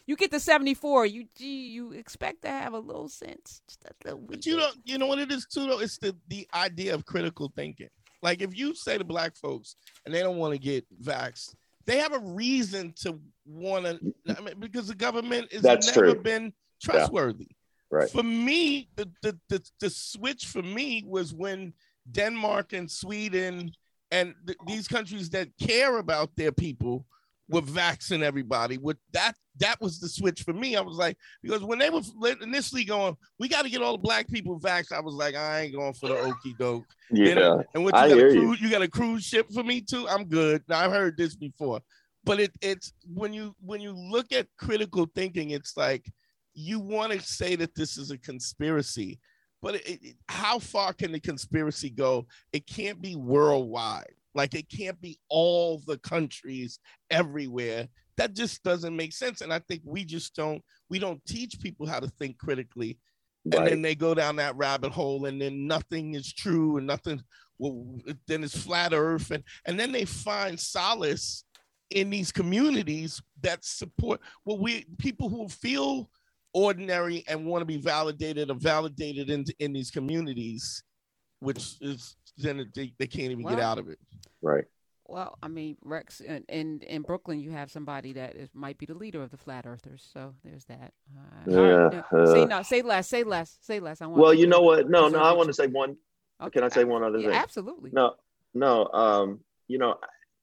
you 0.09 0.16
get 0.16 0.31
to 0.31 0.40
74, 0.40 1.05
you 1.05 1.27
you 1.37 1.92
expect 1.92 2.40
to 2.42 2.49
have 2.49 2.73
a 2.73 2.79
little 2.79 3.09
sense, 3.11 3.61
just 3.68 3.85
a 3.85 3.90
little. 4.07 4.21
But 4.27 4.47
you 4.47 4.57
know, 4.57 4.71
you 4.85 4.97
know 4.97 5.07
what 5.07 5.18
it 5.18 5.31
is 5.31 5.47
too 5.47 5.66
though. 5.66 5.81
It's 5.81 5.99
the 5.99 6.16
the 6.29 6.49
idea 6.55 6.94
of 6.94 7.05
critical 7.05 7.53
thinking. 7.55 7.90
Like 8.23 8.40
if 8.40 8.57
you 8.57 8.75
say 8.75 8.97
to 8.97 9.05
black 9.05 9.37
folks 9.37 9.77
and 10.07 10.14
they 10.14 10.21
don't 10.21 10.38
want 10.38 10.55
to 10.55 10.59
get 10.59 10.87
vaxxed, 11.03 11.55
they 11.85 11.99
have 11.99 12.14
a 12.14 12.21
reason 12.21 12.94
to 13.03 13.21
want 13.44 13.85
to 13.85 14.01
I 14.35 14.40
mean, 14.40 14.55
because 14.59 14.88
the 14.88 14.94
government 14.94 15.53
has 15.53 15.61
That's 15.61 15.87
never 15.88 16.12
true. 16.12 16.23
been 16.23 16.55
trustworthy. 16.83 17.49
Yeah. 17.51 17.99
Right. 17.99 18.11
For 18.11 18.23
me, 18.23 18.88
the, 18.97 19.11
the 19.23 19.38
the 19.51 19.62
the 19.79 19.90
switch 19.90 20.47
for 20.47 20.62
me 20.62 21.05
was 21.07 21.35
when 21.35 21.75
Denmark 22.11 22.73
and 22.73 22.90
Sweden 22.90 23.73
and 24.11 24.35
th- 24.47 24.59
these 24.66 24.88
countries 24.88 25.29
that 25.31 25.49
care 25.61 25.99
about 25.99 26.35
their 26.35 26.53
people 26.53 27.05
were 27.48 27.61
vaccinating 27.61 28.26
everybody. 28.26 28.78
With 28.78 28.98
that, 29.12 29.34
that 29.58 29.80
was 29.80 30.00
the 30.00 30.08
switch 30.08 30.42
for 30.42 30.52
me. 30.52 30.76
I 30.76 30.80
was 30.80 30.96
like, 30.96 31.16
because 31.42 31.62
when 31.62 31.78
they 31.78 31.90
were 31.90 32.02
initially 32.42 32.84
going, 32.84 33.16
we 33.38 33.48
got 33.48 33.62
to 33.62 33.70
get 33.70 33.82
all 33.82 33.92
the 33.92 34.02
black 34.02 34.28
people 34.28 34.61
vaxxed. 34.61 34.92
I 34.92 35.00
was 35.00 35.14
like, 35.14 35.34
I 35.34 35.62
ain't 35.62 35.74
going 35.74 35.94
for 35.94 36.08
the 36.08 36.18
okey 36.18 36.54
doke. 36.58 36.84
Yeah, 37.11 37.30
and, 37.30 37.64
and 37.74 37.84
what 37.84 37.94
you 37.94 38.14
got 38.14 38.18
a 38.18 38.30
cruise, 38.30 38.61
you. 38.61 38.66
you 38.66 38.70
got 38.70 38.82
a 38.82 38.88
cruise 38.88 39.24
ship 39.24 39.50
for 39.52 39.62
me 39.62 39.80
too. 39.80 40.06
I'm 40.08 40.24
good. 40.24 40.62
Now 40.68 40.80
I've 40.80 40.92
heard 40.92 41.16
this 41.16 41.34
before, 41.34 41.80
but 42.24 42.40
it, 42.40 42.52
it's 42.61 42.92
when 43.12 43.32
you 43.32 43.54
when 43.61 43.80
you 43.80 43.92
look 43.92 44.32
at 44.32 44.46
critical 44.58 45.08
thinking, 45.14 45.50
it's 45.50 45.76
like 45.76 46.04
you 46.54 46.80
want 46.80 47.12
to 47.12 47.20
say 47.20 47.56
that 47.56 47.74
this 47.74 47.96
is 47.96 48.11
a 48.11 48.18
conspiracy, 48.18 49.18
but 49.62 49.76
it, 49.76 50.02
it, 50.02 50.16
how 50.28 50.58
far 50.58 50.92
can 50.92 51.12
the 51.12 51.20
conspiracy 51.20 51.88
go? 51.88 52.26
It 52.52 52.66
can't 52.66 53.00
be 53.00 53.16
worldwide. 53.16 54.14
Like 54.38 54.55
it 54.55 54.70
can't 54.70 55.01
be 55.01 55.18
all 55.29 55.83
the 55.85 55.98
countries 55.98 56.79
everywhere. 57.11 57.88
That 58.18 58.35
just 58.35 58.62
doesn't 58.62 58.94
make 58.94 59.12
sense. 59.12 59.40
And 59.40 59.53
I 59.53 59.59
think 59.59 59.83
we 59.85 60.05
just 60.05 60.37
don't 60.37 60.62
we 60.88 61.01
don't 61.01 61.24
teach 61.27 61.59
people 61.61 61.88
how 61.88 61.98
to 61.98 62.07
think 62.07 62.38
critically. 62.38 63.01
Right. 63.44 63.62
And 63.62 63.66
then 63.66 63.83
they 63.83 63.96
go 63.96 64.14
down 64.14 64.37
that 64.37 64.55
rabbit 64.55 64.92
hole, 64.92 65.27
and 65.27 65.42
then 65.42 65.66
nothing 65.66 66.14
is 66.14 66.33
true, 66.33 66.77
and 66.77 66.87
nothing. 66.87 67.20
Well, 67.59 67.98
then 68.29 68.44
it's 68.44 68.57
flat 68.57 68.92
Earth, 68.94 69.33
and 69.33 69.42
and 69.66 69.79
then 69.79 69.90
they 69.90 70.05
find 70.05 70.59
solace 70.59 71.42
in 71.90 72.09
these 72.09 72.31
communities 72.31 73.20
that 73.42 73.64
support. 73.64 74.20
Well, 74.44 74.59
we 74.59 74.87
people 74.98 75.29
who 75.29 75.48
feel 75.48 76.11
ordinary 76.53 77.24
and 77.27 77.44
want 77.44 77.62
to 77.62 77.66
be 77.66 77.79
validated 77.81 78.51
are 78.53 78.55
validated 78.55 79.31
in, 79.31 79.44
in 79.59 79.72
these 79.72 79.90
communities, 79.90 80.85
which 81.40 81.74
is 81.81 82.14
then 82.38 82.70
they, 82.74 82.92
they 82.98 83.07
can't 83.07 83.33
even 83.33 83.42
well, 83.42 83.55
get 83.55 83.62
out 83.62 83.79
of 83.79 83.88
it. 83.88 83.98
Right. 84.42 84.64
Well, 85.07 85.38
I 85.42 85.48
mean, 85.48 85.79
Rex, 85.83 86.20
in, 86.20 86.44
in, 86.51 86.81
in 86.81 87.01
Brooklyn, 87.01 87.40
you 87.40 87.51
have 87.51 87.70
somebody 87.70 88.12
that 88.12 88.37
is, 88.37 88.51
might 88.53 88.77
be 88.77 88.85
the 88.85 88.94
leader 88.94 89.22
of 89.22 89.31
the 89.31 89.38
Flat 89.38 89.64
Earthers. 89.66 90.07
So 90.12 90.35
there's 90.44 90.66
that. 90.66 90.92
Uh, 91.16 91.51
yeah. 91.51 91.59
Right, 91.59 92.05
no, 92.12 92.18
uh, 92.18 92.27
say 92.27 92.44
no. 92.44 92.62
Say 92.62 92.83
less. 92.83 93.09
Say 93.09 93.24
less. 93.24 93.57
Say 93.62 93.81
less. 93.81 94.03
I 94.03 94.07
want. 94.07 94.20
Well, 94.20 94.35
you 94.35 94.46
know 94.46 94.61
what? 94.61 94.90
No, 94.90 95.09
no. 95.09 95.18
I 95.18 95.33
want 95.33 95.46
to 95.46 95.55
say 95.55 95.66
one. 95.66 95.96
Okay. 96.42 96.51
Can 96.61 96.64
I 96.64 96.68
say 96.68 96.85
one 96.85 97.03
other 97.03 97.18
yeah, 97.18 97.29
thing? 97.29 97.37
Absolutely. 97.37 97.90
No, 97.92 98.16
no. 98.53 98.87
Um, 98.88 99.40
you 99.66 99.79
know, 99.79 99.96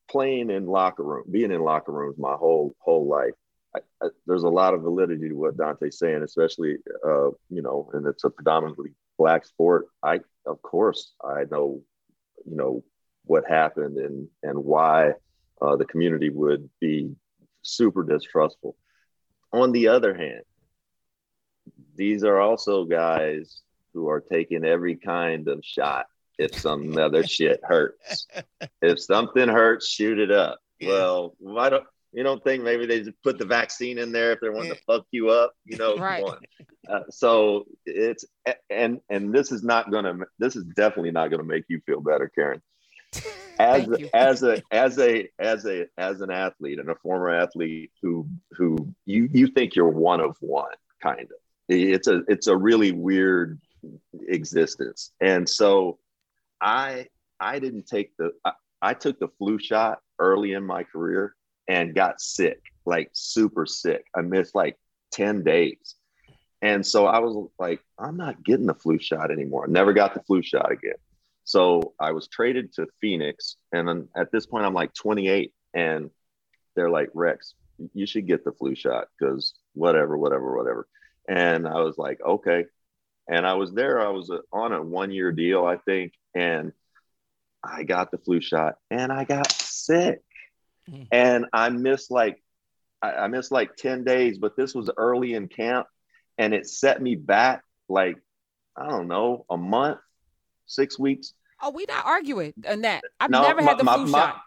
playing 0.09 0.49
in 0.49 0.65
locker 0.65 1.03
room, 1.03 1.25
being 1.29 1.51
in 1.51 1.61
locker 1.61 1.91
rooms 1.91 2.17
my 2.17 2.33
whole 2.33 2.75
whole 2.79 3.07
life. 3.07 3.33
I, 3.75 3.79
I, 4.03 4.09
there's 4.25 4.43
a 4.43 4.49
lot 4.49 4.73
of 4.73 4.81
validity 4.81 5.29
to 5.29 5.35
what 5.35 5.57
Dante's 5.57 5.99
saying, 5.99 6.23
especially 6.23 6.77
uh, 7.05 7.29
you 7.49 7.61
know, 7.61 7.89
and 7.93 8.07
it's 8.07 8.23
a 8.23 8.31
predominantly 8.31 8.93
black 9.17 9.45
sport. 9.45 9.87
I, 10.01 10.21
of 10.45 10.61
course, 10.63 11.13
I 11.23 11.43
know, 11.51 11.81
you 12.49 12.55
know, 12.55 12.83
what 13.25 13.47
happened 13.47 13.97
and 13.97 14.27
and 14.43 14.57
why 14.57 15.13
uh, 15.61 15.75
the 15.75 15.85
community 15.85 16.29
would 16.29 16.69
be 16.79 17.15
super 17.61 18.03
distrustful. 18.03 18.75
On 19.51 19.71
the 19.71 19.87
other 19.87 20.15
hand, 20.15 20.43
these 21.95 22.23
are 22.23 22.39
also 22.39 22.85
guys 22.85 23.61
who 23.93 24.09
are 24.09 24.19
taking 24.19 24.65
every 24.65 24.95
kind 24.95 25.47
of 25.47 25.63
shot 25.63 26.05
if 26.37 26.53
some 26.59 26.97
other 26.97 27.25
shit 27.25 27.61
hurts. 27.63 28.27
If 28.81 28.99
something 28.99 29.47
hurts, 29.47 29.87
shoot 29.87 30.19
it 30.19 30.31
up. 30.31 30.59
Yeah. 30.79 30.89
Well, 30.89 31.35
why 31.39 31.69
don't 31.69 31.85
you 32.11 32.23
don't 32.23 32.43
think 32.43 32.63
maybe 32.63 32.85
they 32.85 32.99
just 32.99 33.21
put 33.23 33.37
the 33.37 33.45
vaccine 33.45 33.97
in 33.97 34.11
there 34.11 34.31
if 34.31 34.39
they 34.39 34.49
want 34.49 34.69
to 34.69 34.77
fuck 34.87 35.05
you 35.11 35.29
up, 35.29 35.53
you 35.65 35.77
know? 35.77 35.95
right. 35.99 36.23
Uh, 36.87 37.01
so 37.09 37.65
it's 37.85 38.25
and 38.69 39.01
and 39.09 39.33
this 39.33 39.51
is 39.51 39.63
not 39.63 39.91
gonna 39.91 40.17
this 40.39 40.55
is 40.55 40.63
definitely 40.75 41.11
not 41.11 41.29
gonna 41.29 41.43
make 41.43 41.65
you 41.67 41.81
feel 41.85 41.99
better, 41.99 42.31
Karen. 42.33 42.61
As 43.57 43.87
as 44.13 44.43
a 44.43 44.61
as 44.71 44.99
a 44.99 45.29
as 45.39 45.65
a 45.65 45.85
as 45.97 46.21
an 46.21 46.29
athlete 46.29 46.79
and 46.79 46.89
a 46.89 46.95
former 46.95 47.29
athlete 47.29 47.91
who 48.01 48.27
who 48.51 48.93
you 49.05 49.29
you 49.31 49.47
think 49.47 49.75
you're 49.75 49.87
one 49.87 50.19
of 50.19 50.35
one 50.41 50.73
kind 51.01 51.21
of 51.21 51.37
it's 51.69 52.07
a 52.07 52.23
it's 52.27 52.47
a 52.47 52.55
really 52.55 52.91
weird 52.91 53.59
existence 54.27 55.13
and 55.21 55.47
so 55.47 55.99
I 56.59 57.07
I 57.39 57.59
didn't 57.59 57.87
take 57.87 58.15
the 58.17 58.31
I, 58.43 58.51
I 58.81 58.93
took 58.93 59.19
the 59.19 59.29
flu 59.37 59.57
shot 59.57 59.99
early 60.19 60.53
in 60.53 60.63
my 60.63 60.83
career 60.83 61.35
and 61.67 61.95
got 61.95 62.21
sick, 62.21 62.61
like 62.85 63.09
super 63.13 63.65
sick. 63.65 64.05
I 64.15 64.21
missed 64.21 64.55
like 64.55 64.77
10 65.11 65.43
days. 65.43 65.95
And 66.61 66.85
so 66.85 67.05
I 67.05 67.19
was 67.19 67.49
like, 67.59 67.81
I'm 67.99 68.17
not 68.17 68.43
getting 68.43 68.65
the 68.65 68.73
flu 68.73 68.99
shot 68.99 69.31
anymore. 69.31 69.65
I 69.67 69.71
never 69.71 69.93
got 69.93 70.13
the 70.13 70.23
flu 70.23 70.41
shot 70.41 70.71
again. 70.71 70.95
So 71.45 71.93
I 71.99 72.11
was 72.11 72.27
traded 72.27 72.73
to 72.73 72.87
Phoenix. 72.99 73.55
And 73.71 73.87
then 73.87 74.07
at 74.15 74.31
this 74.31 74.45
point, 74.45 74.65
I'm 74.65 74.73
like 74.73 74.93
28. 74.93 75.53
And 75.73 76.09
they're 76.75 76.89
like, 76.89 77.09
Rex, 77.13 77.53
you 77.93 78.05
should 78.05 78.27
get 78.27 78.43
the 78.43 78.51
flu 78.51 78.75
shot 78.75 79.07
because 79.17 79.53
whatever, 79.73 80.17
whatever, 80.17 80.55
whatever. 80.57 80.87
And 81.29 81.67
I 81.67 81.81
was 81.81 81.97
like, 81.97 82.19
okay. 82.21 82.65
And 83.29 83.45
I 83.47 83.53
was 83.53 83.71
there, 83.73 84.05
I 84.05 84.09
was 84.09 84.31
on 84.51 84.73
a 84.73 84.81
one 84.81 85.11
year 85.11 85.31
deal, 85.31 85.65
I 85.65 85.77
think. 85.77 86.13
And 86.35 86.73
I 87.63 87.83
got 87.83 88.11
the 88.11 88.17
flu 88.17 88.41
shot 88.41 88.75
and 88.91 89.11
I 89.11 89.23
got 89.23 89.51
sick. 89.51 90.21
Mm. 90.89 91.07
And 91.11 91.45
I 91.51 91.69
missed 91.69 92.11
like 92.11 92.41
I, 93.01 93.11
I 93.13 93.27
missed 93.27 93.51
like 93.51 93.75
10 93.75 94.03
days, 94.03 94.37
but 94.37 94.55
this 94.55 94.73
was 94.73 94.89
early 94.97 95.33
in 95.33 95.47
camp 95.47 95.87
and 96.37 96.53
it 96.53 96.67
set 96.67 97.01
me 97.01 97.15
back 97.15 97.63
like, 97.87 98.17
I 98.75 98.89
don't 98.89 99.07
know, 99.07 99.45
a 99.49 99.57
month, 99.57 99.99
six 100.65 100.99
weeks. 100.99 101.33
Oh, 101.61 101.71
we 101.71 101.85
not 101.87 102.05
arguing 102.05 102.53
on 102.67 102.81
that. 102.81 103.01
I've 103.19 103.29
no, 103.29 103.41
never 103.41 103.61
my, 103.61 103.69
had 103.69 103.79
the 103.79 103.83
flu 103.83 104.05
my, 104.07 104.19
shot. 104.19 104.41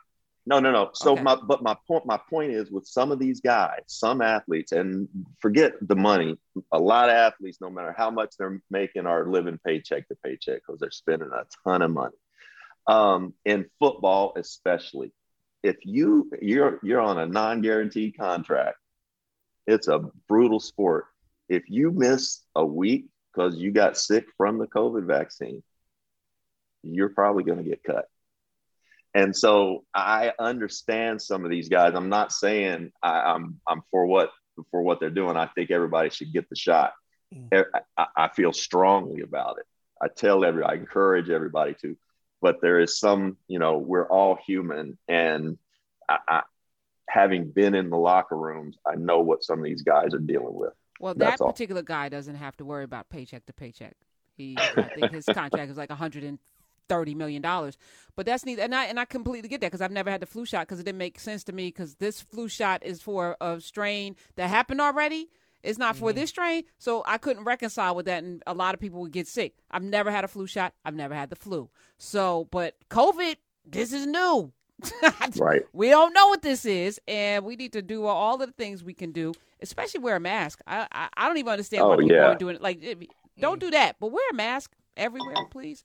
No, 0.49 0.61
no, 0.61 0.71
no. 0.71 0.91
So 0.95 1.13
okay. 1.13 1.23
my 1.23 1.37
but 1.37 1.63
my 1.63 1.77
point 1.87 2.07
my 2.07 2.19
point 2.31 2.53
is 2.53 2.71
with 2.71 2.87
some 2.87 3.13
of 3.13 3.19
these 3.19 3.41
guys, 3.41 3.81
some 3.87 4.23
athletes, 4.23 4.73
and 4.73 5.07
forget 5.41 5.75
the 5.83 5.95
money. 5.95 6.39
A 6.73 6.79
lot 6.79 7.11
of 7.11 7.15
athletes, 7.15 7.59
no 7.61 7.69
matter 7.69 7.95
how 7.97 8.11
much 8.11 8.35
they're 8.39 8.63
making, 8.71 9.05
are 9.05 9.31
living 9.31 9.59
paycheck 9.63 10.09
to 10.09 10.17
paycheck 10.25 10.63
because 10.67 10.81
they're 10.81 10.91
spending 10.91 11.29
a 11.35 11.45
ton 11.65 11.83
of 11.83 11.91
money. 11.91 12.17
Um, 12.87 13.35
in 13.45 13.67
football, 13.79 14.33
especially, 14.37 15.13
if 15.63 15.77
you 15.85 16.31
you're 16.41 16.81
you're 16.83 17.01
on 17.01 17.19
a 17.19 17.27
non-guaranteed 17.27 18.17
contract, 18.17 18.79
it's 19.67 19.89
a 19.89 20.01
brutal 20.29 20.61
sport. 20.61 21.07
If 21.51 21.65
you 21.69 21.91
miss 21.91 22.43
a 22.55 22.65
week 22.65 23.07
because 23.35 23.57
you 23.57 23.71
got 23.71 23.99
sick 23.99 24.25
from 24.39 24.57
the 24.57 24.67
COVID 24.67 25.05
vaccine, 25.05 25.63
you're 26.83 27.11
probably 27.11 27.45
going 27.45 27.59
to 27.59 27.69
get 27.69 27.83
cut. 27.83 28.07
And 29.15 29.35
so 29.35 29.85
I 29.95 30.33
understand 30.39 31.21
some 31.23 31.45
of 31.45 31.51
these 31.51 31.69
guys. 31.69 31.95
I'm 31.95 32.09
not 32.09 32.33
saying 32.33 32.93
I, 33.03 33.31
am 33.31 33.35
I'm, 33.35 33.61
I'm 33.69 33.83
for 33.91 34.07
what 34.07 34.31
for 34.71 34.83
what 34.83 35.01
they're 35.01 35.11
doing. 35.11 35.37
I 35.37 35.47
think 35.47 35.71
everybody 35.71 36.11
should 36.11 36.33
get 36.33 36.49
the 36.49 36.57
shot. 36.57 36.93
Mm. 37.35 37.65
I, 37.97 38.07
I 38.17 38.29
feel 38.29 38.53
strongly 38.53 39.23
about 39.23 39.59
it. 39.59 39.67
I 40.01 40.09
tell 40.09 40.45
every 40.45 40.63
I 40.63 40.75
encourage 40.75 41.31
everybody 41.31 41.75
to, 41.83 41.97
but 42.41 42.61
there 42.61 42.81
is 42.81 42.99
some, 42.99 43.37
you 43.49 43.59
know, 43.59 43.79
we're 43.79 44.07
all 44.07 44.39
human, 44.47 44.97
and 45.09 45.59
I, 46.09 46.19
I, 46.29 46.43
having 47.09 47.51
been 47.51 47.75
in 47.75 47.91
the 47.91 47.97
locker 47.97 48.37
rooms, 48.37 48.77
I 48.87 48.95
know 48.95 49.21
what 49.21 49.43
some 49.43 49.59
of 49.59 49.65
these 49.65 49.83
guys 49.83 50.15
are 50.15 50.21
dealing 50.21 50.55
with. 50.55 50.73
Well, 51.01 51.15
That's 51.15 51.41
that 51.41 51.47
particular 51.47 51.81
all. 51.81 51.85
guy 51.85 52.09
doesn't 52.09 52.37
have 52.37 52.57
to 52.59 52.65
worry 52.65 52.85
about 52.85 53.09
paycheck 53.09 53.47
to 53.47 53.53
paycheck. 53.53 53.97
He, 54.37 54.57
I 54.59 54.83
think 54.95 55.13
his 55.13 55.25
contract 55.27 55.71
is 55.71 55.77
like 55.77 55.91
100 55.91 56.23
thirty 56.89 57.15
million 57.15 57.43
dollars. 57.43 57.77
But 58.17 58.27
that's 58.27 58.45
neither, 58.45 58.63
and 58.63 58.75
I 58.75 58.87
and 58.87 58.99
I 58.99 59.05
completely 59.05 59.49
get 59.49 59.61
that 59.61 59.69
because 59.69 59.81
I've 59.81 59.93
never 59.93 60.11
had 60.11 60.21
the 60.21 60.27
flu 60.27 60.45
shot 60.45 60.67
because 60.67 60.81
it 60.81 60.85
didn't 60.85 60.99
make 60.99 61.21
sense 61.21 61.45
to 61.45 61.53
me 61.53 61.69
because 61.69 61.95
this 61.95 62.21
flu 62.21 62.49
shot 62.49 62.85
is 62.85 63.01
for 63.01 63.37
a 63.41 63.61
strain 63.61 64.17
that 64.37 64.49
happened 64.49 64.81
already. 64.81 65.29
It's 65.63 65.79
not 65.79 65.95
mm-hmm. 65.95 66.01
for 66.01 66.13
this 66.13 66.31
strain, 66.31 66.65
so 66.79 67.03
I 67.07 67.19
couldn't 67.19 67.45
reconcile 67.45 67.95
with 67.95 68.07
that, 68.07 68.23
and 68.23 68.43
a 68.47 68.55
lot 68.55 68.75
of 68.75 68.81
people 68.81 69.01
would 69.01 69.13
get 69.13 69.27
sick. 69.27 69.55
I've 69.71 69.83
never 69.83 70.11
had 70.11 70.25
a 70.25 70.29
flu 70.29 70.47
shot. 70.47 70.73
I've 70.85 70.95
never 70.95 71.15
had 71.15 71.31
the 71.31 71.37
flu. 71.37 71.69
So, 71.97 72.49
but 72.51 72.75
COVID, 72.91 73.37
this 73.67 73.93
is 73.93 74.07
new. 74.07 74.53
right. 75.37 75.63
We 75.73 75.89
don't 75.89 76.13
know 76.13 76.29
what 76.29 76.43
this 76.43 76.65
is, 76.65 77.01
and 77.09 77.45
we 77.45 77.57
need 77.57 77.73
to 77.73 77.83
do 77.83 78.05
all 78.07 78.41
of 78.41 78.47
the 78.47 78.53
things 78.53 78.85
we 78.85 78.95
can 78.95 79.13
do, 79.13 79.33
especially 79.61 80.01
wear 80.01 80.17
a 80.17 80.21
mask. 80.21 80.61
I 80.67 80.87
I, 80.91 81.09
I 81.17 81.29
don't 81.29 81.39
even 81.39 81.53
understand 81.53 81.83
oh, 81.83 81.91
why 81.91 81.97
people 81.97 82.17
yeah. 82.17 82.27
are 82.27 82.37
doing 82.37 82.57
it. 82.57 82.63
Like, 82.63 82.83
don't 83.39 83.61
do 83.61 83.71
that, 83.71 83.97
but 84.01 84.13
wear 84.13 84.25
a 84.31 84.35
mask 84.35 84.73
everywhere, 84.97 85.37
please. 85.51 85.85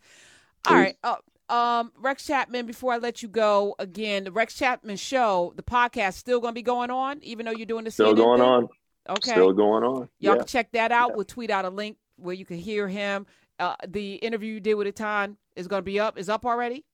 All 0.65 0.76
right. 0.76 0.97
Uh, 1.04 1.15
um, 1.49 1.91
Rex 1.97 2.26
Chapman, 2.26 2.65
before 2.65 2.93
I 2.93 2.97
let 2.97 3.21
you 3.21 3.28
go 3.28 3.76
again, 3.80 4.23
the 4.23 4.32
Rex 4.32 4.56
Chapman 4.56 4.95
show, 4.95 5.54
the 5.56 5.63
podcast 5.63 6.13
still 6.13 6.39
going 6.39 6.52
to 6.52 6.56
be 6.56 6.62
going 6.62 6.89
on, 6.89 7.21
even 7.21 7.45
though 7.45 7.52
you're 7.52 7.65
doing 7.65 7.84
the 7.84 7.91
still 7.91 8.13
going 8.13 8.39
thing? 8.39 8.49
on. 8.49 8.67
Okay, 9.10 9.32
still 9.32 9.52
going 9.52 9.84
on. 9.84 10.10
Y'all 10.19 10.34
yeah. 10.34 10.38
can 10.38 10.45
check 10.47 10.71
that 10.71 10.91
out. 10.91 11.10
Yeah. 11.10 11.15
We'll 11.17 11.26
tweet 11.26 11.49
out 11.49 11.65
a 11.65 11.69
link 11.69 11.97
where 12.15 12.34
you 12.34 12.45
can 12.45 12.58
hear 12.58 12.88
him. 12.88 13.26
Uh, 13.60 13.76
the 13.88 14.15
interview 14.15 14.54
you 14.54 14.60
did 14.60 14.76
with 14.76 14.88
Etan 14.88 15.36
is 15.56 15.67
going 15.67 15.79
to 15.81 15.85
be 15.85 16.00
up. 16.00 16.17
Is 16.17 16.29
up 16.29 16.46
already? 16.46 16.85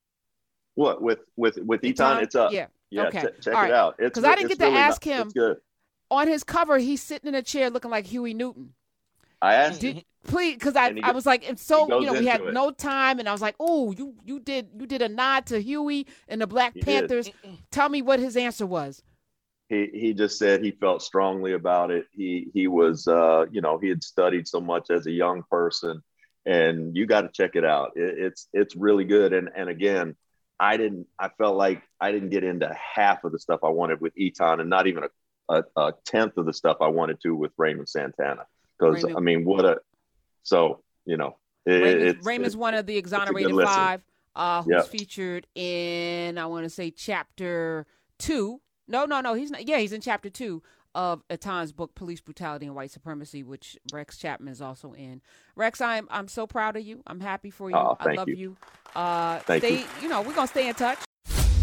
What 0.75 1.01
with 1.01 1.19
with 1.35 1.57
with 1.57 1.81
Etan? 1.81 2.23
It's 2.23 2.35
up. 2.35 2.51
Yeah. 2.51 2.67
Yeah. 2.89 3.07
Okay. 3.07 3.21
Ch- 3.21 3.43
check 3.45 3.67
it 3.69 3.73
out. 3.73 3.97
Because 3.97 4.23
I 4.23 4.35
didn't 4.35 4.49
get 4.49 4.59
to 4.59 4.65
really 4.65 4.77
ask 4.77 5.05
not, 5.05 5.33
him. 5.33 5.55
On 6.11 6.27
his 6.27 6.43
cover, 6.43 6.79
he's 6.79 7.03
sitting 7.03 7.27
in 7.27 7.35
a 7.35 7.43
chair 7.43 7.69
looking 7.69 7.91
like 7.91 8.07
Huey 8.07 8.33
Newton. 8.33 8.73
I 9.41 9.53
asked. 9.53 9.81
Did, 9.81 10.03
please, 10.23 10.55
because 10.55 10.75
I, 10.75 10.93
I 11.03 11.11
was 11.11 11.25
like, 11.25 11.47
and 11.47 11.59
so 11.59 11.99
you 11.99 12.05
know, 12.05 12.13
we 12.13 12.25
had 12.25 12.41
it. 12.41 12.53
no 12.53 12.71
time, 12.71 13.19
and 13.19 13.27
I 13.27 13.31
was 13.31 13.41
like, 13.41 13.55
oh, 13.59 13.91
you 13.91 14.15
you 14.23 14.39
did 14.39 14.69
you 14.77 14.85
did 14.85 15.01
a 15.01 15.09
nod 15.09 15.45
to 15.47 15.61
Huey 15.61 16.07
and 16.27 16.41
the 16.41 16.47
Black 16.47 16.73
he 16.73 16.81
Panthers. 16.81 17.25
Did. 17.25 17.57
Tell 17.71 17.89
me 17.89 18.01
what 18.01 18.19
his 18.19 18.37
answer 18.37 18.65
was. 18.65 19.01
He 19.67 19.89
he 19.93 20.13
just 20.13 20.37
said 20.39 20.63
he 20.63 20.71
felt 20.71 21.01
strongly 21.01 21.53
about 21.53 21.91
it. 21.91 22.05
He 22.11 22.49
he 22.53 22.67
was 22.67 23.07
uh, 23.07 23.45
you 23.51 23.61
know 23.61 23.77
he 23.77 23.89
had 23.89 24.03
studied 24.03 24.47
so 24.47 24.59
much 24.59 24.89
as 24.89 25.05
a 25.05 25.11
young 25.11 25.43
person, 25.49 26.01
and 26.45 26.95
you 26.95 27.05
got 27.05 27.21
to 27.21 27.29
check 27.29 27.55
it 27.55 27.65
out. 27.65 27.91
It, 27.95 28.15
it's 28.17 28.47
it's 28.53 28.75
really 28.75 29.05
good. 29.05 29.33
And 29.33 29.49
and 29.55 29.69
again, 29.69 30.15
I 30.59 30.77
didn't. 30.77 31.07
I 31.17 31.29
felt 31.37 31.55
like 31.55 31.83
I 31.99 32.11
didn't 32.11 32.29
get 32.29 32.43
into 32.43 32.73
half 32.73 33.23
of 33.23 33.31
the 33.31 33.39
stuff 33.39 33.61
I 33.63 33.69
wanted 33.69 34.01
with 34.01 34.15
Etan, 34.15 34.59
and 34.59 34.69
not 34.69 34.87
even 34.87 35.03
a, 35.03 35.53
a, 35.55 35.63
a 35.75 35.93
tenth 36.05 36.37
of 36.37 36.45
the 36.45 36.53
stuff 36.53 36.77
I 36.81 36.87
wanted 36.87 37.21
to 37.21 37.35
with 37.35 37.51
Raymond 37.57 37.89
Santana 37.89 38.45
because 38.79 39.05
I 39.05 39.19
mean, 39.19 39.45
what 39.45 39.65
a 39.65 39.79
so 40.49 40.79
you 41.05 41.15
know 41.15 41.37
Raymond, 41.65 42.25
Raymond's 42.25 42.57
one 42.57 42.73
of 42.73 42.87
the 42.87 42.97
exonerated 42.97 43.55
five 43.63 44.01
uh, 44.35 44.63
who's 44.63 44.71
yep. 44.71 44.87
featured 44.87 45.47
in 45.53 46.37
I 46.37 46.47
want 46.47 46.65
to 46.65 46.69
say 46.69 46.89
chapter 46.89 47.85
two. 48.17 48.61
No, 48.87 49.05
no, 49.05 49.21
no, 49.21 49.35
he's 49.35 49.51
not. 49.51 49.67
Yeah, 49.67 49.77
he's 49.77 49.93
in 49.93 50.01
chapter 50.01 50.29
two 50.29 50.63
of 50.95 51.21
Etan's 51.29 51.71
book 51.71 51.93
Police 51.93 52.21
Brutality 52.21 52.65
and 52.65 52.75
White 52.75 52.89
Supremacy, 52.89 53.43
which 53.43 53.77
Rex 53.93 54.17
Chapman 54.17 54.51
is 54.51 54.61
also 54.61 54.93
in. 54.93 55.21
Rex, 55.55 55.79
I'm 55.81 56.07
I'm 56.09 56.27
so 56.27 56.47
proud 56.47 56.75
of 56.75 56.83
you. 56.83 57.03
I'm 57.05 57.19
happy 57.19 57.51
for 57.51 57.69
you. 57.69 57.75
Oh, 57.75 57.95
I 57.99 58.13
love 58.13 58.27
you. 58.27 58.35
you. 58.35 58.57
Uh, 58.95 59.39
thank 59.39 59.63
stay, 59.63 59.79
you. 59.79 59.85
you 60.01 60.09
know, 60.09 60.21
we're 60.21 60.33
gonna 60.33 60.47
stay 60.47 60.67
in 60.67 60.73
touch. 60.73 60.97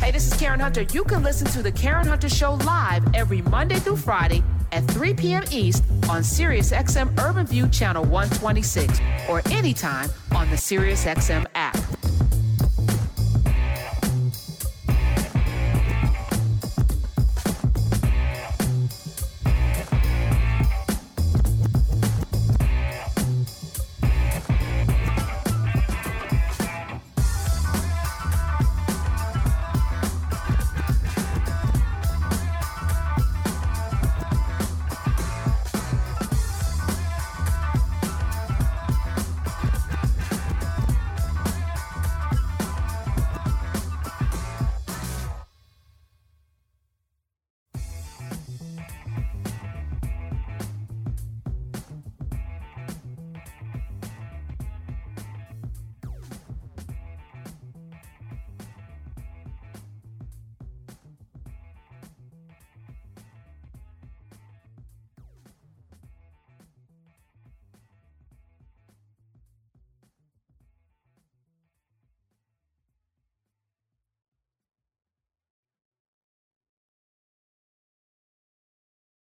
Hey, 0.01 0.13
this 0.13 0.31
is 0.31 0.39
Karen 0.39 0.61
Hunter. 0.61 0.83
You 0.83 1.03
can 1.03 1.25
listen 1.25 1.49
to 1.49 1.63
the 1.63 1.73
Karen 1.73 2.07
Hunter 2.07 2.29
Show 2.29 2.55
live 2.55 3.03
every 3.15 3.43
Monday 3.43 3.81
through 3.81 3.97
Friday 3.97 4.45
at 4.73 4.85
3 4.89 5.15
p.m. 5.15 5.45
East 5.51 5.85
on 6.09 6.23
SiriusXM 6.23 7.19
Urban 7.19 7.47
View 7.47 7.69
Channel 7.69 8.05
126 8.05 9.01
or 9.29 9.43
anytime 9.51 10.09
on 10.35 10.49
the 10.51 10.57
SiriusXM 10.57 11.47
app. 11.55 11.77